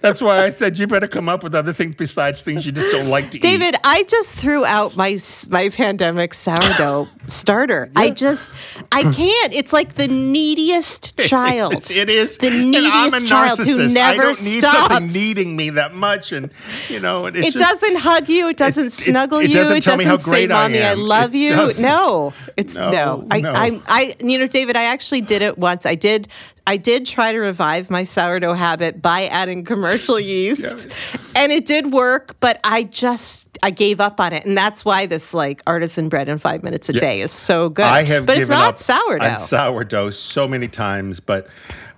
That's 0.00 0.20
why 0.22 0.44
I 0.44 0.50
said 0.50 0.78
you 0.78 0.86
better 0.86 1.08
come 1.08 1.28
up 1.28 1.42
with 1.42 1.54
other 1.54 1.72
things 1.72 1.94
besides 1.96 2.42
things 2.42 2.64
you 2.66 2.72
just 2.72 2.92
don't 2.92 3.08
like 3.08 3.30
to 3.32 3.38
eat. 3.38 3.42
David, 3.42 3.74
I 3.84 4.04
just 4.04 4.34
threw 4.34 4.64
out 4.64 4.96
my 4.96 5.18
my 5.48 5.68
pandemic 5.68 6.34
sourdough 6.34 7.08
starter. 7.28 7.90
I 7.96 8.10
just 8.10 8.50
I 8.92 9.02
can't. 9.02 9.52
It's 9.52 9.72
like 9.72 9.94
the 9.94 10.08
neediest 10.08 11.16
child. 11.28 11.90
It 11.90 12.08
is. 12.10 12.38
the 12.38 12.48
and 12.48 12.76
I'm 12.76 13.14
a 13.14 13.20
neediest 13.20 13.26
child 13.26 13.58
who 13.58 13.88
never 13.92 14.22
I 14.22 14.24
don't 14.24 14.42
need 14.44 14.60
something 14.62 14.96
stops. 15.08 15.12
needing 15.14 15.56
me 15.56 15.70
that 15.70 15.94
much, 15.94 16.32
and 16.32 16.50
you 16.88 17.00
know, 17.00 17.26
it's 17.26 17.36
It 17.38 17.52
just, 17.52 17.58
doesn't 17.58 17.96
hug 17.96 18.28
you. 18.28 18.48
It 18.48 18.56
doesn't 18.56 18.86
it- 18.86 18.92
snuggle 18.92 19.38
it 19.40 19.48
you. 19.48 19.54
doesn't 19.54 19.78
it 19.78 19.82
tell 19.82 19.96
me 19.96 20.04
doesn't 20.04 20.20
how 20.20 20.30
great 20.30 20.50
say, 20.50 20.54
I 20.54 20.62
"Mommy, 20.68 20.78
I, 20.82 20.92
am." 20.92 21.00
love 21.00 21.34
It 21.34 21.38
you." 21.38 21.48
doesn't. 21.50 21.82
No, 21.82 22.32
it's 22.56 22.76
No, 22.76 22.90
no. 22.90 23.26
I, 23.30 23.40
no. 23.40 23.50
I, 23.50 23.80
I, 23.86 24.16
you 24.20 24.38
know, 24.38 24.46
David, 24.46 24.76
I 24.76 24.84
actually 24.84 25.20
did 25.20 25.42
it 25.42 25.58
once. 25.58 25.86
I 25.86 25.94
did. 25.94 26.28
I 26.66 26.78
did 26.78 27.04
try 27.04 27.32
to 27.32 27.38
revive 27.38 27.90
my 27.90 28.04
sourdough 28.04 28.54
habit 28.54 29.02
by 29.02 29.26
adding 29.26 29.64
commercial 29.64 30.18
yeast, 30.20 30.88
and 31.36 31.52
it 31.52 31.66
did 31.66 31.92
work. 31.92 32.36
But 32.40 32.60
I 32.64 32.84
just 32.84 33.58
I 33.62 33.70
gave 33.70 34.00
up 34.00 34.20
on 34.20 34.32
it, 34.32 34.44
and 34.46 34.56
that's 34.56 34.84
why 34.84 35.06
this 35.06 35.34
like 35.34 35.62
artisan 35.66 36.08
bread 36.08 36.28
in 36.28 36.38
five 36.38 36.62
minutes 36.62 36.88
a 36.88 36.94
day 36.94 37.20
is 37.20 37.32
so 37.32 37.68
good. 37.68 37.84
I 37.84 38.02
have 38.04 38.26
but 38.26 38.38
it's 38.38 38.48
not 38.48 38.78
sourdough. 38.78 39.36
sourdough 39.36 40.10
so 40.10 40.48
many 40.48 40.68
times, 40.68 41.20
but 41.20 41.48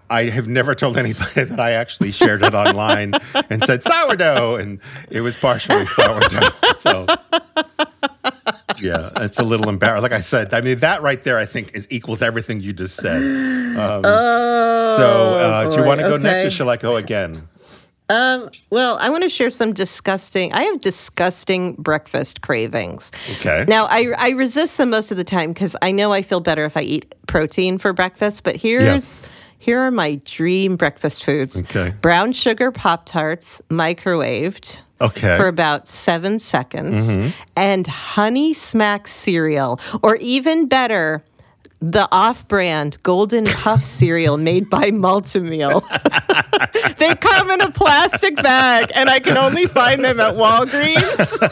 I 0.08 0.24
have 0.24 0.48
never 0.48 0.74
told 0.74 0.98
anybody 0.98 1.44
that 1.44 1.60
I 1.60 1.72
actually 1.72 2.12
shared 2.12 2.42
it 2.42 2.54
online 2.54 3.14
and 3.50 3.62
said 3.62 3.82
sourdough, 3.82 4.56
and 4.56 4.80
it 5.10 5.20
was 5.20 5.36
partially 5.36 5.86
sourdough. 5.86 6.48
So. 6.78 7.06
Yeah, 8.78 9.10
it's 9.16 9.38
a 9.38 9.44
little 9.44 9.68
embarrassing. 9.68 10.02
Like 10.02 10.12
I 10.12 10.20
said, 10.20 10.52
I 10.52 10.60
mean 10.60 10.78
that 10.78 11.02
right 11.02 11.22
there, 11.22 11.38
I 11.38 11.46
think, 11.46 11.74
is 11.74 11.86
equals 11.90 12.20
everything 12.20 12.60
you 12.60 12.72
just 12.72 12.96
said. 12.96 13.22
Um, 13.76 14.02
so, 14.02 15.34
uh, 15.34 15.68
do 15.70 15.76
you 15.76 15.84
want 15.86 16.00
to 16.00 16.08
go 16.08 16.16
next, 16.16 16.42
or 16.42 16.46
okay. 16.46 16.50
shall 16.50 16.68
I 16.70 16.76
go 16.76 16.96
again? 16.96 17.48
Um, 18.08 18.50
well, 18.70 18.98
I 19.00 19.08
want 19.08 19.24
to 19.24 19.28
share 19.28 19.50
some 19.50 19.72
disgusting. 19.72 20.52
I 20.52 20.62
have 20.62 20.80
disgusting 20.80 21.74
breakfast 21.74 22.40
cravings. 22.40 23.10
Okay. 23.36 23.64
Now, 23.66 23.86
I 23.86 24.12
I 24.16 24.28
resist 24.30 24.78
them 24.78 24.90
most 24.90 25.10
of 25.10 25.16
the 25.16 25.24
time 25.24 25.52
because 25.52 25.74
I 25.82 25.90
know 25.90 26.12
I 26.12 26.22
feel 26.22 26.40
better 26.40 26.64
if 26.64 26.76
I 26.76 26.82
eat 26.82 27.14
protein 27.26 27.78
for 27.78 27.92
breakfast. 27.92 28.44
But 28.44 28.56
here's 28.56 29.22
here 29.66 29.80
are 29.80 29.90
my 29.90 30.20
dream 30.24 30.76
breakfast 30.76 31.24
foods. 31.24 31.58
Okay. 31.58 31.92
Brown 32.00 32.32
sugar 32.32 32.70
pop 32.70 33.04
tarts, 33.04 33.60
microwaved. 33.68 34.82
Okay. 35.00 35.36
For 35.36 35.46
about 35.48 35.88
seven 35.88 36.38
seconds, 36.38 37.08
mm-hmm. 37.08 37.28
and 37.54 37.86
honey 37.86 38.54
smack 38.54 39.08
cereal, 39.08 39.78
or 40.02 40.16
even 40.16 40.68
better, 40.68 41.22
the 41.80 42.08
off-brand 42.10 43.02
golden 43.02 43.44
puff 43.44 43.84
cereal 43.98 44.36
made 44.36 44.70
by 44.70 44.90
Malt-O-Meal. 44.90 45.80
they 46.98 47.14
come 47.16 47.50
in 47.50 47.60
a 47.60 47.70
plastic 47.70 48.36
bag, 48.36 48.90
and 48.94 49.08
I 49.08 49.20
can 49.20 49.36
only 49.36 49.66
find 49.66 50.04
them 50.04 50.20
at 50.20 50.34
Walgreens. 50.34 51.38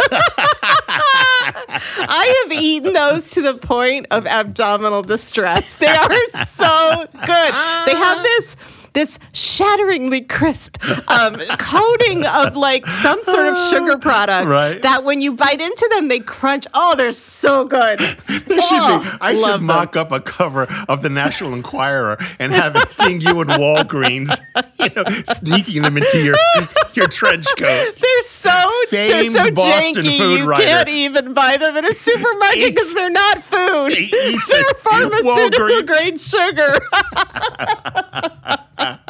I 2.07 2.43
have 2.43 2.53
eaten 2.53 2.93
those 2.93 3.31
to 3.33 3.43
the 3.43 3.55
point 3.55 4.07
of 4.11 4.27
abdominal 4.27 5.03
distress. 5.03 5.77
They 5.77 5.87
are 5.87 6.11
so 6.47 7.07
good. 7.13 7.55
They 7.87 7.95
have 7.95 8.23
this 8.23 8.57
this 8.95 9.19
shatteringly 9.33 10.23
crisp 10.23 10.77
um, 11.11 11.35
coating 11.59 12.25
of 12.27 12.57
like 12.57 12.87
some 12.87 13.23
sort 13.23 13.47
of 13.49 13.59
sugar 13.69 13.99
product 13.99 14.49
Right. 14.49 14.81
that 14.83 15.05
when 15.05 15.21
you 15.21 15.33
bite 15.35 15.61
into 15.61 15.89
them 15.93 16.09
they 16.09 16.21
crunch. 16.21 16.67
Oh, 16.75 16.95
they're 16.97 17.13
so 17.13 17.65
good. 17.65 18.01
There 18.47 18.61
should 18.63 18.79
Oh, 18.81 19.01
be. 19.03 19.09
I 19.21 19.35
should 19.35 19.45
them. 19.55 19.65
mock 19.65 19.97
up 19.97 20.13
a 20.13 20.21
cover 20.21 20.67
of 20.89 21.03
the 21.03 21.09
National 21.09 21.55
Enquirer 21.55 22.17
and 22.39 22.53
have 22.53 22.77
it 22.77 22.89
seeing 22.91 23.21
you 23.21 23.41
in 23.41 23.49
Walgreens, 23.49 24.31
you 24.79 24.89
know, 24.95 25.05
sneaking 25.25 25.83
them 25.83 25.97
into 25.97 26.23
your 26.25 26.37
your 26.95 27.07
trench 27.09 27.47
coat. 27.57 27.95
They're 28.01 28.23
so 28.23 28.71
they're 28.91 29.31
so 29.31 29.51
Boston 29.51 30.05
janky. 30.05 30.19
food 30.19 30.39
you 30.41 30.47
writer. 30.47 30.67
can't 30.67 30.89
even 30.89 31.35
buy 31.35 31.57
them 31.57 31.77
in 31.77 31.85
a 31.85 31.93
supermarket 31.93 32.67
because 32.75 32.95
they're 32.95 33.11
not 33.11 33.43
food. 33.43 33.93
They're 33.93 34.75
pharmaceutical 34.83 35.83
grade 35.83 36.21
sugar. 36.21 36.79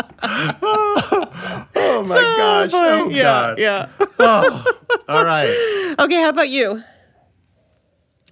Oh 1.77 2.03
my 2.07 2.21
gosh! 2.37 2.71
Oh 2.75 3.09
yeah, 3.11 3.23
god! 3.23 3.59
yeah. 3.59 3.89
Oh, 4.19 4.65
all 5.09 5.25
right. 5.25 5.95
Okay, 5.99 6.23
how 6.23 6.29
about 6.31 6.49
you? 6.49 6.83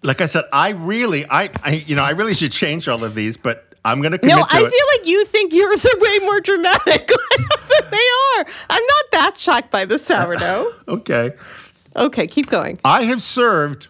Like 0.02 0.20
I 0.20 0.26
said, 0.26 0.44
I 0.52 0.70
really, 0.70 1.24
I, 1.28 1.50
I, 1.62 1.84
you 1.86 1.94
know, 1.96 2.02
I 2.02 2.10
really 2.10 2.34
should 2.34 2.50
change 2.52 2.88
all 2.88 3.04
of 3.04 3.14
these, 3.14 3.36
but 3.36 3.74
I'm 3.84 4.00
going 4.00 4.12
to 4.12 4.18
commit 4.18 4.36
No, 4.36 4.42
to 4.42 4.48
I 4.50 4.58
it. 4.58 4.70
feel 4.70 4.86
like 4.98 5.06
you 5.06 5.24
think 5.26 5.52
yours 5.52 5.84
are 5.84 5.98
way 6.00 6.18
more 6.20 6.40
dramatic 6.40 7.06
than 7.08 7.90
they 7.90 7.96
are. 8.38 8.46
I'm 8.70 8.82
not 8.82 9.04
that 9.12 9.36
shocked 9.36 9.70
by 9.70 9.84
the 9.84 9.98
sourdough. 9.98 10.72
okay. 10.88 11.32
Okay, 11.94 12.26
keep 12.26 12.46
going. 12.48 12.78
I 12.84 13.02
have 13.04 13.22
served 13.22 13.88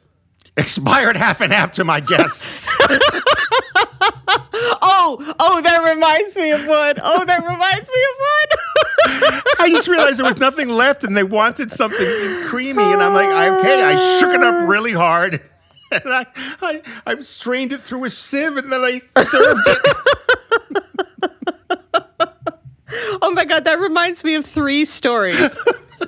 expired 0.57 1.17
half 1.17 1.41
and 1.41 1.53
half 1.53 1.73
to 1.73 1.85
my 1.85 2.01
guests. 2.01 2.69
Oh, 4.85 5.35
oh, 5.39 5.61
that 5.63 5.95
reminds 5.95 6.37
me 6.37 6.51
of 6.51 6.67
one. 6.67 6.95
Oh, 7.03 7.25
that 7.25 7.41
reminds 7.41 7.89
me 7.89 8.03
of 8.11 9.33
one. 9.33 9.43
I 9.59 9.69
just 9.71 9.89
realized 9.89 10.19
there 10.19 10.27
was 10.27 10.37
nothing 10.37 10.69
left 10.69 11.05
and 11.05 11.17
they 11.17 11.23
wanted 11.23 11.73
something 11.73 12.45
creamy. 12.47 12.83
And 12.83 13.03
I'm 13.03 13.13
like, 13.13 13.27
okay, 13.27 13.83
I 13.83 14.19
shook 14.19 14.35
it 14.35 14.43
up 14.43 14.69
really 14.69 14.93
hard. 14.93 15.35
and 15.93 16.13
I, 16.13 16.27
I, 16.61 16.83
I 17.07 17.21
strained 17.21 17.73
it 17.73 17.81
through 17.81 18.05
a 18.05 18.11
sieve 18.11 18.57
and 18.57 18.73
then 18.73 18.81
I 18.81 19.01
served 19.23 19.63
it. 19.67 19.97
Oh 23.23 23.31
my 23.33 23.45
God, 23.45 23.65
that 23.65 23.79
reminds 23.79 24.23
me 24.25 24.35
of 24.35 24.45
three 24.45 24.85
stories. 24.85 25.59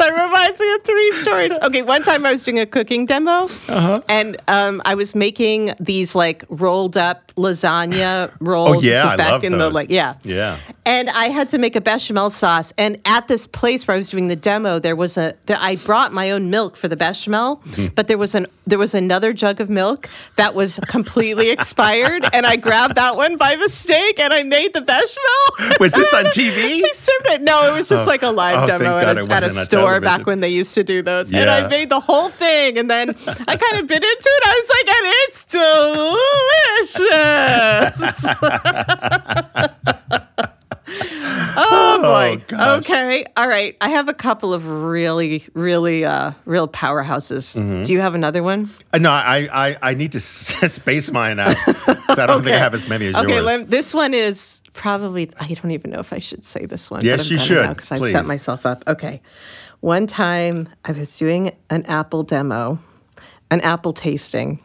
That 0.04 0.24
reminds 0.26 0.60
me 0.60 0.74
of 0.74 0.82
three 0.84 1.12
stories. 1.12 1.52
Okay, 1.62 1.82
one 1.82 2.02
time 2.02 2.26
I 2.26 2.32
was 2.32 2.42
doing 2.44 2.58
a 2.60 2.66
cooking 2.66 3.06
demo, 3.06 3.48
Uh-huh. 3.68 4.00
and 4.08 4.36
um, 4.48 4.82
I 4.84 4.94
was 4.94 5.14
making 5.14 5.72
these 5.80 6.14
like 6.14 6.44
rolled 6.48 6.96
up 6.96 7.23
lasagna 7.36 8.30
rolls. 8.40 8.76
Oh, 8.76 8.80
yeah, 8.80 9.06
I 9.06 9.16
back 9.16 9.30
love 9.30 9.44
in 9.44 9.52
the 9.52 9.58
those. 9.58 9.72
like 9.74 9.90
yeah, 9.90 10.14
Yeah. 10.22 10.56
And 10.86 11.08
I 11.10 11.30
had 11.30 11.48
to 11.50 11.58
make 11.58 11.74
a 11.76 11.80
bechamel 11.80 12.28
sauce. 12.30 12.72
And 12.76 12.98
at 13.06 13.26
this 13.26 13.46
place 13.46 13.86
where 13.88 13.94
I 13.94 13.98
was 13.98 14.10
doing 14.10 14.28
the 14.28 14.36
demo, 14.36 14.78
there 14.78 14.94
was 14.94 15.16
a 15.16 15.34
there, 15.46 15.56
I 15.60 15.76
brought 15.76 16.12
my 16.12 16.30
own 16.30 16.50
milk 16.50 16.76
for 16.76 16.88
the 16.88 16.96
bechamel, 16.96 17.56
Mm-hmm. 17.64 17.88
but 17.94 18.06
there 18.06 18.18
was 18.18 18.34
an 18.34 18.46
there 18.66 18.78
was 18.78 18.94
another 18.94 19.32
jug 19.32 19.60
of 19.60 19.68
milk 19.68 20.08
that 20.36 20.54
was 20.54 20.78
completely 20.88 21.50
expired, 21.50 22.24
and 22.32 22.46
I 22.46 22.56
grabbed 22.56 22.94
that 22.96 23.16
one 23.16 23.36
by 23.36 23.56
mistake, 23.56 24.18
and 24.20 24.32
I 24.32 24.42
made 24.42 24.72
the 24.74 24.80
bechamel. 24.80 25.76
Was 25.80 25.92
this 25.92 26.12
on 26.14 26.24
TV? 26.38 26.82
I 26.84 26.92
served 26.94 27.26
it. 27.26 27.42
No, 27.42 27.72
it 27.72 27.76
was 27.76 27.88
just 27.88 28.06
like 28.06 28.22
a 28.22 28.30
live 28.30 28.64
oh, 28.64 28.66
demo 28.66 28.96
at 28.96 29.18
a, 29.18 29.32
at 29.32 29.42
a 29.42 29.50
store 29.64 30.00
back 30.00 30.26
when 30.26 30.40
they 30.40 30.48
used 30.50 30.74
to 30.74 30.84
do 30.84 31.02
those. 31.02 31.32
And 31.32 31.48
I 31.50 31.66
made 31.68 31.88
the 31.88 32.00
whole 32.00 32.28
thing, 32.30 32.78
and 32.78 32.88
then 32.90 33.10
I 33.10 33.56
kind 33.56 33.76
of 33.80 33.86
bit 33.86 34.02
into 34.02 34.28
it. 34.36 34.42
I 34.46 34.60
was 34.60 34.68
like, 34.76 34.88
and 34.96 35.06
it's 35.24 35.44
delicious. 35.44 37.10
oh 41.56 41.98
boy. 42.02 42.42
gosh. 42.48 42.78
okay. 42.80 43.24
All 43.36 43.48
right. 43.48 43.76
I 43.80 43.90
have 43.90 44.08
a 44.08 44.14
couple 44.14 44.52
of 44.52 44.66
really, 44.68 45.44
really, 45.54 46.04
uh, 46.04 46.32
real 46.44 46.68
powerhouses. 46.68 47.56
Mm-hmm. 47.56 47.84
Do 47.84 47.92
you 47.92 48.00
have 48.00 48.14
another 48.14 48.42
one? 48.42 48.70
Uh, 48.92 48.98
no, 48.98 49.10
I, 49.10 49.48
I, 49.52 49.76
I 49.82 49.94
need 49.94 50.12
to 50.12 50.20
space 50.20 51.10
mine 51.10 51.38
out. 51.40 51.56
I 51.66 52.26
don't 52.26 52.42
think 52.44 52.54
I 52.54 52.58
have 52.58 52.74
as 52.74 52.88
many 52.88 53.06
as 53.06 53.14
Okay, 53.16 53.34
yours. 53.34 53.44
lem- 53.44 53.66
this 53.66 53.94
one 53.94 54.14
is 54.14 54.60
probably, 54.72 55.30
I 55.38 55.54
don't 55.54 55.70
even 55.70 55.90
know 55.90 56.00
if 56.00 56.12
I 56.12 56.18
should 56.18 56.44
say 56.44 56.66
this 56.66 56.90
one. 56.90 57.04
Yes, 57.04 57.18
but 57.18 57.26
I'm 57.26 57.32
you 57.32 57.38
should, 57.38 57.68
Because 57.68 57.92
I've 57.92 58.06
set 58.08 58.26
myself 58.26 58.66
up. 58.66 58.84
Okay. 58.86 59.20
One 59.80 60.06
time 60.06 60.68
I 60.84 60.92
was 60.92 61.16
doing 61.18 61.52
an 61.68 61.84
apple 61.86 62.22
demo, 62.22 62.78
an 63.50 63.60
apple 63.60 63.92
tasting, 63.92 64.60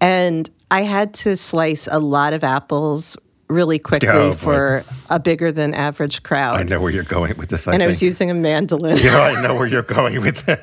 and 0.00 0.48
I 0.70 0.82
had 0.82 1.14
to 1.14 1.36
slice 1.36 1.88
a 1.90 1.98
lot 1.98 2.32
of 2.32 2.44
apples 2.44 3.16
really 3.48 3.78
quickly 3.78 4.08
Oh, 4.10 4.32
for 4.32 4.84
a 5.08 5.18
bigger 5.18 5.50
than 5.50 5.72
average 5.74 6.22
crowd. 6.22 6.56
I 6.56 6.62
know 6.64 6.80
where 6.80 6.92
you're 6.92 7.02
going 7.04 7.36
with 7.38 7.48
this. 7.48 7.66
I 7.66 7.74
and 7.74 7.82
I 7.82 7.86
was 7.86 8.02
using 8.02 8.30
a 8.30 8.34
mandolin. 8.34 8.98
Yeah, 9.02 9.18
I 9.18 9.40
know 9.42 9.54
where 9.54 9.66
you're 9.66 9.82
going 9.82 10.20
with 10.20 10.44
this. 10.44 10.60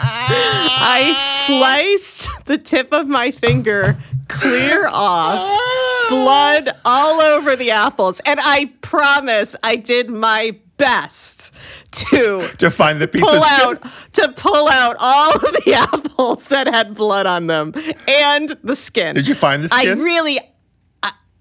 I 0.00 1.14
sliced 1.46 2.44
the 2.46 2.58
tip 2.58 2.92
of 2.92 3.08
my 3.08 3.30
finger 3.30 3.98
clear 4.28 4.86
off, 4.86 5.40
ah. 5.40 6.06
blood 6.08 6.70
all 6.84 7.20
over 7.20 7.56
the 7.56 7.70
apples. 7.70 8.20
And 8.24 8.38
I 8.42 8.72
promise 8.82 9.56
I 9.62 9.76
did 9.76 10.08
my 10.10 10.56
best 10.78 11.52
to 11.90 12.48
to 12.58 12.70
find 12.70 13.00
the 13.00 13.08
piece 13.08 13.22
pull 13.22 13.42
out 13.42 13.82
to 14.14 14.32
pull 14.36 14.68
out 14.68 14.96
all 14.98 15.34
of 15.34 15.40
the 15.42 15.74
apples 15.92 16.48
that 16.48 16.66
had 16.66 16.94
blood 16.94 17.26
on 17.26 17.46
them 17.46 17.72
and 18.08 18.56
the 18.62 18.74
skin. 18.74 19.14
Did 19.14 19.28
you 19.28 19.34
find 19.34 19.62
the 19.62 19.68
skin? 19.68 19.98
I 19.98 20.02
really 20.02 20.40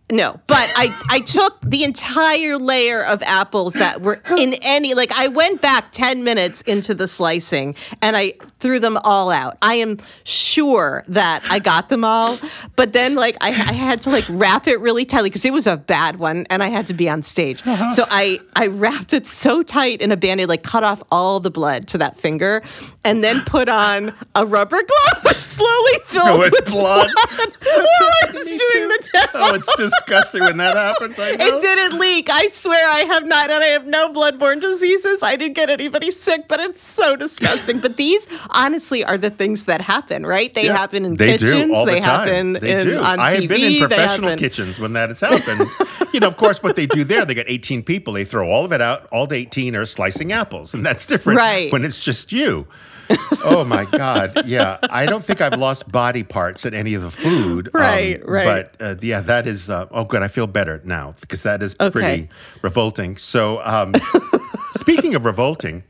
no, 0.10 0.40
but 0.48 0.70
I, 0.76 0.98
I 1.10 1.20
took 1.20 1.60
the 1.62 1.84
entire 1.84 2.58
layer 2.58 3.04
of 3.04 3.22
apples 3.24 3.74
that 3.74 4.00
were 4.02 4.22
in 4.38 4.54
any 4.56 4.94
like 4.94 5.12
I 5.12 5.28
went 5.28 5.62
back 5.62 5.92
10 5.92 6.24
minutes 6.24 6.62
into 6.62 6.94
the 6.96 7.10
slicing 7.10 7.76
and 8.02 8.16
I 8.16 8.36
threw 8.62 8.80
them 8.80 8.98
all 9.04 9.30
out. 9.30 9.58
I 9.62 9.76
am 9.76 9.98
sure 10.24 11.04
that 11.10 11.44
I 11.50 11.60
got 11.60 11.90
them 11.90 12.06
all, 12.06 12.40
but 12.78 12.94
then 12.94 13.16
like 13.16 13.36
I, 13.42 13.50
I 13.50 13.74
had 13.74 14.02
to 14.04 14.10
like 14.10 14.24
wrap 14.30 14.66
it 14.68 14.80
really 14.80 15.04
tightly 15.04 15.30
because 15.30 15.44
it 15.44 15.52
was 15.52 15.68
a 15.68 15.76
bad 15.76 16.20
one 16.20 16.46
and 16.50 16.64
I 16.64 16.70
had 16.70 16.88
to 16.88 16.94
be 16.94 17.10
on 17.10 17.22
stage. 17.22 17.62
Uh-huh. 17.68 17.94
So 17.94 18.06
I 18.10 18.40
I 18.56 18.68
wrapped 18.68 19.12
it 19.14 19.26
so 19.26 19.62
tight 19.62 20.02
in 20.02 20.12
a 20.14 20.18
band-aid, 20.18 20.48
like 20.48 20.64
cut 20.64 20.86
off 20.86 21.04
all 21.12 21.42
the 21.42 21.52
blood 21.52 21.88
to 21.90 21.98
that 21.98 22.18
finger, 22.18 22.64
and 23.04 23.24
then 23.24 23.42
put 23.42 23.68
on 23.68 24.14
a 24.36 24.46
rubber 24.46 24.78
glove 24.82 25.24
which 25.26 25.38
slowly 25.38 25.92
filled 26.06 26.26
No, 26.28 26.38
with 26.40 26.66
blood. 26.66 27.10
while 27.14 27.86
I 28.24 28.32
was 28.34 28.46
doing 28.46 28.60
too. 28.72 28.88
the 28.88 29.10
demo. 29.14 29.30
Oh, 29.34 29.54
it's 29.54 29.68
disgusting 30.00 30.42
when 30.44 30.58
that 30.58 30.76
happens. 30.76 31.18
I 31.20 31.32
know. 31.36 31.46
It 31.58 31.62
didn't 31.62 32.00
leak. 32.00 32.30
I 32.32 32.50
swear 32.50 32.88
I 32.90 33.00
have 33.02 33.26
not, 33.26 33.50
and 33.50 33.64
I 33.64 33.68
have 33.68 33.86
no 33.88 34.12
bloodborne 34.12 34.60
diseases. 34.62 35.22
I 35.24 35.36
didn't 35.36 35.56
get 35.56 35.70
anybody 35.70 36.12
sick, 36.12 36.48
but 36.48 36.60
it's 36.60 36.82
so 36.82 37.16
disgusting. 37.16 37.80
but 37.80 37.98
these, 37.98 38.26
honestly, 38.52 39.04
are 39.04 39.18
the 39.18 39.30
things 39.30 39.66
that 39.66 39.82
happen, 39.82 40.26
right? 40.26 40.54
They 40.54 40.66
Yeah. 40.66 40.78
happen 40.78 41.06
in 41.06 41.16
they 41.16 41.34
kitchens. 41.34 41.52
do 41.52 41.74
all 41.74 41.86
they 41.86 41.96
the 41.96 42.00
time. 42.02 42.20
happen 42.28 42.54
they 42.54 42.80
in, 42.80 42.88
do. 42.88 42.98
on 43.00 43.20
I 43.20 43.36
TV. 43.36 43.40
have 43.42 43.50
been 43.50 43.62
in 43.74 43.80
professional 43.80 44.38
kitchens 44.38 44.80
when 44.80 44.94
that 44.94 45.10
has 45.10 45.20
happened. 45.20 45.70
you 46.14 46.20
know, 46.20 46.28
of 46.28 46.38
course, 46.38 46.62
what 46.64 46.76
they 46.76 46.86
do 46.86 47.04
there, 47.04 47.26
they 47.26 47.34
get 47.34 47.46
18 47.50 47.84
people. 47.84 48.14
They 48.14 48.26
throw 48.26 48.48
all 48.50 48.66
of 48.66 48.72
it 48.74 48.82
out. 48.82 49.08
All 49.12 49.28
18 49.32 49.76
are 49.76 49.86
slicing 49.86 50.32
apples, 50.32 50.74
and 50.74 50.86
that's 50.86 51.06
different 51.06 51.38
Right. 51.38 51.72
when 51.72 51.84
it's 51.86 52.00
just 52.04 52.32
you. 52.32 52.68
oh 53.44 53.64
my 53.66 53.86
God! 53.86 54.44
Yeah, 54.46 54.78
I 54.84 55.06
don't 55.06 55.24
think 55.24 55.42
I've 55.42 55.58
lost 55.60 55.92
body 55.92 56.24
parts 56.24 56.66
in 56.66 56.74
any 56.74 56.94
of 56.94 57.02
the 57.04 57.12
food. 57.12 57.68
um, 57.74 57.82
Right, 57.82 58.22
right. 58.28 58.70
But 58.80 58.82
uh, 58.86 58.96
yeah, 59.02 59.22
that 59.22 59.48
is. 59.48 59.70
Uh, 59.70 59.88
oh, 59.92 60.04
good. 60.04 60.22
I 60.24 60.28
feel 60.28 60.48
better 60.48 60.82
now 60.84 61.16
because 61.22 61.44
that 61.44 61.62
is 61.64 61.76
Okay. 61.80 61.90
pretty 61.92 62.30
revolting. 62.62 63.18
So, 63.18 63.62
um, 63.64 63.94
speaking 64.80 65.16
of 65.16 65.26
revolting, 65.26 65.84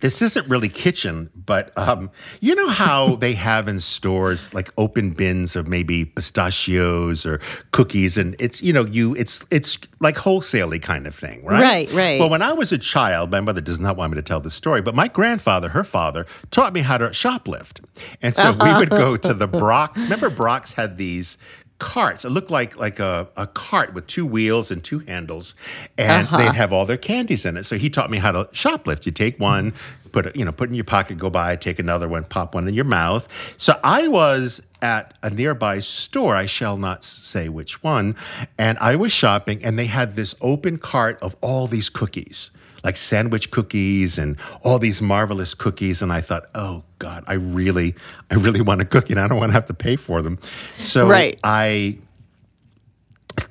this 0.00 0.20
isn't 0.20 0.48
really 0.48 0.68
kitchen, 0.68 1.30
but 1.34 1.76
um, 1.78 2.10
you 2.40 2.54
know 2.54 2.68
how 2.68 3.16
they 3.20 3.34
have 3.34 3.68
in 3.68 3.80
stores 3.80 4.52
like 4.52 4.70
open 4.76 5.10
bins 5.10 5.54
of 5.54 5.68
maybe 5.68 6.04
pistachios 6.04 7.24
or 7.24 7.40
cookies, 7.70 8.18
and 8.18 8.34
it's 8.38 8.62
you 8.62 8.72
know 8.72 8.84
you 8.84 9.14
it's 9.16 9.44
it's 9.50 9.78
like 10.00 10.16
wholesaley 10.16 10.82
kind 10.82 11.06
of 11.06 11.14
thing, 11.14 11.44
right? 11.44 11.62
Right, 11.62 11.92
right. 11.92 12.20
Well, 12.20 12.30
when 12.30 12.42
I 12.42 12.52
was 12.52 12.72
a 12.72 12.78
child, 12.78 13.30
my 13.30 13.40
mother 13.40 13.60
does 13.60 13.78
not 13.78 13.96
want 13.96 14.12
me 14.12 14.16
to 14.16 14.22
tell 14.22 14.40
the 14.40 14.50
story, 14.50 14.80
but 14.82 14.94
my 14.94 15.08
grandfather, 15.08 15.68
her 15.70 15.84
father, 15.84 16.26
taught 16.50 16.72
me 16.72 16.80
how 16.80 16.98
to 16.98 17.06
shoplift, 17.10 17.84
and 18.22 18.34
so 18.34 18.52
we 18.52 18.74
would 18.74 18.90
go 18.90 19.16
to 19.16 19.34
the 19.34 19.46
Brach's. 19.46 20.04
Remember, 20.04 20.30
Brach's 20.30 20.72
had 20.72 20.96
these 20.96 21.38
carts. 21.80 22.24
It 22.24 22.30
looked 22.30 22.50
like 22.50 22.76
like 22.76 23.00
a, 23.00 23.28
a 23.36 23.48
cart 23.48 23.92
with 23.92 24.06
two 24.06 24.24
wheels 24.24 24.70
and 24.70 24.84
two 24.84 25.00
handles, 25.00 25.56
and 25.98 26.28
uh-huh. 26.28 26.36
they'd 26.36 26.54
have 26.54 26.72
all 26.72 26.86
their 26.86 26.96
candies 26.96 27.44
in 27.44 27.56
it. 27.56 27.64
So 27.64 27.76
he 27.76 27.90
taught 27.90 28.10
me 28.10 28.18
how 28.18 28.30
to 28.30 28.44
shoplift. 28.52 29.06
You 29.06 29.12
take 29.12 29.40
one, 29.40 29.74
put 30.12 30.26
it, 30.26 30.36
you 30.36 30.44
know, 30.44 30.52
put 30.52 30.68
it 30.68 30.70
in 30.70 30.76
your 30.76 30.84
pocket, 30.84 31.18
go 31.18 31.30
by, 31.30 31.56
take 31.56 31.78
another 31.78 32.08
one, 32.08 32.24
pop 32.24 32.54
one 32.54 32.68
in 32.68 32.74
your 32.74 32.84
mouth. 32.84 33.26
So 33.56 33.78
I 33.82 34.06
was 34.06 34.62
at 34.82 35.14
a 35.22 35.30
nearby 35.30 35.80
store, 35.80 36.36
I 36.36 36.46
shall 36.46 36.76
not 36.76 37.02
say 37.04 37.48
which 37.48 37.82
one, 37.82 38.16
and 38.58 38.78
I 38.78 38.96
was 38.96 39.12
shopping, 39.12 39.62
and 39.64 39.78
they 39.78 39.86
had 39.86 40.12
this 40.12 40.34
open 40.40 40.78
cart 40.78 41.18
of 41.22 41.36
all 41.40 41.66
these 41.66 41.90
cookies. 41.90 42.50
Like 42.82 42.96
sandwich 42.96 43.50
cookies 43.50 44.18
and 44.18 44.38
all 44.62 44.78
these 44.78 45.02
marvelous 45.02 45.54
cookies, 45.54 46.00
and 46.02 46.12
I 46.12 46.20
thought, 46.20 46.48
oh 46.54 46.84
God, 46.98 47.24
I 47.26 47.34
really, 47.34 47.94
I 48.30 48.34
really 48.36 48.60
want 48.60 48.80
a 48.80 48.84
cookie, 48.84 49.12
and 49.12 49.20
I 49.20 49.28
don't 49.28 49.38
want 49.38 49.50
to 49.50 49.54
have 49.54 49.66
to 49.66 49.74
pay 49.74 49.96
for 49.96 50.22
them. 50.22 50.38
So 50.78 51.06
Right. 51.08 51.38
I 51.44 51.98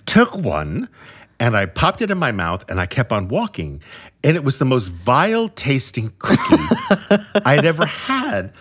took 0.05 0.35
one 0.35 0.89
and 1.39 1.55
I 1.55 1.65
popped 1.65 2.01
it 2.01 2.11
in 2.11 2.17
my 2.17 2.31
mouth 2.31 2.69
and 2.69 2.79
I 2.79 2.85
kept 2.85 3.11
on 3.11 3.27
walking. 3.27 3.81
And 4.23 4.35
it 4.35 4.43
was 4.43 4.59
the 4.59 4.65
most 4.65 4.87
vile 4.87 5.47
tasting 5.47 6.11
cookie 6.19 6.63
I'd 7.45 7.65
ever 7.65 7.85
had. 7.85 8.53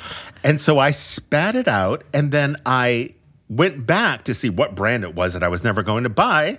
And 0.44 0.60
so 0.60 0.78
I 0.78 0.92
spat 0.92 1.56
it 1.56 1.66
out 1.66 2.04
and 2.14 2.30
then 2.30 2.56
I 2.64 3.14
went 3.48 3.86
back 3.86 4.24
to 4.24 4.34
see 4.34 4.48
what 4.50 4.74
brand 4.74 5.02
it 5.04 5.14
was 5.14 5.32
that 5.32 5.42
I 5.42 5.48
was 5.48 5.64
never 5.64 5.82
going 5.82 6.04
to 6.04 6.10
buy. 6.10 6.58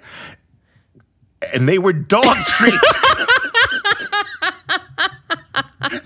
And 1.53 1.69
they 1.69 1.77
were 1.79 1.93
dog 1.93 2.35
treats. 2.45 2.93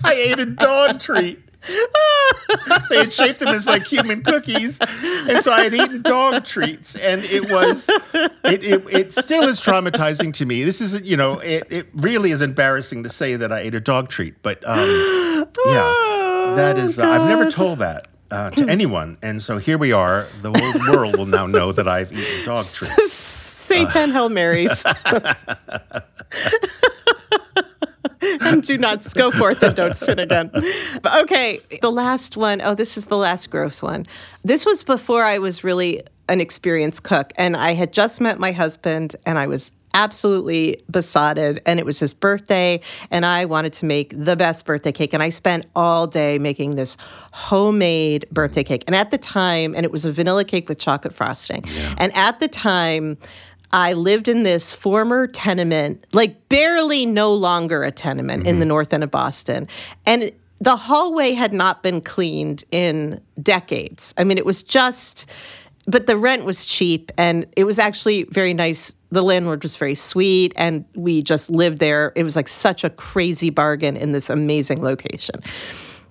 I 0.04 0.12
ate 0.14 0.38
a 0.38 0.46
dog 0.46 1.00
treat. 1.00 1.40
they 2.90 2.98
had 2.98 3.10
shaped 3.12 3.38
them 3.40 3.48
as 3.48 3.66
like 3.66 3.86
human 3.86 4.22
cookies, 4.22 4.78
and 4.80 5.42
so 5.42 5.50
I 5.50 5.64
had 5.64 5.72
eaten 5.74 6.02
dog 6.02 6.44
treats, 6.44 6.94
and 6.94 7.24
it 7.24 7.50
was, 7.50 7.88
it, 8.44 8.62
it, 8.64 8.84
it 8.90 9.12
still 9.14 9.44
is 9.44 9.60
traumatizing 9.60 10.34
to 10.34 10.44
me. 10.46 10.62
This 10.62 10.82
isn't, 10.82 11.06
you 11.06 11.16
know, 11.16 11.38
it, 11.38 11.66
it 11.70 11.86
really 11.94 12.32
is 12.32 12.42
embarrassing 12.42 13.02
to 13.04 13.08
say 13.08 13.36
that 13.36 13.50
I 13.50 13.60
ate 13.60 13.74
a 13.74 13.80
dog 13.80 14.10
treat, 14.10 14.34
but 14.42 14.62
um, 14.68 14.86
yeah, 15.66 16.52
that 16.54 16.78
is, 16.78 16.98
uh, 16.98 17.08
I've 17.08 17.28
never 17.28 17.50
told 17.50 17.78
that 17.78 18.08
uh, 18.30 18.50
to 18.50 18.68
anyone, 18.68 19.16
and 19.22 19.40
so 19.40 19.56
here 19.56 19.78
we 19.78 19.92
are. 19.92 20.26
The 20.42 20.52
whole 20.52 20.94
world 20.94 21.16
will 21.16 21.24
now 21.24 21.46
know 21.46 21.72
that 21.72 21.88
I've 21.88 22.12
eaten 22.12 22.44
dog 22.44 22.66
treats. 22.72 23.12
Say 23.12 23.86
10 23.86 24.10
Hail 24.10 24.28
Marys. 24.28 24.84
and 28.40 28.62
do 28.62 28.78
not 28.78 29.12
go 29.14 29.30
forth 29.30 29.62
and 29.62 29.76
don't 29.76 29.96
sin 29.96 30.18
again. 30.18 30.50
Okay, 31.20 31.60
the 31.80 31.90
last 31.92 32.36
one. 32.36 32.60
Oh, 32.60 32.74
this 32.74 32.96
is 32.96 33.06
the 33.06 33.16
last 33.16 33.50
gross 33.50 33.82
one. 33.82 34.06
This 34.42 34.64
was 34.66 34.82
before 34.82 35.24
I 35.24 35.38
was 35.38 35.64
really 35.64 36.02
an 36.28 36.40
experienced 36.40 37.02
cook, 37.02 37.32
and 37.36 37.56
I 37.56 37.74
had 37.74 37.92
just 37.92 38.20
met 38.20 38.38
my 38.38 38.52
husband, 38.52 39.16
and 39.26 39.38
I 39.38 39.46
was 39.46 39.72
absolutely 39.94 40.82
besotted. 40.90 41.62
And 41.64 41.78
it 41.78 41.86
was 41.86 42.00
his 42.00 42.12
birthday, 42.12 42.80
and 43.10 43.24
I 43.24 43.44
wanted 43.46 43.72
to 43.74 43.86
make 43.86 44.12
the 44.16 44.36
best 44.36 44.66
birthday 44.66 44.92
cake. 44.92 45.14
And 45.14 45.22
I 45.22 45.30
spent 45.30 45.66
all 45.74 46.06
day 46.06 46.38
making 46.38 46.74
this 46.74 46.96
homemade 47.32 48.26
birthday 48.30 48.64
cake. 48.64 48.84
And 48.86 48.94
at 48.94 49.10
the 49.12 49.18
time, 49.18 49.74
and 49.74 49.84
it 49.84 49.92
was 49.92 50.04
a 50.04 50.12
vanilla 50.12 50.44
cake 50.44 50.68
with 50.68 50.78
chocolate 50.78 51.14
frosting. 51.14 51.64
And 51.96 52.14
at 52.16 52.40
the 52.40 52.48
time, 52.48 53.16
I 53.74 53.94
lived 53.94 54.28
in 54.28 54.44
this 54.44 54.72
former 54.72 55.26
tenement, 55.26 56.06
like 56.12 56.48
barely 56.48 57.04
no 57.06 57.34
longer 57.34 57.82
a 57.82 57.90
tenement 57.90 58.46
in 58.46 58.60
the 58.60 58.62
mm-hmm. 58.62 58.68
north 58.68 58.94
end 58.94 59.02
of 59.02 59.10
Boston. 59.10 59.66
And 60.06 60.30
the 60.60 60.76
hallway 60.76 61.32
had 61.32 61.52
not 61.52 61.82
been 61.82 62.00
cleaned 62.00 62.62
in 62.70 63.20
decades. 63.42 64.14
I 64.16 64.22
mean, 64.22 64.38
it 64.38 64.46
was 64.46 64.62
just, 64.62 65.28
but 65.86 66.06
the 66.06 66.16
rent 66.16 66.44
was 66.44 66.64
cheap 66.64 67.10
and 67.18 67.46
it 67.56 67.64
was 67.64 67.80
actually 67.80 68.22
very 68.30 68.54
nice. 68.54 68.94
The 69.10 69.24
landlord 69.24 69.64
was 69.64 69.74
very 69.74 69.96
sweet 69.96 70.52
and 70.54 70.84
we 70.94 71.20
just 71.20 71.50
lived 71.50 71.78
there. 71.78 72.12
It 72.14 72.22
was 72.22 72.36
like 72.36 72.46
such 72.46 72.84
a 72.84 72.90
crazy 72.90 73.50
bargain 73.50 73.96
in 73.96 74.12
this 74.12 74.30
amazing 74.30 74.84
location. 74.84 75.42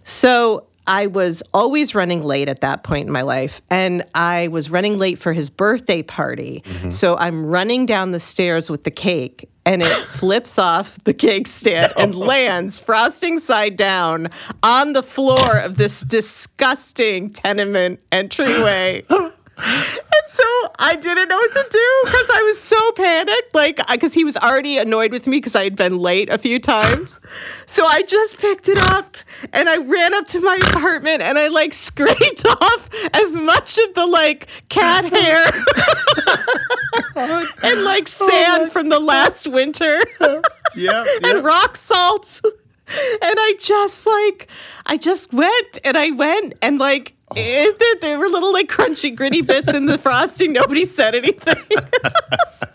So 0.04 0.68
I 0.86 1.08
was 1.08 1.42
always 1.54 1.96
running 1.96 2.24
late 2.24 2.50
at 2.50 2.62
that 2.62 2.84
point 2.84 3.08
in 3.08 3.14
my 3.14 3.22
life, 3.22 3.62
and 3.70 4.04
I 4.14 4.50
was 4.50 4.70
running 4.70 4.98
late 4.98 5.18
for 5.18 5.34
his 5.34 5.50
birthday 5.50 6.04
party. 6.04 6.62
Mm-hmm. 6.66 6.90
So 6.90 7.18
I'm 7.18 7.46
running 7.46 7.86
down 7.86 8.12
the 8.12 8.20
stairs 8.20 8.70
with 8.70 8.84
the 8.84 8.92
cake, 8.92 9.50
and 9.66 9.82
it 9.82 9.88
flips 10.08 10.60
off 10.60 11.02
the 11.04 11.14
cake 11.14 11.48
stand 11.48 11.94
and 11.98 12.16
lands 12.16 12.80
frosting 12.80 13.40
side 13.40 13.78
down 13.78 14.30
on 14.62 14.94
the 14.94 15.04
floor 15.04 15.58
of 15.58 15.78
this 15.78 16.02
disgusting 16.02 17.30
tenement 17.30 18.00
entryway. 18.12 19.04
So 20.34 20.44
I 20.80 20.96
didn't 20.96 21.30
know 21.30 21.38
what 21.38 21.52
to 21.52 21.66
do 21.70 22.02
because 22.06 22.30
I 22.34 22.42
was 22.44 22.60
so 22.60 22.92
panicked. 22.94 23.54
Like, 23.54 23.80
because 23.88 24.16
he 24.16 24.24
was 24.24 24.36
already 24.36 24.80
annoyed 24.80 25.12
with 25.12 25.28
me 25.28 25.38
because 25.38 25.54
I 25.54 25.64
had 25.64 25.76
been 25.76 26.00
late 26.00 26.28
a 26.30 26.40
few 26.40 26.60
times. 26.60 27.20
So 27.68 27.86
I 27.86 28.02
just 28.02 28.40
picked 28.40 28.68
it 28.68 28.80
up 28.80 29.16
and 29.52 29.70
I 29.70 29.78
ran 29.78 30.16
up 30.16 30.26
to 30.30 30.42
my 30.42 30.56
apartment 30.56 31.22
and 31.22 31.38
I 31.38 31.50
like 31.50 31.76
scraped 31.76 32.46
off 32.62 32.90
as 33.14 33.36
much 33.36 33.78
of 33.78 33.94
the 33.94 34.08
like 34.08 34.48
cat 34.70 35.06
hair 35.06 35.46
and 37.64 37.84
like 37.84 38.10
oh 38.20 38.30
sand 38.30 38.72
from 38.72 38.90
the 38.90 39.00
last 39.00 39.48
winter 39.48 40.00
Yeah. 40.76 41.06
and 41.24 41.44
rock 41.44 41.78
salt. 41.78 42.42
And 42.44 43.36
I 43.40 43.56
just 43.60 44.08
like, 44.08 44.48
I 44.88 44.98
just 44.98 45.32
went 45.32 45.80
and 45.84 45.96
I 45.96 46.10
went 46.10 46.54
and 46.62 46.80
like, 46.80 47.14
it, 47.36 47.80
there, 47.80 47.96
there 48.02 48.20
were 48.20 48.28
little 48.28 48.52
like 48.54 48.68
crunchy, 48.70 49.16
gritty 49.16 49.42
bits 49.42 49.74
in 49.74 49.86
the 49.86 49.98
frosting. 49.98 50.54
Nobody 50.54 50.86
said 50.86 51.16
anything. 51.16 51.56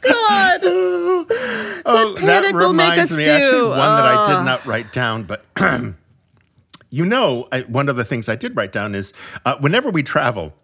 God. 0.04 0.60
Oh, 0.64 1.24
that 2.14 2.16
panic 2.18 2.54
reminds 2.54 3.10
me 3.10 3.26
actually 3.28 3.50
do. 3.50 3.68
one 3.70 3.78
that 3.78 4.04
I 4.06 4.14
Ah. 4.14 4.38
did 4.38 4.44
not 4.44 4.64
write 4.66 4.92
down, 4.92 5.24
but 5.24 5.44
you 6.90 7.04
know, 7.04 7.48
I, 7.52 7.60
one 7.62 7.88
of 7.88 7.96
the 7.96 8.04
things 8.04 8.28
I 8.28 8.36
did 8.36 8.56
write 8.56 8.72
down 8.72 8.94
is 8.94 9.12
uh, 9.44 9.56
whenever 9.58 9.90
we 9.90 10.02
travel, 10.02 10.54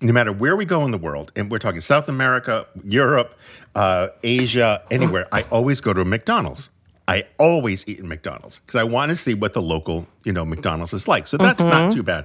no 0.00 0.12
matter 0.12 0.32
where 0.32 0.56
we 0.56 0.64
go 0.64 0.84
in 0.84 0.90
the 0.90 0.98
world, 0.98 1.32
and 1.36 1.50
we're 1.50 1.58
talking 1.58 1.80
South 1.80 2.08
America, 2.08 2.66
Europe, 2.84 3.38
uh, 3.74 4.08
Asia, 4.22 4.82
anywhere, 4.90 5.26
I 5.32 5.42
always 5.50 5.80
go 5.80 5.92
to 5.92 6.00
a 6.00 6.04
McDonald's. 6.04 6.70
I 7.06 7.24
always 7.38 7.84
eat 7.86 7.98
in 7.98 8.08
McDonald's 8.08 8.60
because 8.60 8.80
I 8.80 8.84
want 8.84 9.10
to 9.10 9.16
see 9.16 9.34
what 9.34 9.52
the 9.52 9.60
local, 9.60 10.06
you 10.24 10.32
know, 10.32 10.44
McDonald's 10.44 10.92
is 10.94 11.06
like. 11.06 11.26
So 11.26 11.36
that's 11.36 11.62
not 11.62 11.72
mm-hmm. 11.72 11.96
too 11.96 12.02
bad. 12.02 12.24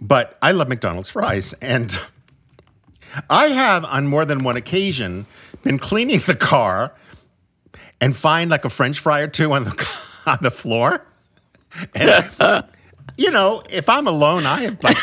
But 0.00 0.38
I 0.40 0.52
love 0.52 0.68
McDonald's 0.68 1.10
fries, 1.10 1.54
and 1.60 1.96
I 3.28 3.48
have 3.48 3.84
on 3.84 4.06
more 4.06 4.24
than 4.24 4.42
one 4.42 4.56
occasion 4.56 5.26
been 5.62 5.78
cleaning 5.78 6.20
the 6.20 6.34
car 6.34 6.94
and 8.00 8.16
find 8.16 8.50
like 8.50 8.64
a 8.64 8.70
French 8.70 8.98
fry 8.98 9.20
or 9.20 9.28
two 9.28 9.52
on 9.52 9.64
the 9.64 9.88
on 10.26 10.38
the 10.40 10.50
floor. 10.50 11.06
And 11.94 12.64
you 13.16 13.30
know, 13.30 13.62
if 13.68 13.88
I'm 13.88 14.06
alone, 14.06 14.46
I 14.46 14.62
have 14.62 14.82
like 14.82 14.96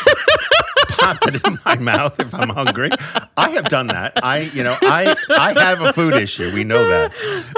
popped 1.04 1.26
it 1.34 1.46
in 1.46 1.58
my 1.64 1.76
mouth 1.78 2.18
if 2.20 2.34
I'm 2.34 2.48
hungry. 2.48 2.90
I 3.36 3.50
have 3.50 3.64
done 3.64 3.88
that. 3.88 4.12
I, 4.22 4.40
you 4.54 4.62
know, 4.62 4.76
I 4.82 5.14
I 5.30 5.52
have 5.60 5.82
a 5.82 5.92
food 5.92 6.14
issue. 6.14 6.52
We 6.52 6.64
know 6.64 6.86
that. 6.88 7.12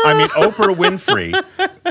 I 0.04 0.14
mean, 0.14 0.28
Oprah 0.28 0.74
Winfrey 0.74 1.32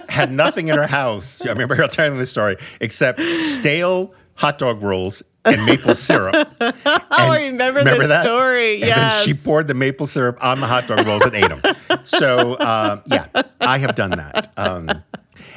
had 0.09 0.31
nothing 0.31 0.67
in 0.67 0.77
her 0.77 0.87
house. 0.87 1.45
I 1.45 1.49
remember 1.49 1.75
her 1.75 1.87
telling 1.87 2.17
this 2.17 2.31
story 2.31 2.57
except 2.81 3.19
stale 3.19 4.13
hot 4.35 4.57
dog 4.57 4.81
rolls 4.81 5.23
and 5.45 5.65
maple 5.65 5.95
syrup. 5.95 6.49
Oh, 7.15 7.31
I 7.31 7.45
remember, 7.45 7.83
this 7.83 8.21
story. 8.23 8.81
And 8.81 8.91
then 8.91 9.23
she 9.23 9.33
poured 9.33 9.67
the 9.67 9.73
maple 9.73 10.07
syrup 10.07 10.43
on 10.43 10.59
the 10.59 10.67
hot 10.67 10.87
dog 10.87 11.05
rolls 11.05 11.23
and 11.23 11.35
ate 11.35 11.47
them. 11.49 11.61
So 12.03 12.53
uh, 12.55 13.01
yeah, 13.05 13.27
I 13.61 13.77
have 13.77 13.95
done 13.95 14.11
that. 14.11 14.51
Um, 14.57 14.89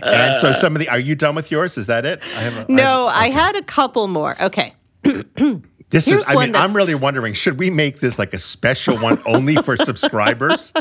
and 0.02 0.38
so 0.38 0.52
some 0.52 0.74
of 0.76 0.80
the, 0.80 0.88
are 0.88 0.98
you 0.98 1.14
done 1.14 1.34
with 1.34 1.50
yours? 1.50 1.78
Is 1.78 1.86
that 1.86 2.04
it? 2.04 2.20
I 2.36 2.40
have 2.42 2.68
a, 2.68 2.72
no, 2.72 3.06
I 3.06 3.24
I 3.26 3.30
had 3.30 3.56
a 3.56 3.62
couple 3.62 4.06
more. 4.06 4.40
Okay. 4.40 4.74
this 5.90 6.06
here's 6.06 6.20
is. 6.20 6.28
I 6.28 6.34
mean, 6.34 6.56
I'm 6.56 6.74
really 6.74 6.94
wondering, 6.94 7.34
should 7.34 7.58
we 7.58 7.70
make 7.70 8.00
this 8.00 8.18
like 8.18 8.34
a 8.34 8.38
special 8.38 8.98
one 8.98 9.20
only 9.26 9.56
for 9.56 9.76
subscribers? 9.76 10.72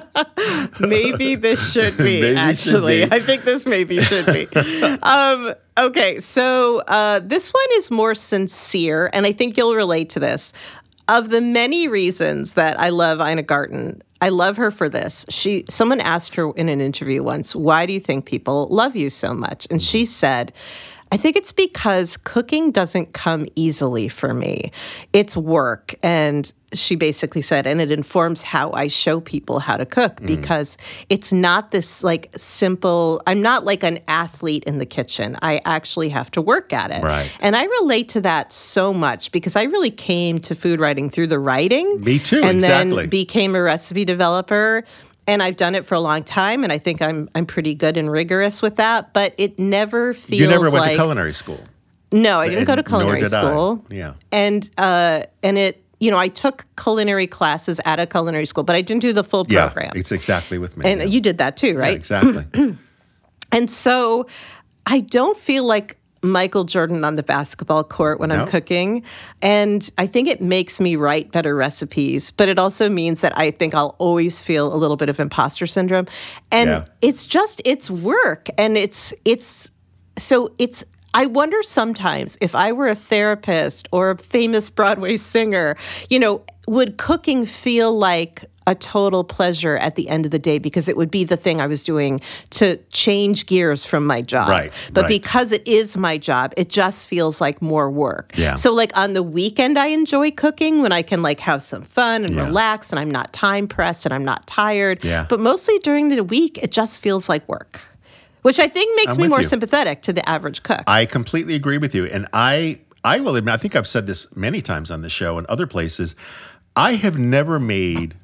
maybe 0.79 1.35
this 1.35 1.71
should 1.71 1.97
be 1.97 2.03
Maybe 2.21 2.27
should 2.27 2.37
actually 2.37 3.05
be. 3.05 3.11
i 3.11 3.19
think 3.19 3.43
this 3.43 3.65
maybe 3.65 3.99
should 3.99 4.25
be 4.25 4.47
um, 5.03 5.53
okay 5.77 6.19
so 6.19 6.79
uh, 6.87 7.19
this 7.23 7.49
one 7.49 7.65
is 7.73 7.91
more 7.91 8.15
sincere 8.15 9.09
and 9.13 9.25
i 9.25 9.31
think 9.31 9.57
you'll 9.57 9.75
relate 9.75 10.09
to 10.11 10.19
this 10.19 10.53
of 11.07 11.29
the 11.29 11.41
many 11.41 11.87
reasons 11.87 12.53
that 12.53 12.79
i 12.79 12.89
love 12.89 13.19
ina 13.19 13.43
garten 13.43 14.01
i 14.21 14.29
love 14.29 14.57
her 14.57 14.71
for 14.71 14.89
this 14.89 15.25
she 15.29 15.63
someone 15.69 16.01
asked 16.01 16.35
her 16.35 16.51
in 16.53 16.69
an 16.69 16.81
interview 16.81 17.23
once 17.23 17.55
why 17.55 17.85
do 17.85 17.93
you 17.93 17.99
think 17.99 18.25
people 18.25 18.67
love 18.69 18.95
you 18.95 19.09
so 19.09 19.33
much 19.33 19.67
and 19.69 19.81
she 19.81 20.05
said 20.05 20.51
I 21.11 21.17
think 21.17 21.35
it's 21.35 21.51
because 21.51 22.17
cooking 22.17 22.71
doesn't 22.71 23.13
come 23.13 23.45
easily 23.55 24.07
for 24.09 24.33
me. 24.33 24.71
It's 25.13 25.37
work. 25.37 25.95
And 26.03 26.51
she 26.73 26.95
basically 26.95 27.41
said, 27.41 27.65
and 27.67 27.79
it 27.79 27.89
informs 27.91 28.41
how 28.43 28.71
I 28.73 28.87
show 28.87 29.21
people 29.21 29.59
how 29.59 29.77
to 29.77 29.85
cook 29.85 30.19
Mm. 30.19 30.25
because 30.27 30.77
it's 31.07 31.31
not 31.31 31.71
this 31.71 32.03
like 32.03 32.33
simple, 32.37 33.21
I'm 33.27 33.41
not 33.41 33.63
like 33.63 33.83
an 33.83 33.99
athlete 34.09 34.63
in 34.65 34.79
the 34.79 34.85
kitchen. 34.85 35.37
I 35.41 35.61
actually 35.63 36.09
have 36.09 36.31
to 36.31 36.41
work 36.41 36.73
at 36.73 36.91
it. 36.91 37.01
Right. 37.03 37.31
And 37.39 37.55
I 37.55 37.63
relate 37.65 38.09
to 38.09 38.21
that 38.21 38.51
so 38.51 38.93
much 38.93 39.31
because 39.31 39.55
I 39.55 39.63
really 39.63 39.91
came 39.91 40.39
to 40.39 40.55
food 40.55 40.79
writing 40.81 41.09
through 41.09 41.27
the 41.27 41.39
writing. 41.39 42.01
Me 42.01 42.19
too, 42.19 42.41
And 42.43 42.57
exactly. 42.57 42.95
then 43.03 43.09
became 43.09 43.55
a 43.55 43.61
recipe 43.61 44.03
developer. 44.03 44.83
And 45.27 45.41
I've 45.41 45.57
done 45.57 45.73
it 45.75 45.85
for 45.87 45.95
a 45.95 45.99
long 45.99 46.21
time, 46.23 46.63
and 46.63 46.71
I 46.71 46.77
think 46.77 47.01
I'm 47.01 47.29
I'm 47.33 47.45
pretty 47.47 47.73
good 47.73 47.97
and 47.97 48.11
rigorous 48.11 48.61
with 48.61 48.75
that. 48.75 49.11
But 49.13 49.33
it 49.37 49.57
never 49.57 50.13
feels 50.13 50.29
like. 50.31 50.39
You 50.39 50.47
never 50.47 50.63
went 50.71 50.75
like 50.85 50.91
to 50.91 50.97
culinary 50.97 51.33
school. 51.33 51.59
no, 52.11 52.39
I 52.39 52.47
didn't 52.49 52.65
go 52.65 52.75
to 52.75 52.79
And 52.79 52.87
culinary 52.87 53.19
did 53.21 53.33
I. 53.33 53.41
school. 53.41 53.83
Yeah. 53.89 54.13
And 54.31 54.69
uh, 54.77 55.23
and 55.41 55.57
it, 55.57 55.83
you 55.99 56.11
know, 56.11 56.17
I 56.19 56.27
took 56.27 56.65
culinary 56.77 57.25
classes 57.25 57.79
at 57.85 57.99
a 57.99 58.05
culinary 58.05 58.45
school, 58.45 58.63
but 58.63 58.75
I 58.75 58.81
didn't 58.81 59.01
do 59.01 59.13
the 59.13 59.23
full 59.23 59.47
Yeah, 59.49 59.69
program. 59.69 59.93
it's 59.95 60.11
exactly 60.11 60.59
with 60.59 60.77
me. 60.77 60.85
and 60.91 60.99
yeah. 61.01 61.07
you 61.07 61.19
did 61.21 61.39
that 61.39 61.57
too, 61.57 61.69
Yeah, 61.73 61.79
right? 61.79 61.95
exactly. 61.95 62.45
And 63.51 63.71
so 63.71 64.27
I 64.85 64.99
don't 64.99 65.37
feel 65.37 65.63
like 65.63 65.97
Michael 66.31 66.63
Jordan 66.63 67.03
on 67.05 67.15
the 67.15 67.23
basketball 67.23 67.83
court 67.83 68.19
when 68.19 68.29
No. 68.29 68.41
I'm 68.41 68.47
cooking. 68.47 69.03
And 69.41 69.89
I 69.97 70.07
think 70.07 70.27
it 70.27 70.41
makes 70.41 70.79
me 70.79 70.95
write 70.95 71.31
better 71.31 71.55
recipes, 71.55 72.31
but 72.31 72.49
it 72.49 72.59
also 72.59 72.89
means 72.89 73.21
that 73.21 73.37
I 73.37 73.51
think 73.51 73.73
I'll 73.73 73.95
always 73.99 74.39
feel 74.39 74.73
a 74.73 74.77
little 74.77 74.97
bit 74.97 75.09
of 75.09 75.19
imposter 75.19 75.67
syndrome. 75.67 76.07
And 76.51 76.69
Yeah. 76.69 76.85
it's 77.01 77.27
just 77.27 77.61
it's 77.65 77.89
work 77.91 78.49
and 78.57 78.77
it's 78.77 79.13
it's 79.23 79.69
so 80.17 80.51
it's 80.57 80.83
I 81.13 81.27
wonder 81.27 81.63
sometimes 81.63 82.37
if 82.41 82.53
I 82.55 82.73
were 82.73 82.87
a 82.87 82.95
therapist 82.95 83.87
or 83.93 84.09
a 84.11 84.17
famous 84.17 84.69
Broadway 84.69 85.15
singer, 85.17 85.77
you 86.09 86.19
know, 86.19 86.41
would 86.67 86.97
cooking 86.97 87.45
feel 87.45 87.97
like 87.97 88.43
a 88.67 88.75
total 88.75 89.23
pleasure 89.23 89.77
at 89.77 89.95
the 89.95 90.09
end 90.09 90.25
of 90.25 90.31
the 90.31 90.39
day 90.39 90.57
because 90.57 90.87
it 90.87 90.97
would 90.97 91.11
be 91.11 91.23
the 91.23 91.37
thing 91.37 91.61
I 91.61 91.67
was 91.67 91.83
doing 91.83 92.19
to 92.51 92.77
change 92.91 93.45
gears 93.45 93.85
from 93.85 94.05
my 94.05 94.21
job. 94.21 94.49
Right, 94.49 94.71
But 94.91 95.01
right. 95.01 95.09
because 95.09 95.51
it 95.51 95.67
is 95.67 95.95
my 95.95 96.17
job, 96.17 96.53
it 96.57 96.69
just 96.69 97.07
feels 97.07 97.39
like 97.39 97.61
more 97.61 97.89
work. 97.91 98.33
Yeah. 98.37 98.55
So 98.55 98.73
like 98.73 98.95
on 98.97 99.13
the 99.13 99.21
weekend 99.23 99.77
I 99.77 99.87
enjoy 99.87 100.31
cooking 100.31 100.81
when 100.81 100.91
I 100.91 101.01
can 101.03 101.21
like 101.21 101.39
have 101.41 101.61
some 101.63 101.83
fun 101.83 102.25
and 102.25 102.35
Yeah. 102.35 102.45
relax 102.45 102.91
and 102.91 102.99
I'm 102.99 103.11
not 103.11 103.33
time 103.33 103.67
pressed 103.67 104.05
and 104.05 104.13
I'm 104.13 104.25
not 104.25 104.47
tired. 104.47 105.03
Yeah. 105.03 105.25
But 105.29 105.39
mostly 105.39 105.77
during 105.79 106.09
the 106.09 106.23
week 106.23 106.57
it 106.61 106.71
just 106.71 107.01
feels 107.01 107.29
like 107.29 107.47
work. 107.47 107.81
Which 108.41 108.59
I 108.59 108.67
think 108.67 108.95
makes 108.95 109.15
I'm 109.15 109.21
me 109.23 109.27
more 109.27 109.39
you. 109.41 109.45
sympathetic 109.45 110.01
to 110.03 110.13
the 110.13 110.27
average 110.29 110.61
cook. 110.63 110.83
I 110.85 111.05
completely 111.05 111.55
agree 111.55 111.77
with 111.79 111.95
you. 111.95 112.05
And 112.05 112.27
I 112.33 112.79
I 113.03 113.19
will 113.19 113.35
admit, 113.35 113.53
I 113.53 113.57
think 113.57 113.75
I've 113.75 113.87
said 113.87 114.07
this 114.07 114.27
many 114.35 114.61
times 114.63 114.89
on 114.89 115.01
the 115.03 115.09
show 115.09 115.37
and 115.37 115.45
other 115.47 115.67
places. 115.67 116.15
I 116.75 116.95
have 116.95 117.17
never 117.19 117.59
made 117.59 118.15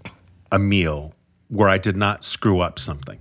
a 0.52 0.60
meal 0.60 1.14
where 1.50 1.70
I 1.70 1.78
did 1.78 1.96
not 1.98 2.24
screw 2.24 2.60
up 2.60 2.80
something. 2.80 3.20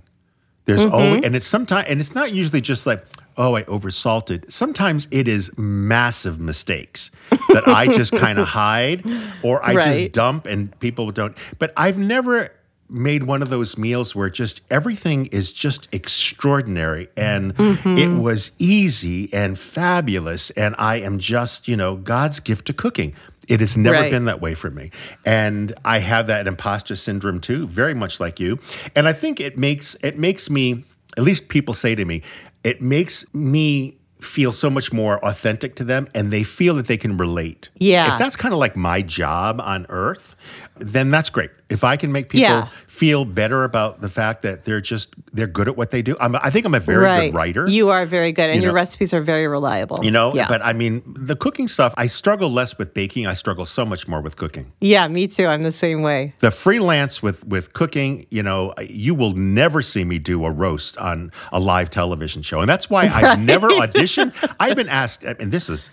There's 0.65 0.81
Mm-hmm. 0.81 0.93
always 0.93 1.23
and 1.23 1.35
it's 1.35 1.47
sometimes 1.47 1.87
and 1.89 1.99
it's 1.99 2.13
not 2.15 2.31
usually 2.33 2.61
just 2.61 2.85
like, 2.85 3.03
oh, 3.37 3.55
I 3.55 3.63
oversalted. 3.63 4.51
Sometimes 4.51 5.07
it 5.11 5.27
is 5.27 5.51
massive 5.57 6.39
mistakes 6.39 7.11
that 7.49 7.67
I 7.67 7.87
just 7.87 8.11
kind 8.25 8.39
of 8.39 8.47
hide 8.49 9.03
or 9.43 9.63
I 9.65 9.73
Right. 9.75 9.83
just 9.85 10.11
dump 10.13 10.45
and 10.45 10.77
people 10.79 11.11
don't. 11.11 11.35
But 11.59 11.73
I've 11.75 11.97
never 11.97 12.51
made 12.89 13.23
one 13.23 13.41
of 13.41 13.49
those 13.49 13.77
meals 13.77 14.13
where 14.13 14.29
just 14.29 14.61
everything 14.69 15.25
is 15.27 15.53
just 15.53 15.87
extraordinary 15.93 17.07
and 17.17 17.55
Mm-hmm. 17.55 17.97
it 17.97 18.21
was 18.21 18.51
easy 18.59 19.33
and 19.33 19.57
fabulous. 19.57 20.49
And 20.51 20.75
I 20.77 20.95
am 20.97 21.17
just, 21.17 21.67
you 21.67 21.75
know, 21.75 21.95
God's 21.95 22.39
gift 22.39 22.67
to 22.67 22.73
cooking. 22.73 23.13
It 23.47 23.59
has 23.59 23.75
never 23.75 23.95
Right. 23.97 24.11
been 24.11 24.25
that 24.25 24.41
way 24.41 24.53
for 24.53 24.69
me. 24.69 24.91
And 25.25 25.73
I 25.83 25.99
have 25.99 26.27
that 26.27 26.47
imposter 26.47 26.95
syndrome 26.95 27.39
too, 27.39 27.67
very 27.67 27.93
much 27.93 28.19
like 28.19 28.39
you. 28.39 28.59
And 28.95 29.07
I 29.07 29.13
think 29.13 29.39
it 29.39 29.57
makes 29.57 29.95
it 30.03 30.17
makes 30.19 30.49
me, 30.49 30.85
at 31.17 31.23
least 31.23 31.47
people 31.47 31.73
say 31.73 31.95
to 31.95 32.05
me, 32.05 32.21
it 32.63 32.81
makes 32.81 33.25
me 33.33 33.97
feel 34.19 34.51
so 34.51 34.69
much 34.69 34.93
more 34.93 35.17
authentic 35.25 35.75
to 35.75 35.83
them 35.83 36.07
and 36.13 36.31
they 36.31 36.43
feel 36.43 36.75
that 36.75 36.85
they 36.85 36.97
can 36.97 37.17
relate. 37.17 37.69
Yeah. 37.79 38.13
If 38.13 38.19
that's 38.19 38.35
kind 38.35 38.53
of 38.53 38.59
like 38.59 38.75
my 38.75 39.01
job 39.01 39.59
on 39.59 39.87
earth, 39.89 40.35
then 40.77 41.09
that's 41.09 41.31
great. 41.31 41.49
If 41.71 41.83
I 41.83 41.95
can 41.97 42.11
make 42.11 42.29
people 42.29 42.41
Yeah. 42.41 42.67
feel 42.87 43.23
better 43.25 43.63
about 43.63 44.01
the 44.01 44.09
fact 44.09 44.41
that 44.43 44.63
they're 44.65 44.81
just 44.81 45.15
they're 45.33 45.47
good 45.47 45.67
at 45.67 45.77
what 45.77 45.91
they 45.91 46.01
do. 46.01 46.15
I'm, 46.19 46.35
I 46.35 46.49
think 46.49 46.65
I'm 46.65 46.75
a 46.75 46.79
very 46.79 47.03
right. 47.05 47.31
good 47.31 47.35
writer. 47.37 47.67
You 47.69 47.89
are 47.89 48.05
very 48.05 48.31
good, 48.33 48.49
and 48.49 48.57
You 48.57 48.63
your 48.63 48.71
know- 48.71 48.75
recipes 48.75 49.13
are 49.13 49.21
very 49.21 49.47
reliable. 49.47 49.99
you 50.03 50.11
know, 50.11 50.33
yeah. 50.35 50.47
but 50.47 50.61
I 50.63 50.73
mean, 50.73 51.01
the 51.05 51.35
cooking 51.35 51.67
stuff, 51.69 51.93
I 51.97 52.07
struggle 52.07 52.49
less 52.49 52.77
with 52.77 52.93
baking. 52.93 53.25
I 53.27 53.33
struggle 53.33 53.65
so 53.65 53.85
much 53.85 54.07
more 54.07 54.21
with 54.21 54.35
cooking. 54.35 54.71
yeah, 54.81 55.07
me 55.07 55.27
too. 55.27 55.47
I'm 55.47 55.63
the 55.63 55.71
same 55.71 56.01
way. 56.01 56.33
The 56.39 56.51
freelance 56.51 57.23
with 57.23 57.45
with 57.47 57.71
cooking, 57.73 58.25
you 58.29 58.43
know, 58.43 58.73
you 58.89 59.15
will 59.15 59.33
never 59.33 59.81
see 59.81 60.03
me 60.03 60.19
do 60.19 60.43
a 60.45 60.51
roast 60.51 60.97
on 60.97 61.31
a 61.51 61.59
live 61.59 61.89
television 61.89 62.41
show, 62.41 62.59
and 62.59 62.67
that's 62.69 62.89
why 62.89 63.07
I've 63.07 63.39
never 63.53 63.69
auditioned. 63.69 64.31
I've 64.59 64.75
been 64.75 64.89
asked, 64.89 65.23
and 65.23 65.51
this 65.51 65.69
is 65.69 65.91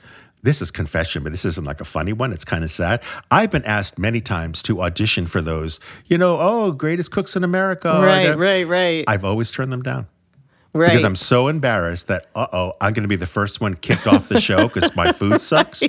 this 0.49 0.63
is 0.63 0.71
confession, 0.71 1.23
but 1.23 1.31
this 1.31 1.45
isn't 1.45 1.67
like 1.67 1.79
a 1.79 1.85
funny 1.85 2.15
one. 2.15 2.33
It's 2.33 2.43
kind 2.43 2.65
of 2.65 2.71
sad. 2.71 3.03
I've 3.31 3.51
been 3.51 3.67
asked 3.67 3.99
many 3.99 4.23
times 4.23 4.63
to 4.63 4.81
audition 4.81 5.27
for 5.27 5.43
those, 5.43 5.79
you 6.07 6.17
know, 6.17 6.39
oh, 6.41 6.73
greatest 6.73 7.11
cooks 7.11 7.37
in 7.37 7.45
America. 7.45 8.01
right, 8.03 8.35
right, 8.35 8.67
right, 8.67 9.05
I've 9.07 9.27
always 9.27 9.51
turned 9.51 9.71
them 9.71 9.83
down 9.83 10.07
right. 10.73 10.87
because 10.87 11.05
I'm 11.05 11.17
so 11.17 11.49
embarrassed 11.49 12.07
that 12.07 12.29
uh 12.35 12.47
oh, 12.51 12.73
I'm 12.81 12.95
going 12.95 13.03
to 13.03 13.09
be 13.09 13.17
the 13.17 13.27
first 13.27 13.61
one 13.61 13.75
kicked 13.75 14.07
off 14.07 14.31
the 14.31 14.41
show 14.41 14.69
because 14.69 14.97
my 14.97 15.13
food 15.13 15.39
sucks. 15.43 15.83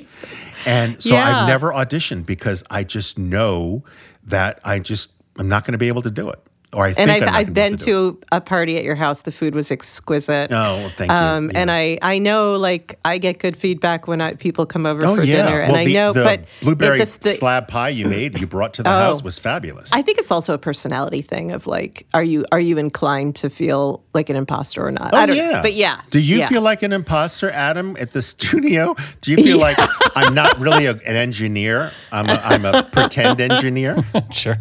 And 0.65 1.01
so 1.01 1.13
Yeah. 1.13 1.39
I've 1.39 1.47
never 1.47 1.71
auditioned 1.71 2.25
because 2.25 2.65
I 2.69 2.83
just 2.83 3.17
know 3.17 3.85
that 4.25 4.59
I 4.65 4.79
just 4.79 5.13
I'm 5.37 5.47
not 5.47 5.63
going 5.63 5.71
to 5.71 5.77
be 5.77 5.87
able 5.87 6.01
to 6.01 6.11
do 6.11 6.29
it. 6.29 6.39
Or 6.71 6.85
I 6.85 6.93
think 6.93 6.99
and 7.09 7.11
I'm 7.11 7.23
I've, 7.23 7.35
I've 7.35 7.45
gonna 7.47 7.53
been 7.53 7.73
able 7.73 7.77
do 7.77 8.09
it. 8.09 8.21
to 8.21 8.27
a 8.31 8.41
party 8.41 8.77
at 8.77 8.83
your 8.83 8.93
house. 8.93 9.21
The 9.21 9.31
food 9.31 9.55
was 9.55 9.71
exquisite. 9.71 10.51
Oh, 10.51 10.75
well, 10.75 10.89
thank 10.89 11.09
you. 11.09 11.17
Um, 11.17 11.49
Yeah. 11.49 11.59
And 11.61 11.71
I, 11.71 11.97
I 12.03 12.19
know, 12.19 12.57
like, 12.57 12.99
I 13.03 13.17
get 13.17 13.39
good 13.39 13.57
feedback 13.57 14.07
when 14.07 14.21
I, 14.21 14.35
people 14.35 14.67
come 14.67 14.85
over 14.85 15.03
Oh 15.03 15.15
for 15.15 15.23
yeah, 15.23 15.47
dinner, 15.47 15.59
and 15.61 15.73
well, 15.73 15.81
I 15.81 15.85
know, 15.85 16.13
the 16.13 16.23
but 16.23 16.45
blueberry 16.61 16.99
the- 16.99 17.19
the- 17.21 17.33
slab 17.37 17.67
pie 17.69 17.89
you 17.89 18.05
made, 18.07 18.39
you 18.39 18.45
brought 18.45 18.75
to 18.75 18.83
the 18.83 18.89
Oh. 18.89 18.99
house 18.99 19.23
was 19.23 19.39
fabulous. 19.39 19.89
I 19.91 20.03
think 20.03 20.19
it's 20.19 20.29
also 20.29 20.53
a 20.53 20.59
personality 20.59 21.23
thing 21.23 21.51
of 21.51 21.65
like, 21.65 22.05
are 22.13 22.21
you 22.23 22.45
are 22.51 22.59
you 22.59 22.77
inclined 22.77 23.35
to 23.37 23.49
feel 23.49 24.03
like 24.13 24.29
an 24.29 24.35
imposter 24.35 24.85
or 24.85 24.91
not? 24.91 25.11
Oh 25.11 25.17
I 25.17 25.25
don't 25.25 25.37
yeah, 25.37 25.49
know. 25.53 25.61
But 25.63 25.73
yeah. 25.73 26.01
Do 26.11 26.19
you 26.19 26.37
yeah. 26.37 26.49
feel 26.49 26.61
like 26.61 26.83
an 26.83 26.91
imposter, 26.93 27.49
Adam, 27.49 27.97
at 27.99 28.11
the 28.11 28.21
studio? 28.33 28.95
Do 29.21 29.31
you 29.31 29.37
feel 29.37 29.57
like 29.57 29.77
I'm 30.15 30.35
not 30.35 30.59
really 30.59 30.85
a, 30.85 30.91
an 30.91 31.15
engineer? 31.15 31.91
I'm 32.11 32.29
a, 32.29 32.33
I'm 32.43 32.63
a 32.65 32.83
pretend 32.83 33.41
engineer. 33.41 33.95
Sure. 34.31 34.55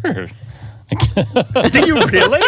Do 1.71 1.85
you 1.85 2.03
really? 2.05 2.41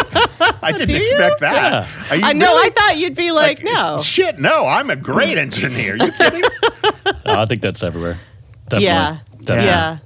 I 0.62 0.72
didn't 0.76 0.96
expect 0.96 1.40
that. 1.40 1.88
Are 2.10 2.16
you 2.16 2.24
I 2.24 2.32
know. 2.32 2.46
really? 2.52 2.66
I 2.66 2.70
thought 2.70 2.96
you'd 2.98 3.14
be 3.14 3.30
like, 3.30 3.62
no. 3.62 4.00
Shit, 4.00 4.38
no, 4.40 4.66
I'm 4.66 4.90
a 4.90 4.96
great 4.96 5.38
engineer. 5.38 5.96
You 5.96 6.10
kidding? 6.12 6.42
Uh, 6.84 7.12
I 7.24 7.46
think 7.46 7.62
that's 7.62 7.82
everywhere. 7.82 8.18
Definitely. 8.64 8.86
Yeah. 8.86 9.18
Definitely. 9.38 9.64
Yeah. 9.66 9.98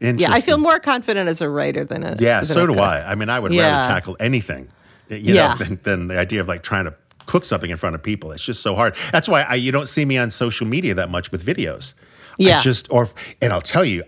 Yeah. 0.00 0.08
I 0.08 0.40
feel 0.40 0.54
Interesting. 0.54 0.60
more 0.60 0.78
confident 0.80 1.28
as 1.28 1.40
a 1.40 1.48
writer 1.48 1.84
than 1.84 2.02
a. 2.04 2.16
Yeah, 2.18 2.40
than 2.40 2.46
so 2.46 2.64
a 2.64 2.66
do 2.66 2.74
cook. 2.74 2.82
I. 2.82 3.02
I 3.02 3.14
mean, 3.14 3.28
I 3.28 3.38
would 3.40 3.52
Yeah. 3.52 3.76
rather 3.76 3.88
tackle 3.88 4.16
anything, 4.20 4.68
you 5.08 5.34
Yeah. 5.34 5.50
know, 5.50 5.56
than, 5.56 5.80
than 5.82 6.08
the 6.08 6.18
idea 6.18 6.40
of 6.40 6.48
like 6.48 6.62
trying 6.62 6.84
to 6.86 6.94
cook 7.26 7.44
something 7.44 7.70
in 7.70 7.76
front 7.76 7.94
of 7.94 8.02
people. 8.02 8.32
It's 8.32 8.44
just 8.44 8.62
so 8.62 8.74
hard. 8.74 8.94
That's 9.12 9.28
why 9.28 9.42
I, 9.42 9.54
you 9.54 9.70
don't 9.72 9.88
see 9.88 10.04
me 10.04 10.18
on 10.18 10.30
social 10.30 10.66
media 10.66 10.94
that 10.94 11.08
much 11.10 11.30
with 11.32 11.44
videos. 11.46 11.94
Yeah. 12.38 12.58
I 12.58 12.62
just 12.62 12.90
or 12.90 13.08
and 13.40 13.52
I'll 13.52 13.60
tell 13.60 13.84
you 13.84 14.02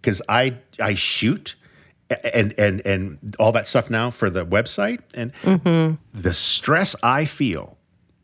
because 0.00 0.22
I 0.28 0.56
I 0.80 0.94
shoot 0.94 1.56
and 2.34 2.54
and 2.58 2.84
and 2.86 3.36
all 3.38 3.52
that 3.52 3.66
stuff 3.68 3.88
now 3.90 4.10
for 4.10 4.30
the 4.30 4.44
website 4.44 5.00
and 5.14 5.32
Mm-hmm. 5.42 5.94
the 6.12 6.32
stress 6.32 6.96
I 7.02 7.24
feel 7.24 7.76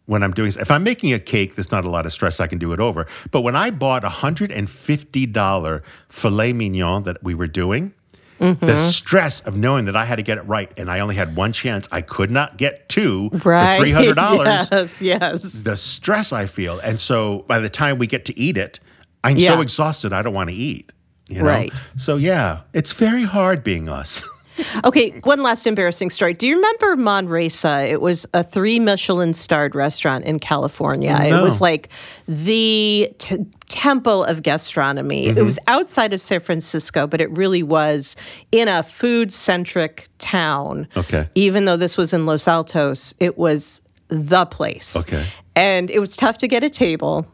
when 0.06 0.22
I'm 0.22 0.32
doing 0.32 0.52
if 0.58 0.70
I'm 0.70 0.84
making 0.84 1.12
a 1.12 1.18
cake, 1.18 1.56
there's 1.56 1.70
not 1.72 1.84
a 1.84 1.90
lot 1.90 2.06
of 2.06 2.12
stress. 2.12 2.38
I 2.40 2.46
can 2.46 2.58
do 2.58 2.72
it 2.72 2.80
over. 2.80 3.06
But 3.30 3.40
when 3.42 3.56
I 3.56 3.70
bought 3.70 4.04
a 4.04 4.08
hundred 4.08 4.50
and 4.52 4.68
fifty 4.70 5.26
dollar 5.26 5.82
filet 6.08 6.52
mignon 6.52 7.02
that 7.04 7.22
we 7.22 7.34
were 7.34 7.48
doing, 7.48 7.92
Mm-hmm. 8.38 8.66
the 8.66 8.76
stress 8.90 9.40
of 9.40 9.56
knowing 9.56 9.86
that 9.86 9.96
I 9.96 10.04
had 10.04 10.16
to 10.16 10.22
get 10.22 10.36
it 10.36 10.42
right 10.42 10.70
and 10.76 10.90
I 10.90 11.00
only 11.00 11.14
had 11.14 11.36
one 11.36 11.52
chance, 11.52 11.88
I 11.90 12.02
could 12.02 12.30
not 12.30 12.58
get 12.58 12.86
two 12.86 13.30
Right. 13.42 13.78
for 13.78 13.80
three 13.82 13.92
hundred 13.92 14.16
dollars. 14.16 14.68
yes. 14.70 15.00
Yes. 15.00 15.42
The 15.42 15.74
stress 15.74 16.34
I 16.34 16.44
feel, 16.44 16.78
and 16.80 17.00
so 17.00 17.46
by 17.48 17.58
the 17.60 17.70
time 17.70 17.96
we 17.98 18.06
get 18.06 18.26
to 18.26 18.38
eat 18.38 18.58
it, 18.58 18.78
I'm 19.24 19.40
so 19.40 19.62
exhausted 19.62 20.12
I 20.12 20.20
don't 20.20 20.34
want 20.34 20.50
to 20.50 20.54
eat. 20.54 20.92
You 21.28 21.42
know? 21.42 21.48
Right. 21.48 21.72
So 21.96 22.16
yeah, 22.16 22.62
it's 22.72 22.92
very 22.92 23.24
hard 23.24 23.64
being 23.64 23.88
us. 23.88 24.22
Okay, 24.84 25.10
one 25.24 25.42
last 25.42 25.66
embarrassing 25.66 26.10
story. 26.10 26.32
Do 26.32 26.46
you 26.46 26.56
remember 26.56 26.96
Manresa? 26.96 27.86
It 27.90 28.00
was 28.00 28.26
a 28.32 28.42
three 28.42 28.78
Michelin 28.78 29.34
starred 29.34 29.74
restaurant 29.74 30.24
in 30.24 30.38
California. 30.38 31.14
It 31.20 31.42
was 31.42 31.60
like 31.60 31.90
the 32.26 33.12
t- 33.18 33.46
temple 33.68 34.24
of 34.24 34.42
gastronomy. 34.42 35.28
Mm-hmm. 35.28 35.38
It 35.38 35.42
was 35.42 35.58
outside 35.66 36.12
of 36.12 36.20
San 36.20 36.40
Francisco, 36.40 37.06
but 37.06 37.20
it 37.20 37.30
really 37.30 37.62
was 37.62 38.16
in 38.50 38.68
a 38.68 38.82
food 38.82 39.32
centric 39.32 40.08
town. 40.18 40.88
Okay. 40.96 41.28
Even 41.34 41.66
though 41.66 41.76
this 41.76 41.96
was 41.96 42.12
in 42.12 42.24
Los 42.24 42.48
Altos, 42.48 43.14
it 43.20 43.36
was 43.36 43.82
the 44.08 44.46
place. 44.46 44.96
Okay. 44.96 45.26
And 45.54 45.90
it 45.90 45.98
was 45.98 46.16
tough 46.16 46.38
to 46.38 46.48
get 46.48 46.62
a 46.62 46.70
table. 46.70 47.26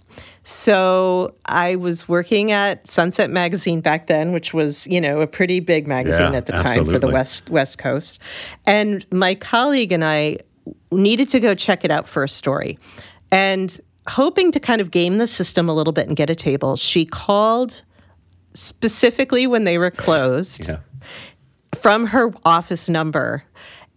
So 0.45 1.35
I 1.47 1.77
was 1.77 2.09
working 2.09 2.51
at 2.51 2.89
Sunset 2.89 3.31
Magazine 3.31 3.81
back 3.81 4.09
then, 4.09 4.33
which 4.33 4.53
was, 4.53 4.87
you 4.89 5.01
know, 5.01 5.21
a 5.21 5.27
pretty 5.27 5.61
big 5.61 5.87
magazine 5.87 6.33
Yeah, 6.33 6.39
at 6.39 6.47
the 6.47 6.53
time 6.53 6.85
for 6.85 6.99
the. 6.99 7.09
West 7.09 7.49
West 7.49 7.79
Coast. 7.79 8.19
And 8.67 9.07
my 9.13 9.35
colleague 9.35 9.93
and 9.93 10.05
I 10.05 10.39
needed 10.91 11.29
to 11.31 11.41
go 11.41 11.55
check 11.55 11.85
it 11.85 11.91
out 11.91 12.09
for 12.09 12.25
a 12.25 12.29
story. 12.29 12.79
And 13.31 13.81
hoping 14.09 14.51
to 14.53 14.61
kind 14.61 14.81
of 14.81 14.91
game 14.91 15.19
the 15.19 15.27
system 15.27 15.69
a 15.69 15.75
little 15.75 15.93
bit 15.93 16.09
and 16.09 16.17
get 16.17 16.29
a 16.29 16.35
table, 16.35 16.77
she 16.77 17.05
called 17.05 17.83
specifically 18.55 19.47
when 19.47 19.65
they 19.65 19.79
were 19.79 19.91
closed 19.91 20.69
yeah. 20.69 20.79
from 21.75 22.07
her 22.07 22.33
office 22.45 22.89
number 22.89 23.45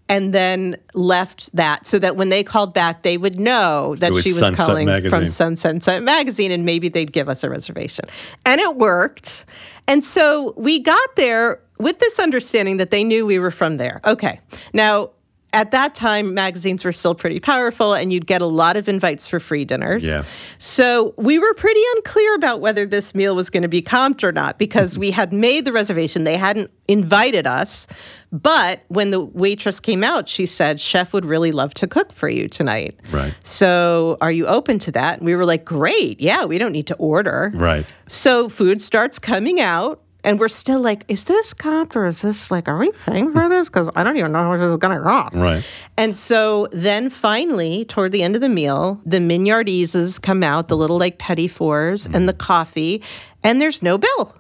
and 0.08 0.34
then 0.34 0.78
left 0.94 1.56
that 1.56 1.88
so 1.88 1.98
that 2.00 2.16
when 2.16 2.30
they 2.30 2.44
called 2.44 2.74
back 2.74 3.04
they 3.04 3.18
would 3.18 3.40
know 3.40 3.96
that 3.96 4.12
was 4.12 4.24
she 4.24 4.34
was 4.34 4.42
Sunset 4.42 4.58
calling 4.58 4.86
Magazine. 4.86 5.10
from 5.10 5.58
Sunset 5.58 6.04
Magazine 6.04 6.52
and 6.52 6.66
maybe 6.66 6.90
they'd 6.90 7.12
give 7.12 7.30
us 7.30 7.44
a 7.44 7.50
reservation. 7.50 8.06
And 8.46 8.62
it 8.62 8.76
worked. 8.76 9.46
And 9.88 10.04
so 10.04 10.54
we 10.58 10.80
got 10.80 11.16
there 11.16 11.62
with 11.80 12.00
this 12.00 12.20
understanding 12.20 12.78
that 12.78 12.92
they 12.92 13.04
knew 13.04 13.26
we 13.26 13.40
were 13.40 13.52
from 13.52 13.78
there. 13.78 14.02
Okay. 14.06 14.40
Now, 14.74 15.12
at 15.56 15.72
that 15.72 15.96
time, 15.96 16.34
magazines 16.34 16.84
were 16.84 16.92
still 16.92 17.16
pretty 17.16 17.40
powerful, 17.40 17.94
and 17.94 18.12
you'd 18.12 18.28
get 18.28 18.42
a 18.42 18.46
lot 18.46 18.76
of 18.76 18.90
invites 18.90 19.26
for 19.26 19.40
free 19.40 19.64
dinners. 19.64 20.06
Yeah. 20.06 20.26
So 20.58 21.14
we 21.18 21.40
were 21.40 21.54
pretty 21.54 21.80
unclear 21.96 22.36
about 22.36 22.60
whether 22.60 22.86
this 22.86 23.16
meal 23.16 23.34
was 23.34 23.50
going 23.50 23.64
to 23.64 23.70
be 23.70 23.82
comped 23.82 24.22
or 24.22 24.34
not 24.34 24.60
because 24.60 24.98
we 24.98 25.12
had 25.12 25.32
made 25.32 25.64
the 25.64 25.72
reservation. 25.72 26.26
They 26.26 26.36
hadn't 26.36 26.72
invited 26.90 27.48
us. 27.48 27.88
But 28.34 28.84
when 28.90 29.12
the 29.12 29.22
waitress 29.22 29.80
came 29.80 30.04
out, 30.04 30.28
she 30.28 30.46
said, 30.46 30.82
Chef 30.82 31.14
would 31.14 31.24
really 31.24 31.54
love 31.54 31.74
to 31.76 31.88
cook 31.88 32.12
for 32.12 32.28
you 32.28 32.50
tonight. 32.50 33.00
Right. 33.10 33.34
So 33.44 34.18
are 34.20 34.32
you 34.32 34.48
open 34.48 34.78
to 34.80 34.92
that? 34.92 35.20
And 35.20 35.26
we 35.26 35.36
were 35.36 35.46
like, 35.46 35.64
great. 35.64 36.20
Yeah, 36.20 36.44
we 36.44 36.58
don't 36.58 36.74
need 36.74 36.88
to 36.88 36.96
order. 36.96 37.54
Right. 37.56 37.86
So 38.10 38.50
food 38.50 38.82
starts 38.82 39.20
coming 39.20 39.62
out. 39.62 40.02
And 40.26 40.40
we're 40.40 40.48
still 40.48 40.80
like, 40.80 41.06
is 41.08 41.26
this 41.26 41.54
comp 41.54 41.96
or 41.96 42.08
is 42.08 42.24
this 42.24 42.50
like, 42.50 42.68
are 42.68 42.78
we 42.78 42.92
paying 43.06 43.32
for 43.32 43.48
this? 43.48 43.70
Because 43.70 43.90
I 43.96 44.04
don't 44.04 44.18
even 44.18 44.32
know 44.32 44.40
how 44.40 44.50
much 44.50 44.60
this 44.60 44.72
is 44.72 44.78
going 44.78 44.98
to 44.98 45.04
cost. 45.04 45.36
Right. 45.36 45.64
And 45.98 46.18
so 46.18 46.68
then 46.72 47.10
finally, 47.10 47.86
toward 47.86 48.12
the 48.12 48.24
end 48.24 48.34
of 48.36 48.42
the 48.42 48.50
meal, 48.50 49.00
the 49.06 49.20
mignardises 49.20 50.20
come 50.20 50.42
out, 50.42 50.68
the 50.68 50.76
little 50.76 50.98
like 50.98 51.20
petit 51.20 51.48
fours 51.48 52.08
and 52.08 52.28
the 52.28 52.34
mm-hmm. 52.34 52.40
coffee, 52.40 53.04
and 53.44 53.62
there's 53.62 53.84
no 53.84 53.98
bill. 54.00 54.36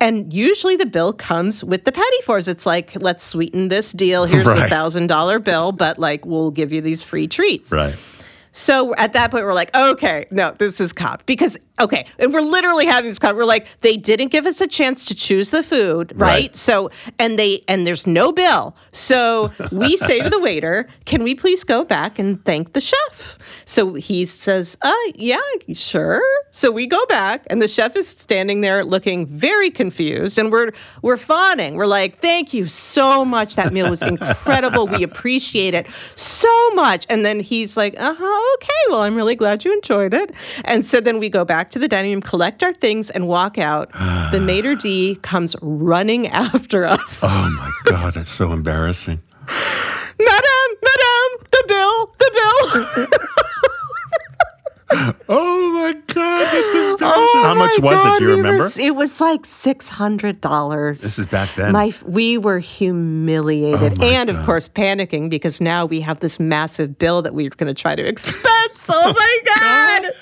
And 0.00 0.32
usually 0.32 0.76
the 0.76 0.86
bill 0.86 1.12
comes 1.12 1.62
with 1.62 1.84
the 1.84 1.92
petit 1.92 2.22
fours. 2.22 2.48
It's 2.48 2.66
like, 2.66 3.00
let's 3.00 3.22
sweeten 3.22 3.68
this 3.68 3.92
deal. 3.92 4.26
Here's 4.26 4.46
a 4.46 4.50
Right. 4.54 4.68
thousand 4.68 5.06
dollar 5.06 5.38
bill, 5.38 5.72
but 5.72 5.98
like 5.98 6.26
we'll 6.26 6.50
give 6.50 6.72
you 6.72 6.80
these 6.80 7.02
free 7.02 7.28
treats. 7.28 7.72
Right. 7.72 7.96
So 8.58 8.92
at 8.96 9.12
that 9.12 9.30
point, 9.30 9.44
we're 9.44 9.54
like, 9.54 9.74
okay, 9.74 10.26
no, 10.32 10.50
this 10.50 10.80
is 10.80 10.92
cop. 10.92 11.24
Because 11.26 11.56
Okay, 11.80 12.06
and 12.18 12.34
we're 12.34 12.40
literally 12.40 12.86
having 12.86 13.08
this 13.08 13.20
conversation. 13.20 13.38
We're 13.38 13.44
like, 13.44 13.68
they 13.82 13.96
didn't 13.96 14.28
give 14.28 14.46
us 14.46 14.60
a 14.60 14.66
chance 14.66 15.04
to 15.04 15.14
choose 15.14 15.50
the 15.50 15.62
food, 15.62 16.12
right? 16.16 16.28
Right. 16.28 16.56
So, 16.56 16.90
and 17.20 17.38
they 17.38 17.62
and 17.68 17.86
there's 17.86 18.04
no 18.04 18.32
bill. 18.32 18.74
So 18.90 19.52
we 19.70 19.96
say 19.96 20.20
to 20.20 20.28
the 20.28 20.40
waiter, 20.40 20.88
"Can 21.04 21.22
we 21.22 21.36
please 21.36 21.62
go 21.62 21.84
back 21.84 22.18
and 22.18 22.44
thank 22.44 22.72
the 22.72 22.80
chef?" 22.80 23.38
So 23.64 23.94
he 23.94 24.26
says, 24.26 24.76
"Uh, 24.82 24.92
yeah, 25.14 25.38
sure." 25.72 26.20
So 26.50 26.70
we 26.70 26.86
go 26.86 27.04
back, 27.06 27.42
and 27.48 27.60
the 27.60 27.68
chef 27.68 27.94
is 27.94 28.08
standing 28.08 28.62
there 28.62 28.84
looking 28.84 29.26
very 29.26 29.70
confused, 29.70 30.38
and 30.38 30.50
we're 30.50 30.72
we're 31.02 31.16
fawning. 31.18 31.76
We're 31.76 31.86
like, 31.86 32.20
"Thank 32.20 32.54
you 32.54 32.66
so 32.66 33.24
much. 33.24 33.54
That 33.56 33.72
meal 33.72 33.88
was 33.90 34.02
incredible. 34.02 34.86
we 34.86 35.02
appreciate 35.02 35.74
it 35.74 35.86
so 36.16 36.70
much." 36.70 37.06
And 37.08 37.24
then 37.24 37.40
he's 37.40 37.76
like, 37.76 37.94
"Uh 37.98 38.14
huh. 38.18 38.54
Okay. 38.56 38.90
Well, 38.90 39.02
I'm 39.02 39.14
really 39.14 39.36
glad 39.36 39.64
you 39.64 39.72
enjoyed 39.72 40.14
it." 40.14 40.32
And 40.64 40.84
so 40.84 41.00
then 41.00 41.18
we 41.18 41.28
go 41.28 41.44
back 41.44 41.70
to 41.72 41.78
the 41.78 41.86
dining 41.88 42.12
room, 42.12 42.22
collect 42.22 42.62
our 42.62 42.72
things, 42.72 43.10
and 43.10 43.28
walk 43.28 43.58
out. 43.58 43.92
the 44.32 44.40
maitre 44.44 44.74
d 44.76 45.16
comes 45.22 45.54
running 45.60 46.26
after 46.28 46.84
us. 46.86 47.20
Oh 47.22 47.28
my 47.58 47.70
God, 47.90 48.14
that's 48.14 48.30
so 48.30 48.52
embarrassing. 48.52 49.20
Madam, 50.20 50.68
madam, 50.82 51.46
the 51.52 51.64
bill, 51.68 52.14
the 52.18 52.30
bill. 52.34 53.06
Oh 55.28 55.72
my 55.72 55.92
God, 55.92 56.44
that's 56.44 56.74
embarrassing. 56.74 56.98
Oh 57.02 57.42
How 57.44 57.54
much 57.54 57.78
was 57.78 57.92
God, 57.94 58.16
it? 58.16 58.18
Do 58.20 58.24
you 58.24 58.36
remember? 58.36 58.64
were- 58.64 58.80
it 58.80 58.94
was 58.96 59.20
like 59.20 59.44
six 59.44 59.88
hundred 59.88 60.40
dollars. 60.40 61.00
This 61.02 61.18
is 61.18 61.26
back 61.26 61.54
then. 61.56 61.72
My, 61.72 61.92
we 62.06 62.38
were 62.38 62.58
humiliated, 62.58 63.98
Oh 64.00 64.04
and 64.06 64.30
of 64.30 64.44
course 64.46 64.66
panicking 64.68 65.28
because 65.30 65.60
now 65.60 65.84
we 65.84 66.00
have 66.00 66.20
this 66.20 66.40
massive 66.40 66.98
bill 66.98 67.22
that 67.22 67.34
we're 67.34 67.50
going 67.50 67.72
to 67.72 67.80
try 67.80 67.94
to 67.94 68.02
expense. 68.08 68.86
oh 68.88 69.12
my 69.16 69.38
god! 70.02 70.12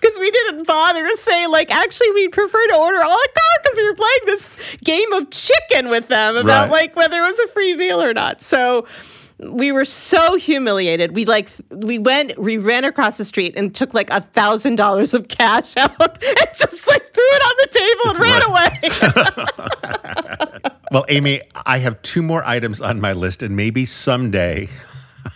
Because 0.00 0.18
we 0.18 0.30
didn't 0.30 0.66
bother 0.66 1.08
to 1.08 1.16
say 1.16 1.46
like, 1.46 1.70
actually, 1.70 2.10
we'd 2.10 2.32
prefer 2.32 2.66
to 2.66 2.74
order 2.74 2.98
all 2.98 3.04
a 3.04 3.10
la 3.10 3.16
carte 3.16 3.62
because 3.62 3.78
we 3.78 3.88
were 3.88 3.94
playing 3.94 4.20
this 4.26 4.56
game 4.84 5.12
of 5.12 5.30
chicken 5.30 5.88
with 5.88 6.08
them 6.08 6.36
about 6.36 6.68
Right. 6.68 6.70
like 6.82 6.96
whether 6.96 7.18
it 7.20 7.30
was 7.30 7.38
a 7.38 7.48
free 7.48 7.76
meal 7.76 8.02
or 8.02 8.12
not. 8.12 8.42
So. 8.42 8.86
We 9.38 9.70
were 9.70 9.84
so 9.84 10.36
humiliated. 10.36 11.14
We 11.14 11.26
like 11.26 11.50
we 11.70 11.98
went 11.98 12.38
we 12.38 12.56
ran 12.56 12.84
across 12.84 13.18
the 13.18 13.24
street 13.24 13.54
and 13.56 13.74
took 13.74 13.92
like 13.92 14.08
a 14.10 14.22
thousand 14.22 14.76
dollars 14.76 15.12
of 15.12 15.28
cash 15.28 15.76
out 15.82 16.24
and 16.24 16.48
just 16.54 16.86
like 16.88 17.12
threw 17.12 17.22
it 17.22 17.42
on 17.42 17.54
the 17.60 17.68
table 17.78 18.10
and 18.10 18.18
ran 18.18 18.42
away. 18.42 18.70
Well, 20.92 21.04
Amy, 21.08 21.40
I 21.66 21.78
have 21.78 22.00
two 22.02 22.22
more 22.22 22.44
items 22.46 22.80
on 22.80 23.00
my 23.00 23.12
list, 23.12 23.42
and 23.42 23.56
maybe 23.56 23.86
someday, 23.86 24.68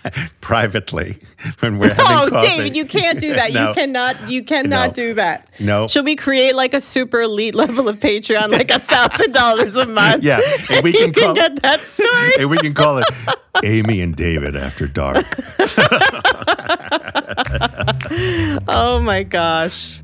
privately, 0.40 1.18
when 1.61 1.78
we're 1.78 1.92
having 1.94 2.34
Oh. 2.34 2.42
David, 2.42 2.76
you 2.76 2.84
can't 2.84 3.18
do 3.20 3.34
that. 3.34 3.51
No. 3.61 3.68
You 3.68 3.74
cannot. 3.74 4.30
You 4.30 4.42
cannot 4.44 4.88
No. 4.90 4.92
do 4.94 5.14
that. 5.14 5.48
No. 5.59 5.86
Should 5.88 6.05
we 6.05 6.16
create 6.16 6.55
like 6.55 6.72
a 6.74 6.80
super 6.80 7.20
elite 7.22 7.55
level 7.55 7.88
of 7.88 7.98
Patreon, 7.98 8.51
like 8.53 8.70
a 8.70 8.78
thousand 8.78 9.32
dollars 9.32 9.76
a 9.76 9.86
month? 9.86 10.22
Yeah, 10.24 10.40
and 10.70 10.82
we 10.84 10.92
you 10.92 11.12
can 11.12 11.12
call- 11.14 11.34
get 11.34 11.61
that 11.62 11.80
story. 11.80 12.32
and 12.38 12.48
we 12.51 12.59
can 12.59 12.74
call 12.74 12.98
it 12.98 13.07
Amy 13.64 14.01
and 14.01 14.14
David 14.16 14.57
After 14.57 14.86
Dark. 14.86 15.26
oh 18.68 19.01
my 19.03 19.22
gosh. 19.22 20.01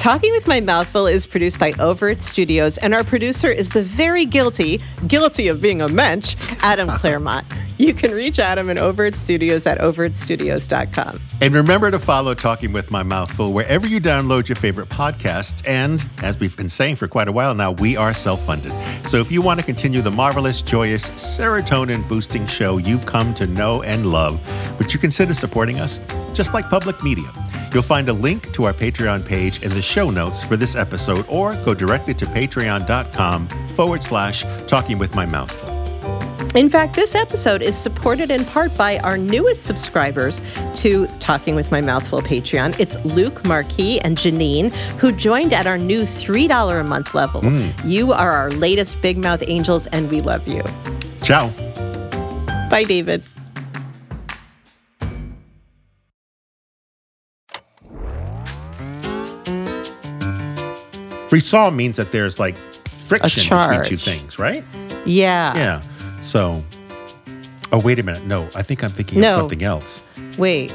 Talking 0.00 0.32
with 0.32 0.48
My 0.48 0.60
Mouthful 0.60 1.06
is 1.06 1.26
produced 1.26 1.58
by 1.60 1.74
Overt 1.78 2.22
Studios, 2.22 2.78
and 2.78 2.94
our 2.94 3.04
producer 3.04 3.50
is 3.50 3.68
the 3.68 3.82
very 3.82 4.24
guilty, 4.24 4.80
guilty 5.06 5.48
of 5.48 5.60
being 5.60 5.82
a 5.82 5.88
mensch, 5.88 6.36
Adam 6.62 6.88
Claremont. 6.98 7.44
You 7.76 7.92
can 7.92 8.12
reach 8.12 8.38
Adam 8.38 8.70
in 8.70 8.78
Overt 8.78 9.14
Studios 9.14 9.66
at 9.66 9.76
overtstudios.com. 9.76 11.20
And 11.42 11.54
remember 11.54 11.90
to 11.90 11.98
follow 11.98 12.32
Talking 12.32 12.72
with 12.72 12.90
My 12.90 13.02
Mouthful 13.02 13.52
wherever 13.52 13.86
you 13.86 14.00
download 14.00 14.48
your 14.48 14.56
favorite 14.56 14.88
podcasts. 14.88 15.62
And 15.68 16.02
as 16.22 16.40
we've 16.40 16.56
been 16.56 16.70
saying 16.70 16.96
for 16.96 17.06
quite 17.06 17.28
a 17.28 17.32
while 17.32 17.54
now, 17.54 17.72
we 17.72 17.98
are 17.98 18.14
self 18.14 18.42
funded. 18.46 18.72
So 19.06 19.18
if 19.18 19.30
you 19.30 19.42
want 19.42 19.60
to 19.60 19.66
continue 19.66 20.00
the 20.00 20.10
marvelous, 20.10 20.62
joyous, 20.62 21.10
serotonin 21.10 22.08
boosting 22.08 22.46
show 22.46 22.78
you've 22.78 23.04
come 23.04 23.34
to 23.34 23.46
know 23.46 23.82
and 23.82 24.06
love, 24.06 24.40
would 24.78 24.94
you 24.94 24.98
consider 24.98 25.34
supporting 25.34 25.78
us? 25.78 26.00
Just 26.32 26.54
like 26.54 26.70
public 26.70 27.02
media. 27.02 27.30
You'll 27.72 27.82
find 27.82 28.08
a 28.08 28.12
link 28.12 28.52
to 28.52 28.64
our 28.64 28.72
Patreon 28.72 29.24
page 29.24 29.62
in 29.62 29.70
the 29.70 29.82
show 29.82 30.10
notes 30.10 30.42
for 30.42 30.56
this 30.56 30.74
episode, 30.74 31.24
or 31.28 31.54
go 31.64 31.74
directly 31.74 32.14
to 32.14 32.26
patreon.com 32.26 33.48
forward 33.76 34.02
slash 34.02 34.44
talking 34.66 34.98
with 34.98 35.14
my 35.14 35.26
mouthful. 35.26 35.70
In 36.56 36.68
fact, 36.68 36.96
this 36.96 37.14
episode 37.14 37.62
is 37.62 37.76
supported 37.76 38.32
in 38.32 38.44
part 38.44 38.76
by 38.76 38.98
our 38.98 39.16
newest 39.16 39.62
subscribers 39.62 40.40
to 40.74 41.06
Talking 41.20 41.54
with 41.54 41.70
My 41.70 41.80
Mouthful 41.80 42.22
Patreon. 42.22 42.78
It's 42.80 42.96
Luke 43.04 43.44
Marquis 43.44 44.00
and 44.00 44.16
Janine, 44.16 44.72
who 44.98 45.12
joined 45.12 45.52
at 45.52 45.68
our 45.68 45.78
new 45.78 46.02
$3 46.02 46.80
a 46.80 46.82
month 46.82 47.14
level. 47.14 47.40
Hmm. 47.40 47.68
You 47.84 48.12
are 48.12 48.32
our 48.32 48.50
latest 48.50 49.00
Big 49.00 49.16
Mouth 49.16 49.44
Angels, 49.46 49.86
and 49.88 50.10
we 50.10 50.20
love 50.22 50.48
you. 50.48 50.64
Ciao. 51.22 51.50
Bye, 52.68 52.84
David. 52.84 53.24
Frisson 61.30 61.74
means 61.76 61.96
that 61.96 62.10
there's 62.10 62.38
like 62.38 62.56
friction 63.06 63.56
between 63.56 63.84
two 63.84 63.96
things, 63.96 64.38
right? 64.38 64.64
Yeah. 65.06 65.54
Yeah. 65.54 65.82
So, 66.22 66.62
oh, 67.72 67.78
wait 67.80 67.98
a 67.98 68.02
minute. 68.02 68.24
No, 68.26 68.48
I 68.54 68.62
think 68.62 68.82
I'm 68.84 68.90
thinking 68.90 69.20
No. 69.20 69.34
of 69.34 69.40
something 69.40 69.62
else. 69.62 70.04
Wait. 70.36 70.74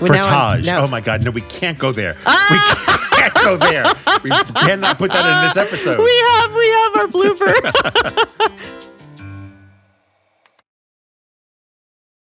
Well, 0.00 0.10
Frottage. 0.10 0.66
now- 0.66 0.80
Oh 0.84 0.88
my 0.88 1.00
God. 1.00 1.22
No, 1.24 1.30
we 1.30 1.40
can't 1.42 1.78
go 1.78 1.92
there. 1.92 2.16
Ah! 2.26 3.08
We 3.12 3.16
can't 3.16 3.34
go 3.34 3.56
there. 3.56 3.84
We 4.24 4.30
cannot 4.30 4.98
put 4.98 5.12
that 5.12 5.24
in 5.24 5.48
this 5.48 5.56
episode. 5.72 5.98
We 6.02 6.24
have 6.28 6.52
we 6.52 6.68
have 6.68 6.96
our 6.96 7.06
blooper. 7.08 8.72